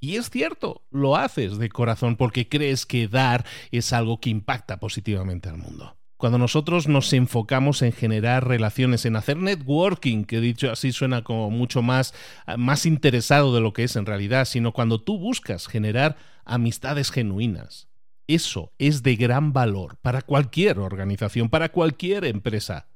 Y 0.00 0.16
es 0.16 0.30
cierto, 0.30 0.82
lo 0.90 1.16
haces 1.16 1.58
de 1.58 1.68
corazón 1.68 2.16
porque 2.16 2.48
crees 2.48 2.86
que 2.86 3.08
dar 3.08 3.44
es 3.70 3.92
algo 3.92 4.20
que 4.20 4.30
impacta 4.30 4.78
positivamente 4.78 5.48
al 5.48 5.58
mundo. 5.58 5.96
Cuando 6.16 6.38
nosotros 6.38 6.88
nos 6.88 7.12
enfocamos 7.12 7.80
en 7.82 7.92
generar 7.92 8.46
relaciones, 8.46 9.04
en 9.04 9.14
hacer 9.14 9.36
networking, 9.36 10.24
que 10.24 10.40
dicho 10.40 10.70
así 10.70 10.90
suena 10.90 11.22
como 11.22 11.48
mucho 11.48 11.80
más, 11.80 12.12
más 12.56 12.86
interesado 12.86 13.54
de 13.54 13.60
lo 13.60 13.72
que 13.72 13.84
es 13.84 13.94
en 13.94 14.04
realidad, 14.04 14.44
sino 14.44 14.72
cuando 14.72 15.00
tú 15.00 15.18
buscas 15.18 15.68
generar 15.68 16.16
amistades 16.44 17.12
genuinas. 17.12 17.88
Eso 18.26 18.72
es 18.78 19.04
de 19.04 19.14
gran 19.14 19.52
valor 19.52 19.96
para 20.02 20.22
cualquier 20.22 20.80
organización, 20.80 21.50
para 21.50 21.70
cualquier 21.70 22.24
empresa. 22.24 22.88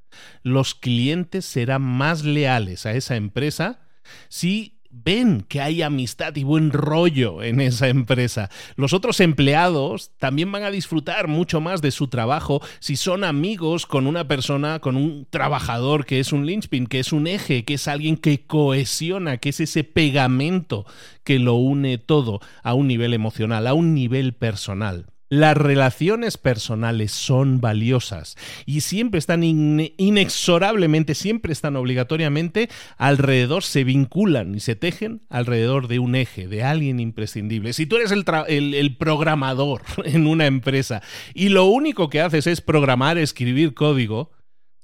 Los 0.43 0.75
clientes 0.75 1.45
serán 1.45 1.83
más 1.83 2.25
leales 2.25 2.87
a 2.87 2.93
esa 2.93 3.15
empresa 3.15 3.81
si 4.29 4.82
ven 4.93 5.45
que 5.49 5.61
hay 5.61 5.83
amistad 5.83 6.37
y 6.37 6.45
buen 6.45 6.71
rollo 6.71 7.43
en 7.43 7.61
esa 7.61 7.89
empresa. 7.89 8.51
Los 8.77 8.93
otros 8.93 9.21
empleados 9.21 10.11
también 10.19 10.53
van 10.53 10.63
a 10.63 10.71
disfrutar 10.71 11.29
mucho 11.29 11.61
más 11.61 11.81
de 11.81 11.91
su 11.91 12.09
trabajo 12.09 12.61
si 12.79 12.97
son 12.97 13.25
amigos 13.25 13.87
con 13.87 14.07
una 14.07 14.29
persona, 14.29 14.79
con 14.79 14.97
un 14.97 15.27
trabajador 15.29 16.05
que 16.05 16.21
es 16.21 16.33
un 16.33 16.47
linchpin, 16.47 16.87
que 16.87 17.01
es 17.01 17.13
un 17.13 17.27
eje, 17.27 17.65
que 17.65 17.75
es 17.75 17.89
alguien 17.89 18.17
que 18.17 18.47
cohesiona, 18.47 19.39
que 19.39 19.49
es 19.49 19.61
ese 19.61 19.83
pegamento 19.83 20.85
que 21.25 21.39
lo 21.39 21.55
une 21.55 21.99
todo 21.99 22.41
a 22.63 22.75
un 22.75 22.87
nivel 22.87 23.15
emocional, 23.15 23.67
a 23.67 23.75
un 23.75 23.95
nivel 23.95 24.35
personal. 24.35 25.12
Las 25.33 25.57
relaciones 25.57 26.37
personales 26.37 27.11
son 27.11 27.63
valiosas 27.63 28.37
y 28.67 28.83
siempre 28.83 29.19
están 29.19 29.43
inexorablemente, 29.43 31.15
siempre 31.15 31.55
están 31.55 31.75
obligatoriamente 31.77 32.69
alrededor, 32.99 33.63
se 33.63 33.83
vinculan 33.83 34.55
y 34.55 34.61
se 34.61 34.77
tejen 34.77 35.23
alrededor 35.31 35.89
de 35.89 36.01
un 36.01 36.17
eje, 36.17 36.49
de 36.49 36.65
alguien 36.65 37.01
imprescindible. 37.01 37.73
Si 37.73 37.87
tú 37.87 37.97
eres 37.97 38.13
el, 38.13 38.97
programador 38.99 39.81
en 40.05 40.27
una 40.27 40.45
empresa 40.45 41.01
y 41.33 41.49
lo 41.49 41.65
único 41.65 42.11
que 42.11 42.21
haces 42.21 42.47
es 42.47 42.61
programar, 42.61 43.17
escribir 43.17 43.73
código, 43.73 44.33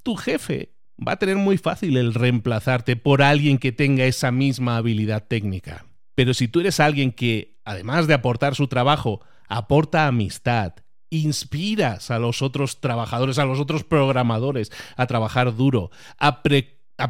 tu 0.02 0.16
jefe 0.16 0.72
va 0.98 1.12
a 1.12 1.18
tener 1.18 1.36
muy 1.36 1.58
fácil 1.58 1.98
el 1.98 2.14
reemplazarte 2.14 2.96
por 2.96 3.20
alguien 3.20 3.58
que 3.58 3.72
tenga 3.72 4.06
esa 4.06 4.30
misma 4.30 4.78
habilidad 4.78 5.26
técnica. 5.28 5.84
Pero 6.14 6.32
si 6.32 6.48
tú 6.48 6.60
eres 6.60 6.80
alguien 6.80 7.12
que, 7.12 7.58
además 7.66 8.06
de 8.06 8.14
aportar 8.14 8.54
su 8.54 8.66
trabajo, 8.66 9.20
aporta 9.48 10.06
amistad, 10.06 10.74
inspiras 11.10 12.10
a 12.10 12.18
los 12.18 12.42
otros 12.42 12.80
trabajadores, 12.80 13.38
a 13.38 13.44
los 13.44 13.60
otros 13.60 13.84
programadores 13.84 14.70
a 14.96 15.06
trabajar 15.06 15.56
duro, 15.56 15.90
a, 16.18 16.42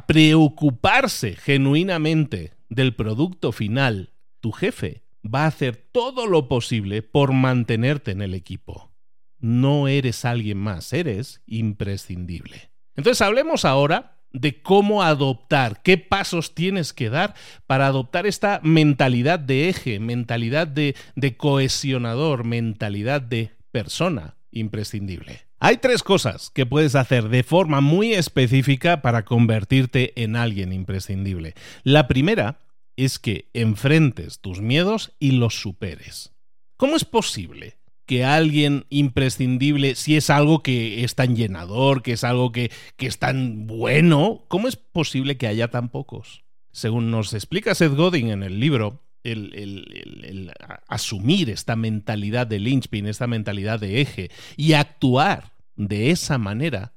preocuparse 0.06 1.36
genuinamente 1.36 2.54
del 2.68 2.94
producto 2.94 3.52
final, 3.52 4.14
tu 4.40 4.52
jefe 4.52 5.04
va 5.24 5.44
a 5.44 5.48
hacer 5.48 5.76
todo 5.76 6.26
lo 6.26 6.48
posible 6.48 7.02
por 7.02 7.32
mantenerte 7.32 8.12
en 8.12 8.22
el 8.22 8.34
equipo. 8.34 8.92
No 9.38 9.88
eres 9.88 10.24
alguien 10.24 10.58
más, 10.58 10.92
eres 10.92 11.42
imprescindible. 11.46 12.70
Entonces 12.94 13.20
hablemos 13.22 13.64
ahora 13.64 14.17
de 14.32 14.62
cómo 14.62 15.02
adoptar, 15.02 15.82
qué 15.82 15.98
pasos 15.98 16.54
tienes 16.54 16.92
que 16.92 17.10
dar 17.10 17.34
para 17.66 17.86
adoptar 17.86 18.26
esta 18.26 18.60
mentalidad 18.62 19.38
de 19.38 19.68
eje, 19.68 20.00
mentalidad 20.00 20.66
de, 20.66 20.94
de 21.16 21.36
cohesionador, 21.36 22.44
mentalidad 22.44 23.22
de 23.22 23.52
persona 23.70 24.36
imprescindible. 24.50 25.46
Hay 25.60 25.78
tres 25.78 26.02
cosas 26.02 26.50
que 26.50 26.66
puedes 26.66 26.94
hacer 26.94 27.28
de 27.28 27.42
forma 27.42 27.80
muy 27.80 28.14
específica 28.14 29.02
para 29.02 29.24
convertirte 29.24 30.12
en 30.22 30.36
alguien 30.36 30.72
imprescindible. 30.72 31.54
La 31.82 32.06
primera 32.06 32.60
es 32.96 33.18
que 33.18 33.48
enfrentes 33.54 34.40
tus 34.40 34.60
miedos 34.60 35.12
y 35.18 35.32
los 35.32 35.60
superes. 35.60 36.32
¿Cómo 36.76 36.94
es 36.96 37.04
posible 37.04 37.77
que 38.08 38.24
alguien 38.24 38.86
imprescindible, 38.88 39.94
si 39.94 40.16
es 40.16 40.30
algo 40.30 40.62
que 40.62 41.04
es 41.04 41.14
tan 41.14 41.36
llenador, 41.36 42.02
que 42.02 42.12
es 42.12 42.24
algo 42.24 42.52
que, 42.52 42.72
que 42.96 43.06
es 43.06 43.18
tan 43.18 43.66
bueno, 43.66 44.46
¿cómo 44.48 44.66
es 44.66 44.76
posible 44.76 45.36
que 45.36 45.46
haya 45.46 45.68
tan 45.68 45.90
pocos? 45.90 46.42
Según 46.72 47.10
nos 47.10 47.34
explica 47.34 47.74
Seth 47.74 47.92
Godin 47.92 48.30
en 48.30 48.42
el 48.42 48.60
libro, 48.60 49.04
el, 49.24 49.52
el, 49.54 50.52
asumir 50.88 51.50
esta 51.50 51.76
mentalidad 51.76 52.46
de 52.46 52.60
linchpin, 52.60 53.06
esta 53.06 53.26
mentalidad 53.26 53.78
de 53.78 54.00
eje 54.00 54.30
y 54.56 54.72
actuar 54.72 55.52
de 55.76 56.10
esa 56.10 56.38
manera 56.38 56.94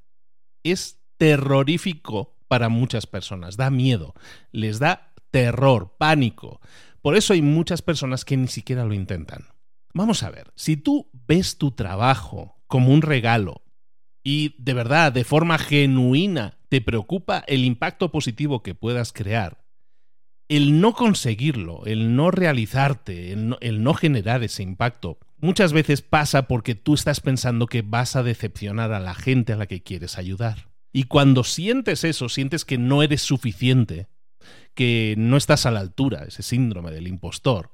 es 0.64 1.02
terrorífico 1.18 2.38
para 2.48 2.70
muchas 2.70 3.06
personas, 3.06 3.58
da 3.58 3.70
miedo, 3.70 4.14
les 4.54 4.80
da 4.80 5.12
terror, 5.30 5.94
pánico. 5.98 6.62
Por 7.02 7.18
eso 7.18 7.34
hay 7.34 7.42
muchas 7.42 7.82
personas 7.82 8.24
que 8.24 8.38
ni 8.38 8.48
siquiera 8.48 8.86
lo 8.86 8.94
intentan. 8.94 9.48
Vamos 9.94 10.24
a 10.24 10.30
ver, 10.30 10.52
si 10.56 10.78
tú 10.78 11.10
ves 11.28 11.58
tu 11.58 11.72
trabajo 11.72 12.56
como 12.68 12.94
un 12.94 13.02
regalo 13.02 13.64
y 14.24 14.56
de 14.58 14.74
verdad, 14.74 15.12
de 15.12 15.24
forma 15.24 15.58
genuina, 15.58 16.58
te 16.70 16.82
preocupa 16.82 17.44
el 17.48 17.66
impacto 17.66 18.12
positivo 18.12 18.64
que 18.64 18.76
puedas 18.76 19.12
crear, 19.12 19.62
el 20.48 20.82
no 20.82 20.94
conseguirlo, 20.94 21.86
el 21.86 22.16
no 22.16 22.30
realizarte, 22.30 23.32
el 23.32 23.84
no, 23.84 23.94
generar 23.94 24.44
ese 24.44 24.64
impacto, 24.64 25.18
muchas 25.38 25.74
veces 25.74 26.02
pasa 26.02 26.48
porque 26.48 26.76
tú 26.76 26.94
estás 26.94 27.22
pensando 27.22 27.68
que 27.68 27.82
vas 27.82 28.16
a 28.16 28.24
decepcionar 28.24 28.92
a 28.92 29.00
la 29.00 29.16
gente 29.16 29.54
a 29.54 29.56
la 29.56 29.66
que 29.66 29.82
quieres 29.82 30.18
ayudar. 30.18 30.70
Y 30.92 31.04
cuando 31.04 31.46
sientes 31.46 32.04
eso, 32.04 32.28
sientes 32.28 32.66
que 32.66 32.78
no 32.78 33.02
eres 33.02 33.22
suficiente, 33.22 34.08
que 34.74 35.16
no 35.18 35.38
estás 35.38 35.66
a 35.66 35.72
la 35.72 35.80
altura, 35.80 36.26
ese 36.28 36.44
síndrome 36.44 36.92
del 36.92 37.08
impostor, 37.08 37.72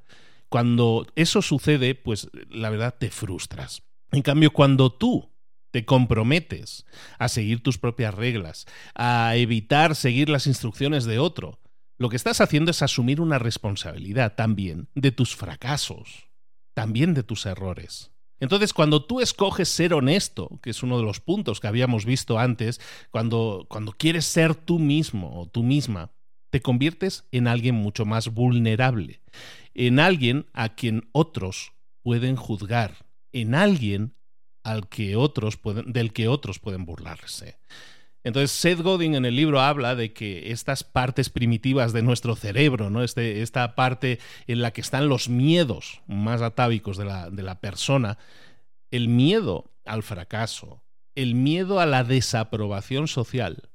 cuando 0.50 1.06
eso 1.16 1.42
sucede, 1.42 1.96
pues 1.96 2.30
la 2.50 2.70
verdad 2.70 2.96
te 2.98 3.10
frustras. 3.10 3.84
En 4.12 4.22
cambio, 4.22 4.52
cuando 4.52 4.92
tú 4.92 5.34
te 5.72 5.86
comprometes 5.86 6.86
a 7.20 7.28
seguir 7.28 7.62
tus 7.62 7.78
propias 7.78 8.14
reglas, 8.14 8.66
a 8.96 9.36
evitar 9.36 9.96
seguir 9.96 10.30
las 10.30 10.48
instrucciones 10.48 11.06
de 11.06 11.20
otro, 11.20 11.60
lo 11.98 12.10
que 12.10 12.16
estás 12.16 12.42
haciendo 12.42 12.72
es 12.72 12.82
asumir 12.82 13.20
una 13.20 13.40
responsabilidad 13.40 14.36
también 14.36 14.88
de 14.96 15.12
tus 15.12 15.36
fracasos, 15.36 16.30
también 16.74 17.14
de 17.14 17.24
tus 17.24 17.46
errores. 17.46 18.12
Entonces, 18.40 18.72
cuando 18.72 19.04
tú 19.04 19.20
escoges 19.20 19.68
ser 19.68 19.94
honesto, 19.96 20.60
que 20.62 20.70
es 20.70 20.84
uno 20.84 20.98
de 20.98 21.04
los 21.04 21.20
puntos 21.20 21.60
que 21.60 21.68
habíamos 21.68 22.06
visto 22.06 22.38
antes, 22.38 22.80
cuando, 23.10 23.66
cuando 23.68 23.94
quieres 23.94 24.26
ser 24.26 24.54
tú 24.54 24.78
mismo 24.78 25.42
o 25.42 25.48
tú 25.48 25.64
misma, 25.64 26.12
te 26.58 26.62
conviertes 26.64 27.28
en 27.32 27.48
alguien 27.48 27.76
mucho 27.76 28.04
más 28.04 28.30
vulnerable, 28.30 29.22
en 29.76 30.00
alguien 30.00 30.48
a 30.54 30.70
quien 30.70 31.08
otros 31.12 31.74
pueden 32.02 32.36
juzgar, 32.36 33.06
en 33.32 33.54
alguien 33.54 34.16
al 34.64 34.90
que 34.90 35.16
otros 35.16 35.56
pueden, 35.56 35.94
del 35.94 36.14
que 36.14 36.28
otros 36.28 36.58
pueden 36.58 36.84
burlarse. 36.84 37.60
Entonces, 38.24 38.50
Seth 38.50 38.82
Godin 38.82 39.14
en 39.14 39.26
el 39.26 39.36
libro 39.36 39.62
habla 39.62 39.94
de 39.94 40.14
que 40.14 40.52
estas 40.52 40.84
partes 40.84 41.30
primitivas 41.30 41.94
de 41.94 42.02
nuestro 42.02 42.36
cerebro, 42.36 42.90
¿no? 42.90 43.04
Este, 43.04 43.44
esta 43.44 43.76
parte 43.76 44.18
en 44.48 44.64
la 44.64 44.72
que 44.72 44.82
están 44.82 45.10
los 45.10 45.30
miedos 45.30 46.02
más 46.08 46.42
atávicos 46.42 46.98
de 46.98 47.06
la, 47.06 47.30
de 47.30 47.44
la 47.44 47.62
persona, 47.62 48.18
el 48.90 49.10
miedo 49.10 49.76
al 49.86 50.02
fracaso, 50.02 50.84
el 51.14 51.36
miedo 51.36 51.80
a 51.80 51.86
la 51.86 52.04
desaprobación 52.04 53.08
social, 53.08 53.70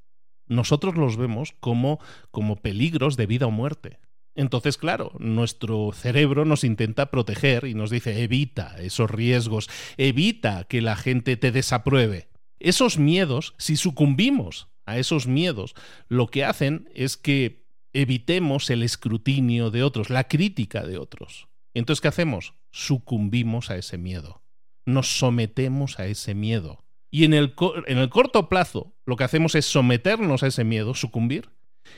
nosotros 0.47 0.95
los 0.95 1.17
vemos 1.17 1.53
como, 1.59 1.99
como 2.31 2.57
peligros 2.57 3.17
de 3.17 3.25
vida 3.25 3.47
o 3.47 3.51
muerte. 3.51 3.99
Entonces, 4.35 4.77
claro, 4.77 5.11
nuestro 5.19 5.91
cerebro 5.93 6.43
nos 6.45 6.63
intenta 6.63 7.11
proteger 7.11 7.65
y 7.65 7.75
nos 7.75 7.89
dice, 7.89 8.23
evita 8.23 8.75
esos 8.79 9.11
riesgos, 9.11 9.69
evita 9.97 10.63
que 10.63 10.81
la 10.81 10.95
gente 10.95 11.37
te 11.37 11.51
desapruebe. 11.51 12.29
Esos 12.59 12.97
miedos, 12.97 13.53
si 13.57 13.75
sucumbimos 13.75 14.69
a 14.85 14.97
esos 14.97 15.27
miedos, 15.27 15.75
lo 16.07 16.27
que 16.27 16.45
hacen 16.45 16.89
es 16.95 17.15
que 17.17 17.67
evitemos 17.93 18.69
el 18.69 18.81
escrutinio 18.81 19.69
de 19.69 19.83
otros, 19.83 20.09
la 20.09 20.23
crítica 20.23 20.83
de 20.83 20.97
otros. 20.97 21.47
Entonces, 21.75 22.01
¿qué 22.01 22.07
hacemos? 22.07 22.55
Sucumbimos 22.71 23.69
a 23.69 23.77
ese 23.77 23.97
miedo. 23.97 24.41
Nos 24.85 25.17
sometemos 25.17 25.99
a 25.99 26.07
ese 26.07 26.33
miedo. 26.33 26.82
Y 27.13 27.25
en 27.25 27.35
el, 27.35 27.53
en 27.85 27.99
el 27.99 28.09
corto 28.09 28.49
plazo, 28.49 28.95
lo 29.05 29.17
que 29.17 29.23
hacemos 29.23 29.53
es 29.53 29.67
someternos 29.67 30.41
a 30.41 30.47
ese 30.47 30.63
miedo, 30.63 30.95
sucumbir, 30.95 31.51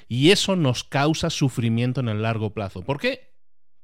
y 0.10 0.32
eso 0.32 0.58
nos 0.58 0.84
causa 0.84 1.30
sufrimiento 1.30 2.02
en 2.02 2.10
el 2.10 2.22
largo 2.22 2.54
plazo. 2.54 2.82
¿Por 2.82 3.00
qué? 3.00 3.34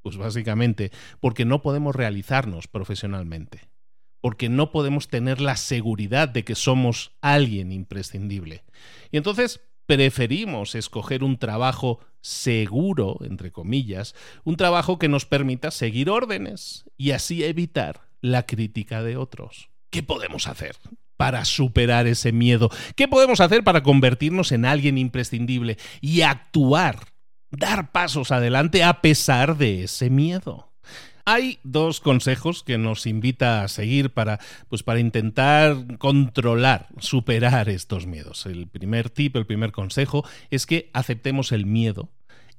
Pues 0.01 0.17
básicamente 0.17 0.91
porque 1.21 1.45
no 1.45 1.61
podemos 1.61 1.95
realizarnos 1.95 2.67
profesionalmente, 2.67 3.69
porque 4.19 4.49
no 4.49 4.73
podemos 4.73 5.07
tener 5.07 5.39
la 5.39 5.55
seguridad 5.55 6.27
de 6.27 6.43
que 6.43 6.55
somos 6.55 7.13
alguien 7.21 7.71
imprescindible. 7.71 8.65
Y 9.09 9.15
entonces 9.15 9.61
preferimos 9.85 10.75
escoger 10.75 11.23
un 11.23 11.37
trabajo 11.37 12.01
seguro, 12.19 13.19
entre 13.21 13.53
comillas, 13.53 14.15
un 14.43 14.57
trabajo 14.57 14.99
que 14.99 15.07
nos 15.07 15.25
permita 15.25 15.71
seguir 15.71 16.09
órdenes 16.09 16.83
y 16.97 17.11
así 17.11 17.45
evitar 17.45 18.09
la 18.19 18.45
crítica 18.45 19.01
de 19.01 19.15
otros. 19.15 19.70
¿Qué 19.91 20.01
podemos 20.03 20.47
hacer? 20.47 20.75
para 21.17 21.45
superar 21.45 22.07
ese 22.07 22.31
miedo? 22.31 22.71
¿Qué 22.95 23.07
podemos 23.07 23.41
hacer 23.41 23.63
para 23.63 23.83
convertirnos 23.83 24.51
en 24.51 24.65
alguien 24.65 24.97
imprescindible 24.97 25.77
y 26.01 26.21
actuar, 26.21 27.09
dar 27.51 27.91
pasos 27.91 28.31
adelante 28.31 28.83
a 28.83 29.01
pesar 29.01 29.55
de 29.55 29.83
ese 29.83 30.09
miedo? 30.09 30.71
Hay 31.23 31.59
dos 31.63 31.99
consejos 31.99 32.63
que 32.63 32.79
nos 32.79 33.05
invita 33.05 33.61
a 33.61 33.67
seguir 33.67 34.09
para, 34.09 34.39
pues 34.67 34.81
para 34.81 34.99
intentar 34.99 35.97
controlar, 35.99 36.87
superar 36.97 37.69
estos 37.69 38.07
miedos. 38.07 38.47
El 38.47 38.67
primer 38.67 39.11
tip, 39.11 39.35
el 39.35 39.45
primer 39.45 39.71
consejo 39.71 40.25
es 40.49 40.65
que 40.65 40.89
aceptemos 40.91 41.51
el 41.51 41.67
miedo 41.67 42.09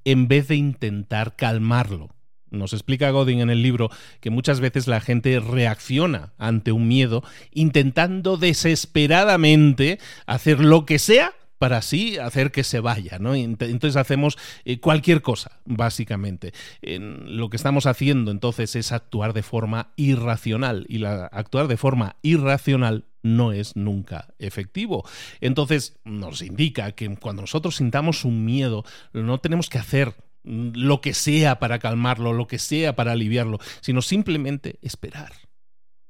en 0.04 0.28
vez 0.28 0.46
de 0.46 0.54
intentar 0.54 1.34
calmarlo. 1.34 2.10
Nos 2.52 2.72
explica 2.72 3.10
Godin 3.10 3.40
en 3.40 3.50
el 3.50 3.62
libro 3.62 3.90
que 4.20 4.30
muchas 4.30 4.60
veces 4.60 4.86
la 4.86 5.00
gente 5.00 5.40
reacciona 5.40 6.32
ante 6.38 6.70
un 6.70 6.86
miedo 6.86 7.24
intentando 7.50 8.36
desesperadamente 8.36 9.98
hacer 10.26 10.60
lo 10.60 10.86
que 10.86 10.98
sea 10.98 11.32
para 11.62 11.76
así 11.76 12.18
hacer 12.18 12.50
que 12.50 12.64
se 12.64 12.80
vaya, 12.80 13.20
¿no? 13.20 13.36
Entonces 13.36 13.94
hacemos 13.94 14.36
eh, 14.64 14.80
cualquier 14.80 15.22
cosa, 15.22 15.60
básicamente. 15.64 16.52
lo 16.82 17.50
que 17.50 17.56
estamos 17.56 17.86
haciendo 17.86 18.32
entonces 18.32 18.74
es 18.74 18.90
actuar 18.90 19.32
de 19.32 19.44
forma 19.44 19.92
irracional 19.94 20.86
y 20.88 21.04
actuar 21.04 21.68
de 21.68 21.76
forma 21.76 22.16
irracional 22.20 23.04
no 23.22 23.52
es 23.52 23.76
nunca 23.76 24.34
efectivo. 24.40 25.04
Entonces 25.40 26.00
nos 26.04 26.42
indica 26.42 26.92
que 26.92 27.14
cuando 27.16 27.42
nosotros 27.42 27.76
sintamos 27.76 28.24
un 28.24 28.44
miedo, 28.44 28.84
no 29.12 29.38
tenemos 29.38 29.70
que 29.70 29.78
hacer 29.78 30.16
lo 30.44 31.00
que 31.00 31.14
sea 31.14 31.58
para 31.58 31.78
calmarlo, 31.78 32.32
lo 32.32 32.46
que 32.46 32.58
sea 32.58 32.96
para 32.96 33.12
aliviarlo, 33.12 33.58
sino 33.80 34.02
simplemente 34.02 34.78
esperar. 34.82 35.32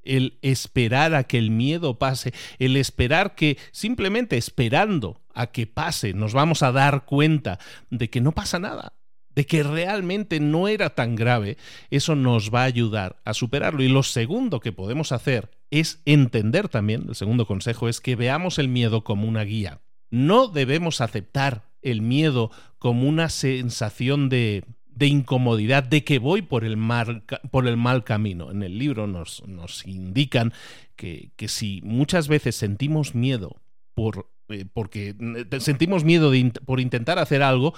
El 0.03 0.39
esperar 0.43 1.15
a 1.15 1.25
que 1.25 1.39
el 1.39 1.51
miedo 1.51 1.99
pase, 1.99 2.33
el 2.59 2.77
esperar 2.77 3.35
que 3.35 3.57
simplemente 3.71 4.37
esperando 4.37 5.23
a 5.35 5.49
que 5.49 5.67
pase 5.67 6.13
nos 6.13 6.33
vamos 6.33 6.63
a 6.63 6.73
dar 6.73 7.05
cuenta 7.05 7.59
de 7.91 8.11
que 8.11 8.21
no 8.21 8.33
pasa 8.33 8.59
nada, 8.59 8.95
de 9.35 9.47
que 9.47 9.63
realmente 9.63 10.41
no 10.41 10.69
era 10.69 10.91
tan 10.91 11.15
grave, 11.15 11.57
eso 11.91 12.17
nos 12.17 12.53
va 12.53 12.63
a 12.63 12.65
ayudar 12.67 13.21
a 13.25 13.35
superarlo. 13.35 13.83
Y 13.83 13.89
lo 13.89 14.03
segundo 14.03 14.61
que 14.61 14.73
podemos 14.73 15.13
hacer 15.13 15.51
es 15.71 16.03
entender 16.05 16.69
también, 16.69 17.07
el 17.09 17.15
segundo 17.15 17.47
consejo 17.47 17.89
es 17.89 18.01
que 18.01 18.17
veamos 18.17 18.59
el 18.59 18.69
miedo 18.69 19.05
como 19.05 19.27
una 19.27 19.45
guía. 19.45 19.81
No 20.11 20.49
debemos 20.49 21.01
aceptar 21.01 21.72
el 21.83 22.03
miedo 22.03 22.51
como 22.79 23.09
una 23.09 23.29
sensación 23.29 24.29
de, 24.29 24.65
de 24.87 25.07
incomodidad, 25.07 25.83
de 25.85 26.05
que 26.05 26.19
voy 26.19 26.43
por 26.43 26.65
el, 26.65 26.77
mal, 26.77 27.25
por 27.51 27.67
el 27.67 27.77
mal 27.77 28.05
camino. 28.05 28.51
En 28.51 28.63
el 28.63 28.79
libro 28.79 29.07
nos, 29.07 29.47
nos 29.47 29.87
indican 29.87 30.53
que, 30.97 31.33
que, 31.37 31.49
si 31.49 31.81
muchas 31.85 32.29
veces 32.29 32.57
sentimos 32.57 33.15
miedo 33.15 33.61
por, 33.95 34.31
eh, 34.49 34.65
porque 34.73 35.15
sentimos 35.61 36.05
miedo 36.05 36.33
por 36.65 36.81
intentar 36.81 37.19
hacer 37.19 37.43
algo, 37.43 37.75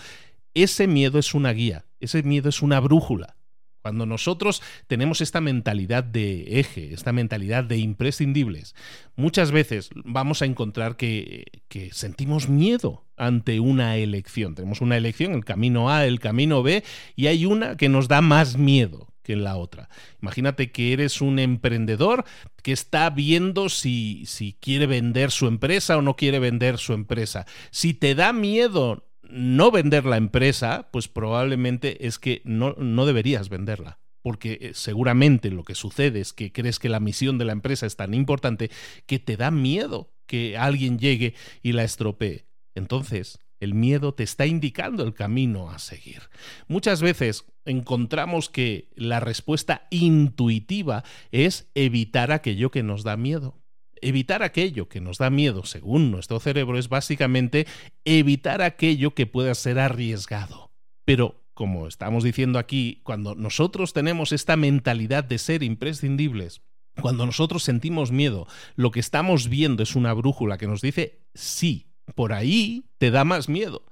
ese 0.55 0.87
miedo 0.87 1.19
es 1.19 1.35
una 1.35 1.53
guía, 1.53 1.85
ese 2.01 2.23
miedo 2.23 2.49
es 2.49 2.63
una 2.63 2.81
brújula 2.81 3.37
cuando 3.85 4.07
nosotros 4.07 4.63
tenemos 4.87 5.21
esta 5.21 5.43
mentalidad 5.43 6.05
de 6.05 6.59
eje, 6.59 6.95
esta 6.95 7.13
mentalidad 7.13 7.65
de 7.65 7.77
imprescindibles, 7.77 8.75
muchas 9.15 9.51
veces 9.51 9.91
vamos 9.95 10.41
a 10.41 10.47
encontrar 10.47 10.97
que, 10.97 11.45
sentimos 11.93 12.49
miedo 12.49 13.05
ante 13.19 13.61
una 13.61 13.99
elección. 13.99 14.55
Tenemos 14.55 14.81
una 14.81 14.97
elección, 14.97 15.35
el 15.35 15.45
camino 15.45 15.91
A, 15.91 16.07
el 16.07 16.19
camino 16.19 16.63
B, 16.63 16.83
y 17.15 17.27
hay 17.27 17.45
una 17.45 17.77
que 17.77 17.91
nos 17.91 18.09
da 18.09 18.23
más 18.23 18.57
miedo 18.57 19.09
que 19.23 19.37
la 19.37 19.57
otra. 19.57 19.91
Imagínate 20.23 20.73
que 20.73 20.95
eres 20.95 21.21
un 21.21 21.39
emprendedor 21.39 22.25
que 22.63 22.73
está 22.73 23.11
viendo 23.11 23.69
si, 23.69 24.25
si 24.25 24.57
quiere 24.61 24.87
vender 24.87 25.31
su 25.31 25.47
empresa 25.47 25.99
o 25.99 26.01
no 26.01 26.17
quiere 26.17 26.39
vender 26.39 26.79
su 26.79 26.95
empresa. 26.95 27.45
Si 27.71 27.93
te 27.93 28.15
da 28.15 28.33
miedo 28.33 29.05
no 29.35 29.73
vender 29.73 30.05
la 30.05 30.17
empresa, 30.17 30.89
pues 30.93 31.09
probablemente 31.09 32.07
es 32.07 32.19
que 32.19 32.41
no, 32.45 32.75
deberías 33.05 33.49
venderla 33.49 33.99
porque 34.23 34.59
eh, 34.61 34.71
seguramente 34.73 35.51
lo 35.51 35.65
que 35.65 35.75
sucede 35.75 36.21
es 36.21 36.33
que 36.33 36.51
crees 36.51 36.79
que 36.79 36.89
la 36.89 36.99
misión 36.99 37.37
de 37.37 37.45
la 37.45 37.53
empresa 37.53 37.85
es 37.85 37.97
tan 37.97 38.15
importante 38.15 38.71
que 39.05 39.19
te 39.19 39.37
da 39.37 39.51
miedo 39.51 40.15
que 40.27 40.57
alguien 40.57 40.99
llegue 40.99 41.35
y 41.63 41.73
la 41.73 41.85
estropee. 41.85 42.47
Entonces, 42.75 43.41
el 43.61 43.75
miedo 43.75 44.15
te 44.15 44.23
está 44.23 44.47
indicando 44.47 45.05
el 45.05 45.13
camino 45.13 45.69
a 45.69 45.79
seguir. 45.79 46.23
Muchas 46.69 47.03
veces 47.03 47.45
encontramos 47.67 48.49
que 48.49 48.89
la 48.95 49.21
respuesta 49.21 49.87
intuitiva 49.91 51.05
es 51.31 51.71
evitar 51.75 52.33
aquello 52.33 52.71
que 52.71 52.83
nos 52.83 53.03
da 53.05 53.19
miedo 53.19 53.64
evitar 54.05 54.43
aquello 54.43 54.89
que 54.89 55.01
nos 55.01 55.19
da 55.19 55.31
miedo, 55.31 55.65
según 55.65 56.11
nuestro 56.11 56.39
cerebro, 56.39 56.79
es 56.79 56.89
básicamente 56.89 57.67
evitar 58.05 58.63
aquello 58.63 59.15
que 59.15 59.27
pueda 59.27 59.55
ser 59.55 59.79
arriesgado. 59.79 60.71
Pero, 61.05 61.43
como 61.55 61.87
estamos 61.89 62.23
diciendo 62.23 62.59
aquí, 62.59 63.01
cuando 63.03 63.35
nosotros 63.35 63.93
tenemos 63.93 64.33
esta 64.33 64.57
mentalidad 64.57 65.25
de 65.25 65.39
ser 65.39 65.63
imprescindibles, 65.63 66.63
Cuando 67.01 67.27
nosotros 67.27 67.65
sentimos 67.65 68.13
miedo, 68.13 68.47
lo 68.77 68.93
que 68.93 69.01
estamos 69.01 69.49
viendo 69.49 69.83
es 69.83 69.97
una 69.97 70.13
brújula 70.13 70.59
que 70.59 70.69
nos 70.69 70.81
dice, 70.81 71.19
sí, 71.35 71.89
por 72.15 72.33
ahí 72.33 72.85
te 72.99 73.11
da 73.11 73.25
más 73.25 73.49
miedo, 73.49 73.85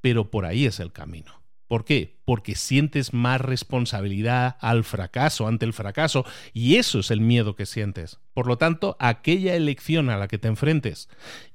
pero 0.00 0.30
por 0.30 0.44
ahí 0.44 0.66
es 0.66 0.80
el 0.80 0.90
camino. 0.92 1.37
¿Por 1.68 1.84
qué? 1.84 2.16
Porque 2.24 2.54
sientes 2.54 3.12
más 3.12 3.40
responsabilidad 3.40 4.56
al 4.60 4.84
fracaso, 4.84 5.46
ante 5.46 5.66
el 5.66 5.74
fracaso, 5.74 6.24
y 6.54 6.76
eso 6.76 7.00
es 7.00 7.10
el 7.10 7.20
miedo 7.20 7.54
que 7.54 7.66
sientes. 7.66 8.18
Por 8.32 8.46
lo 8.46 8.56
tanto, 8.56 8.96
aquella 8.98 9.54
elección 9.54 10.08
a 10.08 10.16
la 10.16 10.28
que 10.28 10.38
te 10.38 10.48
enfrentes 10.48 11.08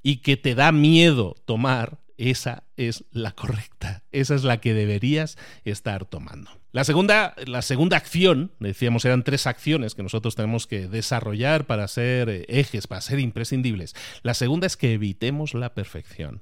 y 0.04 0.18
que 0.18 0.38
te 0.38 0.54
da 0.54 0.72
miedo 0.72 1.36
tomar, 1.46 1.98
esa 2.18 2.64
es 2.78 3.06
la 3.12 3.32
correcta, 3.32 4.04
esa 4.12 4.36
es 4.36 4.44
la 4.44 4.62
que 4.62 4.76
deberías 4.76 5.38
estar 5.66 6.06
tomando. 6.06 6.52
La 6.72 6.84
segunda, 6.84 7.36
la 7.46 7.62
segunda 7.62 7.98
acción, 7.98 8.52
decíamos, 8.60 9.06
eran 9.06 9.24
tres 9.24 9.48
acciones 9.48 9.96
que 9.96 10.04
nosotros 10.04 10.36
tenemos 10.36 10.68
que 10.68 10.88
desarrollar 10.88 11.66
para 11.66 11.88
ser 11.88 12.30
eh, 12.30 12.46
ejes, 12.50 12.88
para 12.88 13.02
ser 13.02 13.20
imprescindibles. 13.20 13.96
La 14.22 14.34
segunda 14.34 14.68
es 14.68 14.78
que 14.78 14.94
evitemos 14.94 15.54
la 15.54 15.74
perfección. 15.74 16.42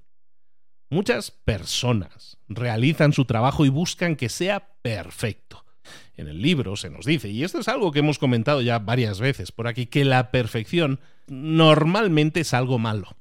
Muchas 0.92 1.32
personas 1.32 2.38
realizan 2.50 3.14
su 3.14 3.24
trabajo 3.24 3.66
y 3.66 3.70
buscan 3.70 4.18
que 4.18 4.28
sea 4.28 4.74
perfecto. 4.82 5.64
En 6.18 6.28
el 6.28 6.42
libro 6.42 6.76
se 6.76 6.90
nos 6.90 7.06
dice, 7.06 7.30
y 7.30 7.46
esto 7.46 7.60
es 7.60 7.70
algo 7.70 7.94
que 7.94 8.00
hemos 8.00 8.20
comentado 8.20 8.62
ya 8.62 8.78
varias 8.78 9.22
veces 9.22 9.54
por 9.54 9.70
aquí, 9.70 9.86
que 9.86 10.04
la 10.04 10.32
perfección 10.32 11.00
normalmente 11.28 12.42
es 12.42 12.54
algo 12.54 12.78
malo. 12.78 13.16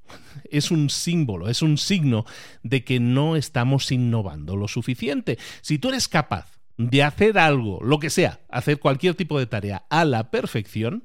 Es 0.51 0.73
un 0.73 0.91
símbolo, 0.91 1.49
es 1.49 1.63
un 1.63 1.79
signo 1.79 2.25
de 2.65 2.83
que 2.83 2.99
no 2.99 3.37
estamos 3.37 3.93
innovando 3.93 4.57
lo 4.57 4.67
suficiente. 4.67 5.39
Si 5.61 5.79
tú 5.79 5.91
eres 5.91 6.09
capaz 6.09 6.59
de 6.77 7.05
hacer 7.05 7.39
algo, 7.39 7.79
lo 7.85 8.01
que 8.01 8.11
sea, 8.11 8.41
hacer 8.49 8.81
cualquier 8.81 9.15
tipo 9.15 9.39
de 9.39 9.47
tarea 9.47 9.85
a 9.91 10.05
la 10.05 10.33
perfección, 10.33 11.05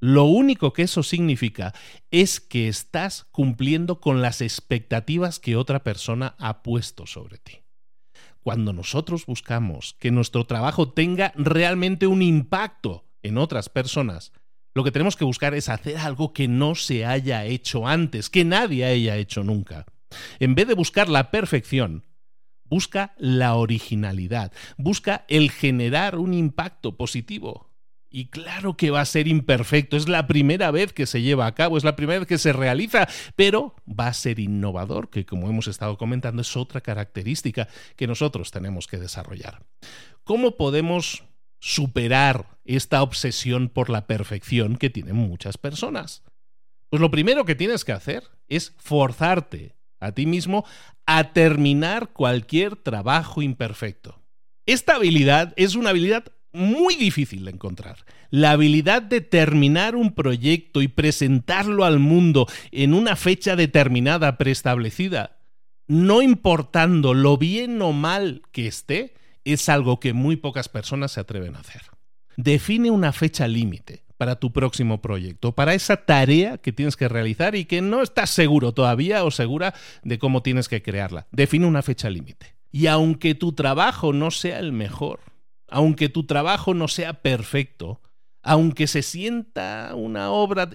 lo 0.00 0.24
único 0.24 0.72
que 0.72 0.82
eso 0.82 1.02
significa 1.02 1.74
es 2.10 2.40
que 2.40 2.68
estás 2.68 3.26
cumpliendo 3.32 4.00
con 4.00 4.22
las 4.22 4.40
expectativas 4.40 5.40
que 5.40 5.56
otra 5.56 5.82
persona 5.82 6.36
ha 6.38 6.62
puesto 6.62 7.06
sobre 7.06 7.38
ti. 7.38 7.62
Cuando 8.40 8.72
nosotros 8.72 9.26
buscamos 9.26 9.96
que 9.98 10.10
nuestro 10.10 10.46
trabajo 10.46 10.92
tenga 10.92 11.32
realmente 11.36 12.06
un 12.06 12.22
impacto 12.22 13.08
en 13.22 13.36
otras 13.38 13.68
personas, 13.68 14.32
lo 14.74 14.84
que 14.84 14.92
tenemos 14.92 15.16
que 15.16 15.24
buscar 15.24 15.54
es 15.54 15.68
hacer 15.68 15.96
algo 15.96 16.32
que 16.32 16.46
no 16.46 16.76
se 16.76 17.04
haya 17.04 17.44
hecho 17.44 17.88
antes, 17.88 18.30
que 18.30 18.44
nadie 18.44 18.84
haya 18.84 19.16
hecho 19.16 19.42
nunca. 19.42 19.86
En 20.38 20.54
vez 20.54 20.68
de 20.68 20.74
buscar 20.74 21.08
la 21.08 21.30
perfección, 21.30 22.06
busca 22.64 23.14
la 23.18 23.56
originalidad, 23.56 24.52
busca 24.76 25.24
el 25.28 25.50
generar 25.50 26.16
un 26.16 26.32
impacto 26.32 26.96
positivo. 26.96 27.67
Y 28.10 28.28
claro 28.28 28.76
que 28.76 28.90
va 28.90 29.02
a 29.02 29.06
ser 29.06 29.28
imperfecto, 29.28 29.96
es 29.96 30.08
la 30.08 30.26
primera 30.26 30.70
vez 30.70 30.92
que 30.94 31.06
se 31.06 31.20
lleva 31.20 31.46
a 31.46 31.54
cabo, 31.54 31.76
es 31.76 31.84
la 31.84 31.94
primera 31.94 32.20
vez 32.20 32.28
que 32.28 32.38
se 32.38 32.54
realiza, 32.54 33.06
pero 33.36 33.74
va 33.86 34.06
a 34.06 34.14
ser 34.14 34.38
innovador, 34.38 35.10
que 35.10 35.26
como 35.26 35.48
hemos 35.50 35.66
estado 35.66 35.98
comentando 35.98 36.40
es 36.40 36.56
otra 36.56 36.80
característica 36.80 37.68
que 37.96 38.06
nosotros 38.06 38.50
tenemos 38.50 38.86
que 38.86 38.96
desarrollar. 38.96 39.62
¿Cómo 40.24 40.56
podemos 40.56 41.24
superar 41.60 42.58
esta 42.64 43.02
obsesión 43.02 43.68
por 43.68 43.90
la 43.90 44.06
perfección 44.06 44.76
que 44.76 44.88
tienen 44.88 45.16
muchas 45.16 45.58
personas? 45.58 46.22
Pues 46.88 47.02
lo 47.02 47.10
primero 47.10 47.44
que 47.44 47.54
tienes 47.54 47.84
que 47.84 47.92
hacer 47.92 48.24
es 48.48 48.74
forzarte 48.78 49.76
a 50.00 50.12
ti 50.12 50.24
mismo 50.24 50.64
a 51.04 51.32
terminar 51.32 52.12
cualquier 52.12 52.76
trabajo 52.76 53.42
imperfecto. 53.42 54.22
Esta 54.64 54.94
habilidad 54.94 55.52
es 55.56 55.74
una 55.74 55.90
habilidad 55.90 56.32
muy 56.52 56.96
difícil 56.96 57.44
de 57.44 57.52
encontrar. 57.52 58.04
La 58.30 58.52
habilidad 58.52 59.02
de 59.02 59.20
terminar 59.20 59.96
un 59.96 60.14
proyecto 60.14 60.82
y 60.82 60.88
presentarlo 60.88 61.84
al 61.84 61.98
mundo 61.98 62.46
en 62.72 62.94
una 62.94 63.16
fecha 63.16 63.56
determinada 63.56 64.38
preestablecida, 64.38 65.38
no 65.86 66.22
importando 66.22 67.14
lo 67.14 67.38
bien 67.38 67.80
o 67.82 67.92
mal 67.92 68.42
que 68.52 68.66
esté, 68.66 69.14
es 69.44 69.68
algo 69.68 70.00
que 70.00 70.12
muy 70.12 70.36
pocas 70.36 70.68
personas 70.68 71.12
se 71.12 71.20
atreven 71.20 71.56
a 71.56 71.60
hacer. 71.60 71.82
Define 72.36 72.90
una 72.90 73.12
fecha 73.12 73.48
límite 73.48 74.04
para 74.18 74.36
tu 74.36 74.52
próximo 74.52 75.00
proyecto, 75.00 75.52
para 75.52 75.74
esa 75.74 75.96
tarea 76.04 76.58
que 76.58 76.72
tienes 76.72 76.96
que 76.96 77.08
realizar 77.08 77.54
y 77.54 77.64
que 77.64 77.80
no 77.80 78.02
estás 78.02 78.30
seguro 78.30 78.72
todavía 78.72 79.24
o 79.24 79.30
segura 79.30 79.74
de 80.02 80.18
cómo 80.18 80.42
tienes 80.42 80.68
que 80.68 80.82
crearla. 80.82 81.26
Define 81.30 81.66
una 81.66 81.82
fecha 81.82 82.10
límite. 82.10 82.56
Y 82.70 82.86
aunque 82.86 83.34
tu 83.34 83.52
trabajo 83.52 84.12
no 84.12 84.30
sea 84.30 84.58
el 84.58 84.72
mejor, 84.72 85.20
aunque 85.68 86.08
tu 86.08 86.24
trabajo 86.24 86.74
no 86.74 86.88
sea 86.88 87.22
perfecto, 87.22 88.00
aunque 88.42 88.86
se 88.86 89.02
sienta 89.02 89.92
una 89.94 90.30
obra 90.30 90.70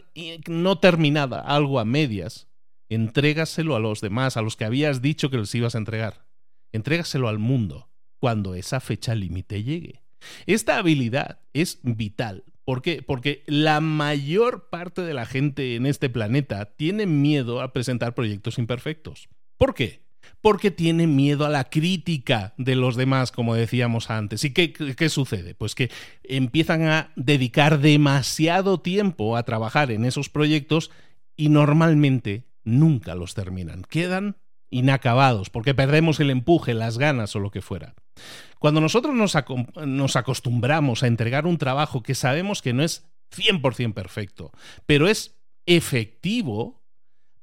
no 0.47 0.79
terminada, 0.79 1.39
algo 1.39 1.79
a 1.79 1.85
medias, 1.85 2.47
entrégaselo 2.89 3.75
a 3.75 3.79
los 3.79 4.01
demás, 4.01 4.37
a 4.37 4.41
los 4.41 4.55
que 4.55 4.65
habías 4.65 5.01
dicho 5.01 5.29
que 5.29 5.37
les 5.37 5.53
ibas 5.55 5.75
a 5.75 5.79
entregar. 5.79 6.27
Entrégaselo 6.71 7.27
al 7.27 7.39
mundo 7.39 7.89
cuando 8.19 8.55
esa 8.55 8.79
fecha 8.79 9.15
límite 9.15 9.63
llegue. 9.63 10.03
Esta 10.45 10.77
habilidad 10.77 11.41
es 11.53 11.79
vital. 11.83 12.43
¿Por 12.65 12.81
qué? 12.81 13.01
Porque 13.01 13.43
la 13.45 13.81
mayor 13.81 14.69
parte 14.69 15.01
de 15.01 15.13
la 15.13 15.25
gente 15.25 15.75
en 15.75 15.85
este 15.85 16.09
planeta 16.09 16.65
tiene 16.75 17.05
miedo 17.05 17.61
a 17.61 17.73
presentar 17.73 18.15
proyectos 18.15 18.57
imperfectos. 18.57 19.27
¿Por 19.57 19.73
qué? 19.73 20.05
Porque 20.41 20.71
tiene 20.71 21.07
miedo 21.07 21.45
a 21.45 21.49
la 21.49 21.65
crítica 21.69 22.53
de 22.57 22.75
los 22.75 22.95
demás, 22.95 23.31
como 23.31 23.55
decíamos 23.55 24.09
antes. 24.09 24.43
¿Y 24.43 24.51
qué, 24.51 25.09
sucede? 25.09 25.55
Pues 25.55 25.75
que 25.75 25.91
empiezan 26.23 26.83
a 26.83 27.11
dedicar 27.15 27.79
demasiado 27.79 28.79
tiempo 28.81 29.37
a 29.37 29.43
trabajar 29.43 29.91
en 29.91 30.05
esos 30.05 30.29
proyectos 30.29 30.91
y 31.35 31.49
normalmente 31.49 32.45
nunca 32.63 33.15
los 33.15 33.33
terminan. 33.33 33.83
Quedan 33.83 34.37
inacabados 34.69 35.49
porque 35.49 35.73
perdemos 35.73 36.19
el 36.19 36.29
empuje, 36.29 36.73
las 36.73 36.97
ganas 36.97 37.35
o 37.35 37.39
lo 37.39 37.51
que 37.51 37.61
fuera. 37.61 37.93
Cuando 38.59 38.81
nosotros 38.81 39.15
nos, 39.15 39.35
nos 39.85 40.15
acostumbramos 40.15 41.03
a 41.03 41.07
entregar 41.07 41.45
un 41.45 41.57
trabajo 41.57 42.03
que 42.03 42.15
sabemos 42.15 42.61
que 42.61 42.73
no 42.73 42.83
es 42.83 43.07
100% 43.35 43.93
perfecto, 43.93 44.51
pero 44.85 45.07
es 45.07 45.37
efectivo, 45.65 46.82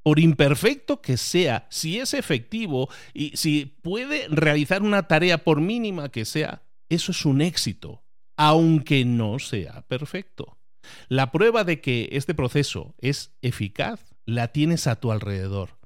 por 0.03 0.19
imperfecto 0.19 1.01
que 1.01 1.17
sea, 1.17 1.67
si 1.71 1.99
es 1.99 2.15
efectivo 2.15 2.89
y 3.13 3.37
si 3.37 3.67
puede 3.83 4.29
realizar 4.29 4.83
una 4.83 5.09
tarea 5.09 5.39
por 5.39 5.61
mínima 5.61 6.11
que 6.11 6.25
sea, 6.25 6.63
eso 6.89 7.13
es 7.13 7.25
un 7.25 7.41
éxito, 7.41 8.03
aunque 8.37 9.05
no 9.05 9.39
sea 9.39 9.83
perfecto. 9.83 10.59
La 11.09 11.31
prueba 11.31 11.65
de 11.65 11.81
que 11.81 12.09
este 12.13 12.35
proceso 12.35 12.95
es 12.99 13.33
eficaz 13.43 14.15
la 14.25 14.49
tienes 14.49 14.87
a 14.87 14.97
tu 14.97 15.13
alrededor. 15.13 15.79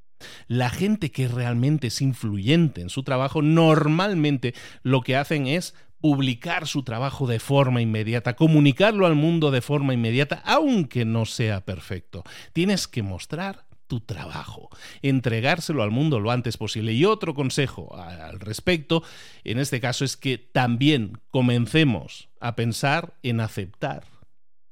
La 0.46 0.70
gente 0.70 1.10
que 1.10 1.28
realmente 1.28 1.88
es 1.88 2.00
influyente 2.00 2.80
en 2.80 2.88
su 2.88 3.02
trabajo 3.02 3.42
normalmente 3.42 4.54
lo 4.82 5.02
que 5.02 5.16
hacen 5.16 5.46
es 5.46 5.74
publicar 6.00 6.66
su 6.66 6.82
trabajo 6.82 7.26
de 7.26 7.40
forma 7.40 7.80
inmediata, 7.80 8.36
comunicarlo 8.36 9.06
al 9.06 9.14
mundo 9.14 9.50
de 9.50 9.62
forma 9.62 9.94
inmediata, 9.94 10.42
aunque 10.44 11.06
no 11.06 11.24
sea 11.24 11.64
perfecto. 11.64 12.24
Tienes 12.52 12.86
que 12.88 13.02
mostrar 13.02 13.63
tu 13.86 14.00
trabajo, 14.00 14.70
entregárselo 15.02 15.82
al 15.82 15.90
mundo 15.90 16.20
lo 16.20 16.30
antes 16.30 16.56
posible. 16.56 16.92
Y 16.92 17.04
otro 17.04 17.34
consejo 17.34 17.94
al 17.96 18.40
respecto, 18.40 19.02
en 19.44 19.58
este 19.58 19.80
caso, 19.80 20.04
es 20.04 20.16
que 20.16 20.38
también 20.38 21.18
comencemos 21.30 22.28
a 22.40 22.56
pensar 22.56 23.14
en 23.22 23.40
aceptar 23.40 24.04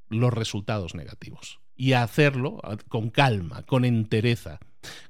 los 0.09 0.33
resultados 0.33 0.95
negativos 0.95 1.61
y 1.75 1.95
a 1.95 2.03
hacerlo 2.03 2.61
con 2.89 3.11
calma, 3.11 3.63
con 3.65 3.85
entereza. 3.85 4.61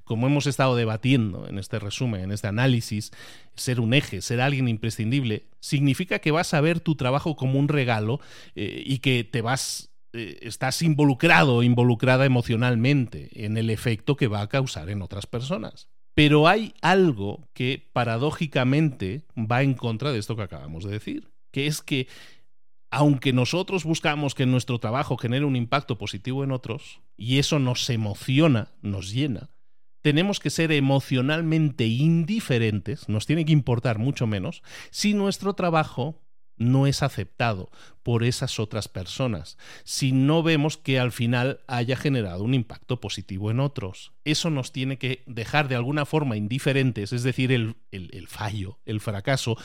Como 0.04 0.26
hemos 0.26 0.46
estado 0.46 0.76
debatiendo 0.76 1.48
en 1.48 1.58
este 1.58 1.78
resumen, 1.78 2.22
en 2.22 2.32
este 2.32 2.46
análisis, 2.46 3.10
ser 3.56 3.80
un 3.80 3.94
eje, 3.94 4.20
ser 4.20 4.40
alguien 4.40 4.68
imprescindible, 4.68 5.48
significa 5.60 6.18
que 6.18 6.30
vas 6.30 6.52
a 6.54 6.60
ver 6.60 6.80
tu 6.80 6.94
trabajo 6.94 7.36
como 7.36 7.58
un 7.58 7.68
regalo 7.68 8.20
eh, 8.54 8.82
y 8.84 8.98
que 8.98 9.24
te 9.24 9.40
vas 9.40 9.91
eh, 10.12 10.38
estás 10.42 10.82
involucrado 10.82 11.56
o 11.56 11.62
involucrada 11.62 12.26
emocionalmente 12.26 13.30
en 13.44 13.56
el 13.56 13.70
efecto 13.70 14.16
que 14.16 14.28
va 14.28 14.42
a 14.42 14.48
causar 14.48 14.90
en 14.90 15.02
otras 15.02 15.26
personas. 15.26 15.88
Pero 16.14 16.48
hay 16.48 16.74
algo 16.82 17.48
que 17.54 17.88
paradójicamente 17.92 19.24
va 19.36 19.62
en 19.62 19.74
contra 19.74 20.12
de 20.12 20.18
esto 20.18 20.36
que 20.36 20.42
acabamos 20.42 20.84
de 20.84 20.92
decir, 20.92 21.32
que 21.50 21.66
es 21.66 21.80
que 21.80 22.08
aunque 22.90 23.32
nosotros 23.32 23.84
buscamos 23.84 24.34
que 24.34 24.44
nuestro 24.44 24.78
trabajo 24.78 25.16
genere 25.16 25.46
un 25.46 25.56
impacto 25.56 25.96
positivo 25.96 26.44
en 26.44 26.52
otros, 26.52 27.00
y 27.16 27.38
eso 27.38 27.58
nos 27.58 27.88
emociona, 27.88 28.74
nos 28.82 29.10
llena, 29.10 29.48
tenemos 30.02 30.40
que 30.40 30.50
ser 30.50 30.72
emocionalmente 30.72 31.86
indiferentes, 31.86 33.08
nos 33.08 33.24
tiene 33.24 33.46
que 33.46 33.52
importar 33.52 33.98
mucho 33.98 34.26
menos, 34.26 34.62
si 34.90 35.14
nuestro 35.14 35.54
trabajo 35.54 36.21
no 36.62 36.86
es 36.86 37.02
aceptado 37.02 37.70
por 38.02 38.24
esas 38.24 38.58
otras 38.58 38.88
personas, 38.88 39.56
si 39.84 40.12
no 40.12 40.42
vemos 40.42 40.76
que 40.76 40.98
al 40.98 41.12
final 41.12 41.60
haya 41.66 41.96
generado 41.96 42.42
un 42.42 42.54
impacto 42.54 43.00
positivo 43.00 43.50
en 43.50 43.60
otros. 43.60 44.12
Eso 44.24 44.50
nos 44.50 44.72
tiene 44.72 44.98
que 44.98 45.22
dejar 45.26 45.68
de 45.68 45.76
alguna 45.76 46.04
forma 46.04 46.36
indiferentes, 46.36 47.12
es 47.12 47.22
decir, 47.22 47.52
el, 47.52 47.76
fallo, 48.28 48.78
el 48.86 49.00
fracaso, 49.00 49.56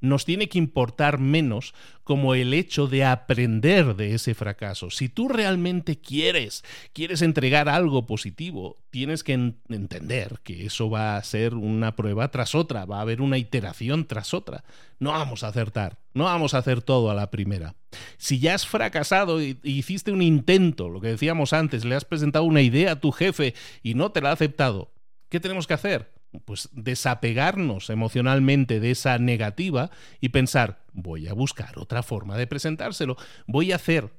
nos 0.00 0.24
tiene 0.24 0.48
que 0.48 0.58
importar 0.58 1.18
menos 1.18 1.74
como 2.04 2.34
el 2.34 2.54
hecho 2.54 2.86
de 2.86 3.04
aprender 3.04 3.96
de 3.96 4.14
ese 4.14 4.34
fracaso. 4.34 4.90
Si 4.90 5.08
tú 5.08 5.28
realmente 5.28 5.98
quieres, 5.98 6.64
quieres 6.92 7.22
entregar 7.22 7.68
algo 7.68 8.06
positivo, 8.06 8.78
tienes 8.90 9.24
que 9.24 9.32
entender 9.32 10.40
que 10.42 10.66
eso 10.66 10.88
va 10.88 11.16
a 11.16 11.24
ser 11.24 11.54
una 11.54 11.96
prueba 11.96 12.30
tras 12.30 12.54
otra, 12.54 12.84
va 12.84 12.98
a 12.98 13.02
haber 13.02 13.20
una 13.20 13.38
iteración 13.38 14.06
tras 14.06 14.34
otra. 14.34 14.64
No 14.98 15.10
vamos 15.10 15.42
a 15.42 15.48
acertar, 15.48 15.98
no 16.14 16.24
vamos 16.24 16.54
a 16.54 16.58
hacer 16.58 16.82
todo 16.82 17.10
a 17.10 17.14
la 17.14 17.30
primera. 17.30 17.74
Si 18.18 18.38
ya 18.38 18.54
has 18.54 18.66
fracasado 18.66 19.42
y 19.42 19.58
hiciste 19.62 20.12
un 20.12 20.22
intento, 20.22 20.88
lo 20.88 21.00
que 21.00 21.08
decíamos 21.08 21.52
antes, 21.52 21.84
le 21.84 21.94
has 21.94 22.04
presentado 22.04 22.44
una 22.44 22.62
idea 22.62 22.92
a 22.92 23.00
tu 23.00 23.10
jefe 23.12 23.54
y 23.82 23.94
no 23.94 24.12
te 24.12 24.20
la 24.20 24.30
ha 24.30 24.32
aceptado, 24.32 24.92
¿qué 25.28 25.40
tenemos 25.40 25.66
que 25.66 25.74
hacer? 25.74 26.15
Pues 26.44 26.68
desapegarnos 26.72 27.90
emocionalmente 27.90 28.80
de 28.80 28.90
esa 28.90 29.18
negativa 29.18 29.90
y 30.20 30.30
pensar, 30.30 30.84
voy 30.92 31.28
a 31.28 31.32
buscar 31.32 31.78
otra 31.78 32.02
forma 32.02 32.36
de 32.36 32.46
presentárselo, 32.46 33.16
voy 33.46 33.72
a 33.72 33.76
hacer 33.76 34.12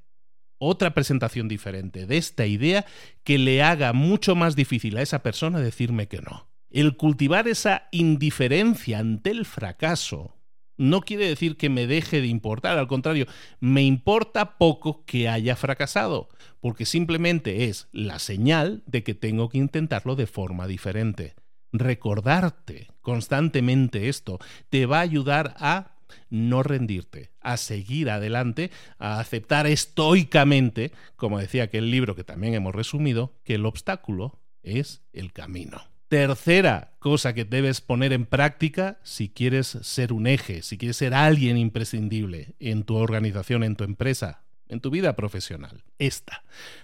otra 0.60 0.94
presentación 0.94 1.48
diferente 1.48 2.06
de 2.06 2.18
esta 2.18 2.46
idea 2.46 2.86
que 3.24 3.38
le 3.38 3.62
haga 3.62 3.94
mucho 3.94 4.36
más 4.36 4.56
difícil 4.56 4.98
a 4.98 5.02
esa 5.02 5.22
persona 5.24 5.60
decirme 5.60 6.08
que 6.08 6.22
no. 6.22 6.50
El 6.70 6.98
cultivar 6.98 7.48
esa 7.48 7.88
indiferencia 7.92 9.00
ante 9.00 9.32
el 9.32 9.46
fracaso 9.46 10.36
no 10.78 11.02
quiere 11.02 11.28
decir 11.28 11.58
que 11.58 11.70
me 11.70 11.88
deje 11.88 12.22
de 12.22 12.28
importar, 12.28 12.78
al 12.78 12.88
contrario, 12.88 13.26
me 13.60 13.84
importa 13.84 14.58
poco 14.58 15.06
que 15.06 15.28
haya 15.28 15.56
fracasado, 15.56 16.30
porque 16.60 16.86
simplemente 16.86 17.66
es 17.66 17.88
la 17.92 18.20
señal 18.20 18.84
de 18.86 19.04
que 19.04 19.16
tengo 19.16 19.50
que 19.50 19.58
intentarlo 19.58 20.16
de 20.16 20.28
forma 20.28 20.68
diferente 20.68 21.36
recordarte 21.72 22.88
constantemente 23.02 24.10
esto 24.10 24.40
te 24.70 24.86
va 24.86 24.98
a 25.00 25.02
ayudar 25.02 25.56
a 25.60 25.98
no 26.30 26.64
rendirte, 26.64 27.32
a 27.42 27.58
seguir 27.58 28.10
adelante, 28.10 28.72
a 28.98 29.20
aceptar 29.20 29.68
estoicamente, 29.68 30.92
como 31.16 31.40
decía 31.40 31.64
aquel 31.64 31.92
libro 31.92 32.16
que 32.16 32.24
también 32.24 32.54
hemos 32.54 32.74
resumido, 32.74 33.36
que 33.44 33.56
el 33.56 33.66
obstáculo 33.66 34.42
es 34.64 35.04
el 35.14 35.34
camino. 35.34 35.82
Tercera 36.08 36.96
cosa 37.00 37.34
que 37.34 37.44
debes 37.44 37.82
poner 37.82 38.14
en 38.14 38.26
práctica 38.26 39.00
si 39.04 39.30
quieres 39.30 39.68
ser 39.68 40.14
un 40.14 40.26
eje, 40.26 40.62
si 40.62 40.78
quieres 40.78 40.98
ser 40.98 41.14
alguien 41.14 41.58
imprescindible 41.58 42.56
en 42.60 42.84
tu 42.84 42.96
organización, 42.96 43.64
en 43.64 43.76
tu 43.76 43.84
empresa, 43.84 44.46
en 44.70 44.80
tu 44.80 44.90
vida 44.90 45.16
profesional. 45.18 45.84
Esta. 45.98 46.44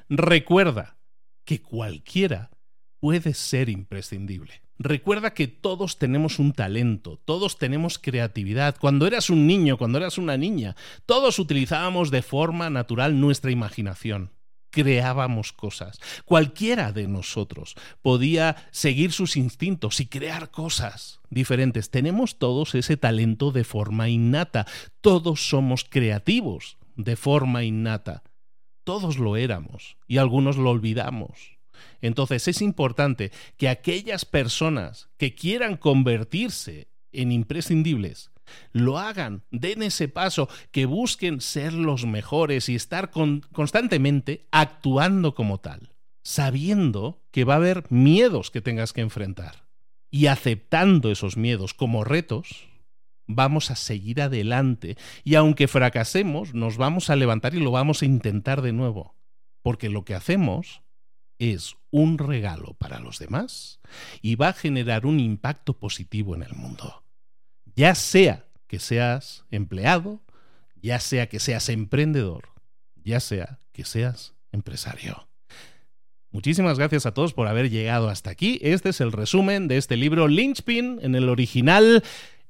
Recuerda 0.09 0.97
que 1.45 1.61
cualquiera 1.61 2.51
puede 2.99 3.33
ser 3.33 3.69
imprescindible. 3.69 4.61
Recuerda 4.83 5.33
que 5.33 5.47
todos 5.47 5.97
tenemos 5.97 6.39
un 6.39 6.51
talento, 6.51 7.17
todos 7.23 7.57
tenemos 7.57 7.97
creatividad. 7.97 8.75
Cuando 8.77 9.07
eras 9.07 9.29
un 9.29 9.47
niño, 9.47 9.77
cuando 9.77 9.97
eras 9.97 10.17
una 10.17 10.35
niña, 10.35 10.75
todos 11.05 11.39
utilizábamos 11.39 12.11
de 12.11 12.21
forma 12.21 12.69
natural 12.69 13.17
nuestra 13.17 13.49
imaginación 13.51 14.31
creábamos 14.71 15.53
cosas. 15.53 15.99
Cualquiera 16.25 16.91
de 16.91 17.07
nosotros 17.07 17.75
podía 18.01 18.55
seguir 18.71 19.11
sus 19.11 19.37
instintos 19.37 19.99
y 19.99 20.07
crear 20.07 20.49
cosas 20.49 21.21
diferentes. 21.29 21.91
Tenemos 21.91 22.39
todos 22.39 22.73
ese 22.73 22.97
talento 22.97 23.51
de 23.51 23.63
forma 23.63 24.09
innata. 24.09 24.65
Todos 24.99 25.47
somos 25.47 25.85
creativos 25.87 26.77
de 26.95 27.15
forma 27.15 27.63
innata. 27.63 28.23
Todos 28.83 29.19
lo 29.19 29.37
éramos 29.37 29.95
y 30.07 30.17
algunos 30.17 30.57
lo 30.57 30.71
olvidamos. 30.71 31.52
Entonces 32.01 32.47
es 32.47 32.61
importante 32.61 33.31
que 33.57 33.69
aquellas 33.69 34.25
personas 34.25 35.09
que 35.17 35.35
quieran 35.35 35.77
convertirse 35.77 36.89
en 37.11 37.31
imprescindibles 37.31 38.31
lo 38.71 38.99
hagan, 38.99 39.43
den 39.51 39.83
ese 39.83 40.07
paso, 40.07 40.49
que 40.71 40.85
busquen 40.85 41.41
ser 41.41 41.73
los 41.73 42.05
mejores 42.05 42.69
y 42.69 42.75
estar 42.75 43.11
constantemente 43.11 44.47
actuando 44.51 45.35
como 45.35 45.59
tal, 45.59 45.93
sabiendo 46.23 47.23
que 47.31 47.43
va 47.43 47.53
a 47.53 47.57
haber 47.57 47.85
miedos 47.89 48.51
que 48.51 48.61
tengas 48.61 48.93
que 48.93 49.01
enfrentar. 49.01 49.67
Y 50.09 50.27
aceptando 50.27 51.11
esos 51.11 51.37
miedos 51.37 51.73
como 51.73 52.03
retos, 52.03 52.67
vamos 53.25 53.71
a 53.71 53.75
seguir 53.75 54.21
adelante. 54.21 54.95
Y 55.23 55.35
aunque 55.35 55.67
fracasemos, 55.67 56.53
nos 56.53 56.77
vamos 56.77 57.09
a 57.09 57.15
levantar 57.15 57.55
y 57.55 57.59
lo 57.59 57.71
vamos 57.71 58.01
a 58.01 58.05
intentar 58.05 58.61
de 58.61 58.73
nuevo, 58.73 59.15
porque 59.63 59.89
lo 59.89 60.05
que 60.05 60.13
hacemos 60.13 60.82
es 61.51 61.75
un 61.91 62.17
regalo 62.17 62.75
para 62.75 62.99
los 62.99 63.19
demás 63.19 63.79
y 64.21 64.35
va 64.35 64.49
a 64.49 64.53
generar 64.53 65.05
un 65.05 65.19
impacto 65.19 65.77
positivo 65.77 66.35
en 66.35 66.43
el 66.43 66.53
mundo. 66.53 67.03
Ya 67.75 67.95
sea 67.95 68.45
que 68.67 68.79
seas 68.79 69.43
empleado, 69.51 70.21
ya 70.81 70.99
sea 70.99 71.27
que 71.27 71.39
seas 71.39 71.67
emprendedor, 71.69 72.49
ya 72.95 73.19
sea 73.19 73.59
que 73.73 73.83
seas 73.83 74.35
empresario. 74.51 75.27
Muchísimas 76.31 76.79
gracias 76.79 77.05
a 77.05 77.13
todos 77.13 77.33
por 77.33 77.47
haber 77.47 77.69
llegado 77.69 78.09
hasta 78.09 78.31
aquí. 78.31 78.59
Este 78.61 78.89
es 78.89 79.01
el 79.01 79.11
resumen 79.11 79.67
de 79.67 79.77
este 79.77 79.97
libro 79.97 80.27
Lynchpin 80.27 80.99
en 81.01 81.13
el 81.15 81.29
original 81.29 82.03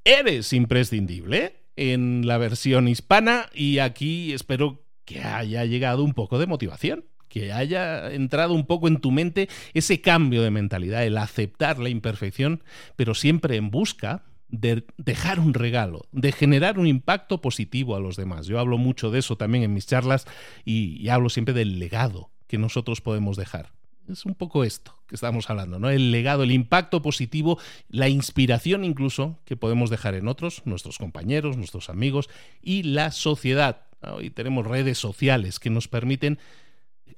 Eres 0.05 0.53
imprescindible 0.53 1.63
en 1.75 2.27
la 2.27 2.37
versión 2.37 2.87
hispana 2.87 3.49
y 3.53 3.79
aquí 3.79 4.33
espero 4.33 4.85
que 5.05 5.21
haya 5.21 5.65
llegado 5.65 6.03
un 6.03 6.13
poco 6.13 6.39
de 6.39 6.45
motivación 6.45 7.05
que 7.33 7.51
haya 7.51 8.11
entrado 8.11 8.53
un 8.53 8.67
poco 8.67 8.87
en 8.87 8.97
tu 8.97 9.09
mente 9.09 9.49
ese 9.73 10.01
cambio 10.01 10.43
de 10.43 10.51
mentalidad, 10.51 11.03
el 11.03 11.17
aceptar 11.17 11.79
la 11.79 11.89
imperfección, 11.89 12.61
pero 12.95 13.15
siempre 13.15 13.55
en 13.55 13.71
busca 13.71 14.23
de 14.49 14.85
dejar 14.97 15.39
un 15.39 15.55
regalo, 15.55 16.05
de 16.11 16.31
generar 16.31 16.77
un 16.77 16.85
impacto 16.85 17.41
positivo 17.41 17.95
a 17.95 17.99
los 17.99 18.17
demás. 18.17 18.45
Yo 18.45 18.59
hablo 18.59 18.77
mucho 18.77 19.09
de 19.09 19.17
eso 19.17 19.35
también 19.35 19.63
en 19.63 19.73
mis 19.73 19.87
charlas 19.87 20.27
y, 20.63 21.09
hablo 21.09 21.29
siempre 21.29 21.55
del 21.55 21.79
legado 21.79 22.29
que 22.45 22.59
nosotros 22.59 23.01
podemos 23.01 23.35
dejar. 23.35 23.71
Es 24.07 24.27
un 24.27 24.35
poco 24.35 24.63
esto 24.63 24.93
que 25.07 25.15
estamos 25.15 25.49
hablando, 25.49 25.79
¿no? 25.79 25.89
El 25.89 26.11
legado, 26.11 26.43
el 26.43 26.51
impacto 26.51 27.01
positivo, 27.01 27.57
la 27.89 28.09
inspiración 28.09 28.83
incluso 28.83 29.39
que 29.45 29.57
podemos 29.57 29.89
dejar 29.89 30.13
en 30.13 30.27
otros, 30.27 30.61
nuestros 30.65 30.99
compañeros, 30.99 31.57
nuestros 31.57 31.89
amigos 31.89 32.29
y 32.61 32.83
la 32.83 33.09
sociedad. 33.09 33.87
Hoy 34.03 34.29
tenemos 34.29 34.67
redes 34.67 34.99
sociales 34.99 35.59
que 35.59 35.71
nos 35.71 35.87
permiten 35.87 36.37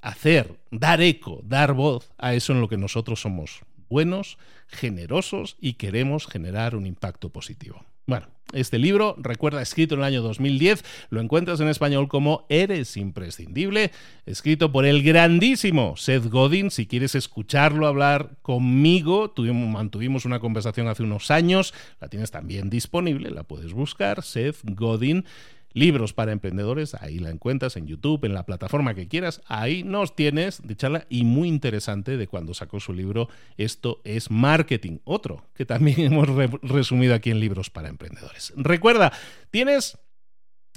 hacer, 0.02 0.60
dar 0.72 1.02
eco, 1.02 1.42
dar 1.44 1.74
voz 1.74 2.12
a 2.18 2.34
eso 2.34 2.54
en 2.54 2.62
lo 2.62 2.70
que 2.70 2.78
nosotros 2.78 3.22
somos 3.22 3.62
buenos, 3.90 4.38
generosos 4.68 5.58
y 5.60 5.74
queremos 5.74 6.28
generar 6.28 6.76
un 6.76 6.86
impacto 6.86 7.30
positivo. 7.30 7.86
Bueno, 8.08 8.28
este 8.54 8.78
libro, 8.78 9.16
recuerda, 9.18 9.62
escrito 9.62 9.96
en 9.96 10.02
el 10.02 10.06
año 10.06 10.22
2010, 10.22 10.86
lo 11.10 11.20
encuentras 11.20 11.60
en 11.60 11.68
español 11.68 12.08
como 12.08 12.46
Eres 12.48 12.96
imprescindible, 12.96 13.92
escrito 14.28 14.72
por 14.72 14.86
el 14.86 15.02
grandísimo 15.02 15.98
Seth 15.98 16.26
Godin. 16.26 16.70
Si 16.70 16.86
quieres 16.86 17.16
escucharlo 17.16 17.88
hablar 17.88 18.38
conmigo, 18.44 19.32
tuvimos, 19.32 19.68
mantuvimos 19.68 20.26
una 20.26 20.40
conversación 20.40 20.88
hace 20.88 21.02
unos 21.02 21.32
años, 21.32 21.74
la 22.00 22.08
tienes 22.08 22.30
también 22.30 22.70
disponible, 22.70 23.32
la 23.32 23.44
puedes 23.44 23.74
buscar, 23.74 24.22
Seth 24.24 24.58
Godin. 24.64 25.26
Libros 25.76 26.14
para 26.14 26.32
emprendedores, 26.32 26.96
ahí 26.96 27.20
la 27.20 27.32
encuentras 27.32 27.76
en 27.76 27.86
YouTube, 27.86 28.24
en 28.24 28.34
la 28.34 28.46
plataforma 28.46 28.96
que 28.96 29.10
quieras, 29.10 29.42
ahí 29.46 29.84
nos 29.84 30.16
tienes 30.16 30.66
de 30.66 30.78
charla 30.78 31.06
y 31.10 31.26
muy 31.26 31.50
interesante 31.50 32.16
de 32.16 32.28
cuando 32.28 32.54
sacó 32.54 32.80
su 32.80 32.94
libro 32.94 33.28
Esto 33.58 34.00
es 34.06 34.32
Marketing, 34.32 35.00
otro 35.04 35.44
que 35.54 35.66
también 35.66 36.00
hemos 36.14 36.30
resumido 36.62 37.14
aquí 37.14 37.30
en 37.30 37.42
Libros 37.42 37.70
para 37.70 37.90
Emprendedores. 37.90 38.54
Recuerda, 38.56 39.12
tienes 39.52 39.98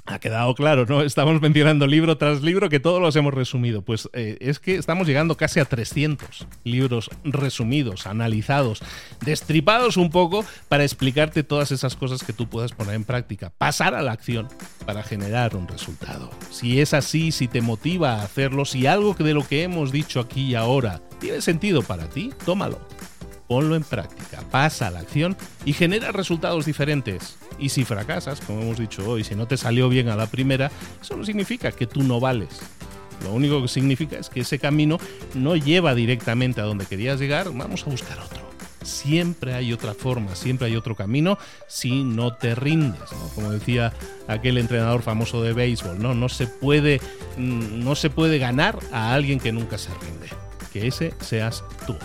ha 0.09 0.19
quedado 0.19 0.55
claro, 0.55 0.85
¿no? 0.87 1.01
Estamos 1.01 1.39
mencionando 1.39 1.85
libro 1.85 2.17
tras 2.17 2.41
libro 2.41 2.69
que 2.69 2.79
todos 2.79 2.99
los 2.99 3.15
hemos 3.15 3.33
resumido. 3.33 3.83
Pues 3.83 4.09
eh, 4.13 4.37
es 4.41 4.59
que 4.59 4.75
estamos 4.75 5.07
llegando 5.07 5.37
casi 5.37 5.59
a 5.59 5.65
300 5.65 6.47
libros 6.63 7.09
resumidos, 7.23 8.07
analizados, 8.07 8.81
destripados 9.21 9.97
un 9.97 10.09
poco 10.09 10.43
para 10.67 10.83
explicarte 10.83 11.43
todas 11.43 11.71
esas 11.71 11.95
cosas 11.95 12.23
que 12.23 12.33
tú 12.33 12.47
puedas 12.49 12.71
poner 12.71 12.95
en 12.95 13.03
práctica, 13.03 13.51
pasar 13.55 13.93
a 13.93 14.01
la 14.01 14.11
acción 14.11 14.47
para 14.85 15.03
generar 15.03 15.55
un 15.55 15.67
resultado. 15.67 16.31
Si 16.49 16.81
es 16.81 16.93
así, 16.95 17.31
si 17.31 17.47
te 17.47 17.61
motiva 17.61 18.15
a 18.15 18.23
hacerlo, 18.23 18.65
si 18.65 18.87
algo 18.87 19.13
de 19.13 19.33
lo 19.33 19.47
que 19.47 19.63
hemos 19.63 19.91
dicho 19.91 20.19
aquí 20.19 20.47
y 20.47 20.55
ahora 20.55 21.01
tiene 21.19 21.41
sentido 21.41 21.83
para 21.83 22.09
ti, 22.09 22.31
tómalo 22.45 22.79
ponlo 23.49 23.75
en 23.75 23.83
práctica, 23.83 24.43
pasa 24.51 24.87
a 24.87 24.91
la 24.91 24.99
acción 24.99 25.35
y 25.65 25.73
genera 25.73 26.11
resultados 26.11 26.67
diferentes. 26.67 27.35
Y 27.57 27.69
si 27.69 27.83
fracasas, 27.83 28.41
como 28.41 28.61
hemos 28.61 28.77
dicho 28.77 29.09
hoy, 29.09 29.23
si 29.23 29.35
no 29.35 29.47
te 29.47 29.57
salió 29.57 29.89
bien 29.89 30.07
a 30.07 30.15
la 30.15 30.27
primera, 30.27 30.71
eso 31.01 31.17
no 31.17 31.25
significa 31.25 31.71
que 31.71 31.87
tú 31.87 32.03
no 32.03 32.19
vales. 32.19 32.61
Lo 33.23 33.33
único 33.33 33.59
que 33.59 33.67
significa 33.67 34.17
es 34.19 34.29
que 34.29 34.41
ese 34.41 34.59
camino 34.59 34.99
no 35.33 35.55
lleva 35.55 35.95
directamente 35.95 36.61
a 36.61 36.65
donde 36.65 36.85
querías 36.85 37.19
llegar, 37.19 37.51
vamos 37.51 37.85
a 37.87 37.89
buscar 37.89 38.19
otro. 38.19 38.47
Siempre 38.83 39.55
hay 39.55 39.73
otra 39.73 39.95
forma, 39.95 40.35
siempre 40.35 40.67
hay 40.67 40.75
otro 40.75 40.95
camino 40.95 41.39
si 41.67 42.03
no 42.03 42.35
te 42.35 42.55
rindes, 42.55 43.09
Como 43.35 43.51
decía 43.51 43.93
aquel 44.27 44.59
entrenador 44.59 45.01
famoso 45.01 45.41
de 45.41 45.53
béisbol, 45.53 45.99
¿no? 45.99 46.13
No 46.13 46.29
se 46.29 46.45
puede 46.45 47.01
mm, 47.35 47.83
no 47.83 47.95
se 47.95 48.11
puede 48.11 48.37
ganar 48.37 48.77
a 48.93 49.13
alguien 49.13 49.39
que 49.39 49.51
nunca 49.51 49.79
se 49.79 49.89
rinde. 49.95 50.29
Que 50.71 50.85
ese 50.87 51.13
seas 51.19 51.63
tú. 51.87 51.97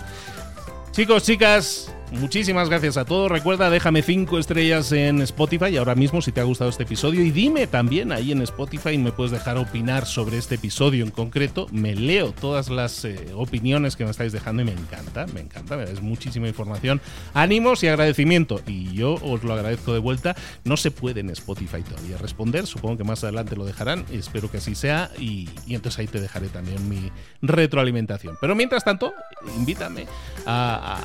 Chicos, 0.95 1.23
chicas, 1.23 1.93
muchísimas 2.11 2.69
gracias 2.69 2.97
a 2.97 3.05
todos. 3.05 3.31
Recuerda, 3.31 3.69
déjame 3.69 4.01
5 4.01 4.39
estrellas 4.39 4.91
en 4.91 5.21
Spotify 5.21 5.77
ahora 5.77 5.95
mismo 5.95 6.21
si 6.21 6.31
te 6.31 6.41
ha 6.41 6.43
gustado 6.43 6.69
este 6.69 6.83
episodio 6.83 7.23
y 7.23 7.31
dime 7.31 7.67
también 7.67 8.11
ahí 8.11 8.31
en 8.31 8.41
Spotify 8.41 8.97
me 8.97 9.11
puedes 9.11 9.31
dejar 9.31 9.57
opinar 9.57 10.05
sobre 10.05 10.37
este 10.37 10.55
episodio 10.55 11.03
en 11.03 11.11
concreto. 11.11 11.67
Me 11.71 11.95
leo 11.95 12.31
todas 12.31 12.69
las 12.69 13.05
eh, 13.05 13.33
opiniones 13.35 13.95
que 13.95 14.05
me 14.05 14.11
estáis 14.11 14.31
dejando 14.31 14.61
y 14.61 14.65
me 14.65 14.73
encanta, 14.73 15.25
me 15.33 15.41
encanta, 15.41 15.81
es 15.83 16.01
muchísima 16.01 16.47
información. 16.47 17.01
Ánimos 17.33 17.83
y 17.83 17.87
agradecimiento. 17.87 18.61
Y 18.67 18.93
yo 18.93 19.15
os 19.15 19.43
lo 19.43 19.53
agradezco 19.53 19.93
de 19.93 19.99
vuelta. 19.99 20.35
No 20.63 20.77
se 20.77 20.91
puede 20.91 21.21
en 21.21 21.29
Spotify 21.29 21.81
todavía 21.81 22.17
responder, 22.17 22.65
supongo 22.67 22.97
que 22.97 23.03
más 23.03 23.23
adelante 23.23 23.55
lo 23.55 23.65
dejarán, 23.65 24.05
espero 24.11 24.49
que 24.49 24.57
así 24.57 24.75
sea 24.75 25.11
y, 25.19 25.49
entonces 25.67 25.99
ahí 25.99 26.07
te 26.07 26.19
dejaré 26.19 26.47
también 26.49 26.87
mi 26.89 27.11
retroalimentación. 27.41 28.37
Pero 28.39 28.55
mientras 28.55 28.83
tanto, 28.83 29.13
invítame 29.57 30.05
a, 30.45 31.03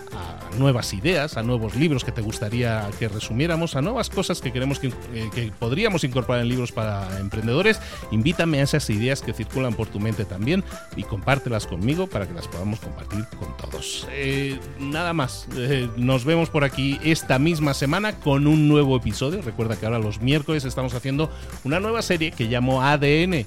nuevas 0.59 0.90
ideas, 0.93 1.37
a 1.37 1.43
nuevos 1.43 1.77
libros 1.77 2.05
que 2.05 2.13
te 2.13 2.21
gustaría 2.21 2.89
que 2.99 3.09
resumiéramos, 3.09 3.77
a 3.77 3.83
nuevas 3.83 4.11
cosas 4.11 4.41
que 4.41 4.53
queremos 4.53 4.79
que, 4.79 4.89
eh, 4.89 5.31
que 5.35 5.53
podríamos 5.59 6.05
incorporar 6.05 6.43
en 6.43 6.49
libros 6.49 6.73
para 6.73 7.19
emprendedores. 7.19 7.81
Invítame 8.11 8.61
a 8.61 8.63
esas 8.63 8.89
ideas 8.91 9.21
que 9.23 9.33
circulan 9.33 9.75
por 9.75 9.89
tu 9.89 10.01
mente 10.01 10.25
también 10.25 10.65
y 10.97 11.03
compártelas 11.03 11.67
conmigo 11.67 12.07
para 12.07 12.27
que 12.27 12.35
las 12.35 12.49
podamos 12.49 12.81
compartir 12.81 13.25
con 13.39 13.57
todos. 13.57 14.07
Eh, 14.11 14.59
nada 14.79 15.13
más, 15.13 15.47
eh, 15.57 15.89
nos 15.97 16.25
vemos 16.25 16.51
por 16.51 16.65
aquí 16.65 16.99
esta 17.03 17.39
misma 17.39 17.75
semana 17.75 18.15
con 18.15 18.47
un 18.47 18.69
nuevo 18.69 18.97
episodio. 18.97 19.43
Recuerda 19.43 19.77
que 19.77 19.87
ahora 19.87 19.99
los 19.99 20.21
miércoles 20.21 20.65
estamos 20.65 20.95
haciendo 20.95 21.31
una 21.65 21.81
nueva 21.81 22.03
serie 22.03 22.33
que 22.33 22.45
llamo 22.45 22.83
ADN 22.83 23.47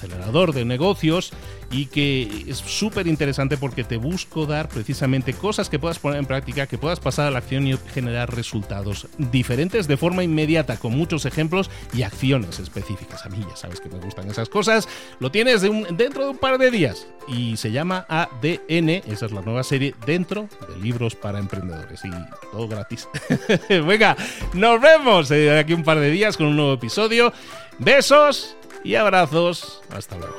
acelerador 0.00 0.52
de 0.52 0.64
negocios 0.64 1.32
y 1.70 1.86
que 1.86 2.46
es 2.48 2.58
súper 2.58 3.06
interesante 3.06 3.56
porque 3.56 3.84
te 3.84 3.96
busco 3.96 4.46
dar 4.46 4.68
precisamente 4.68 5.34
cosas 5.34 5.68
que 5.68 5.78
puedas 5.78 5.98
poner 5.98 6.18
en 6.18 6.26
práctica, 6.26 6.66
que 6.66 6.78
puedas 6.78 7.00
pasar 7.00 7.26
a 7.26 7.30
la 7.30 7.38
acción 7.38 7.66
y 7.66 7.76
generar 7.92 8.34
resultados 8.34 9.06
diferentes 9.18 9.86
de 9.86 9.96
forma 9.96 10.24
inmediata, 10.24 10.78
con 10.78 10.96
muchos 10.96 11.26
ejemplos 11.26 11.70
y 11.92 12.02
acciones 12.02 12.58
específicas. 12.58 13.24
A 13.24 13.28
mí 13.28 13.38
ya 13.48 13.56
sabes 13.56 13.80
que 13.80 13.88
me 13.88 13.98
gustan 13.98 14.28
esas 14.28 14.48
cosas. 14.48 14.88
Lo 15.20 15.30
tienes 15.30 15.62
dentro 15.62 16.24
de 16.24 16.30
un 16.30 16.38
par 16.38 16.58
de 16.58 16.70
días 16.70 17.06
y 17.28 17.56
se 17.56 17.70
llama 17.70 18.06
ADN, 18.08 18.88
esa 19.06 19.26
es 19.26 19.32
la 19.32 19.42
nueva 19.42 19.62
serie 19.62 19.94
dentro 20.06 20.48
de 20.68 20.76
libros 20.78 21.14
para 21.14 21.38
emprendedores 21.38 22.04
y 22.04 22.10
todo 22.50 22.66
gratis. 22.66 23.08
Venga, 23.68 24.16
nos 24.54 24.80
vemos 24.80 25.28
de 25.28 25.58
aquí 25.58 25.72
un 25.74 25.84
par 25.84 26.00
de 26.00 26.10
días 26.10 26.36
con 26.36 26.46
un 26.46 26.56
nuevo 26.56 26.72
episodio. 26.72 27.32
Besos 27.78 28.56
y 28.84 28.94
abrazos. 28.94 29.80
Hasta 29.90 30.16
luego. 30.16 30.36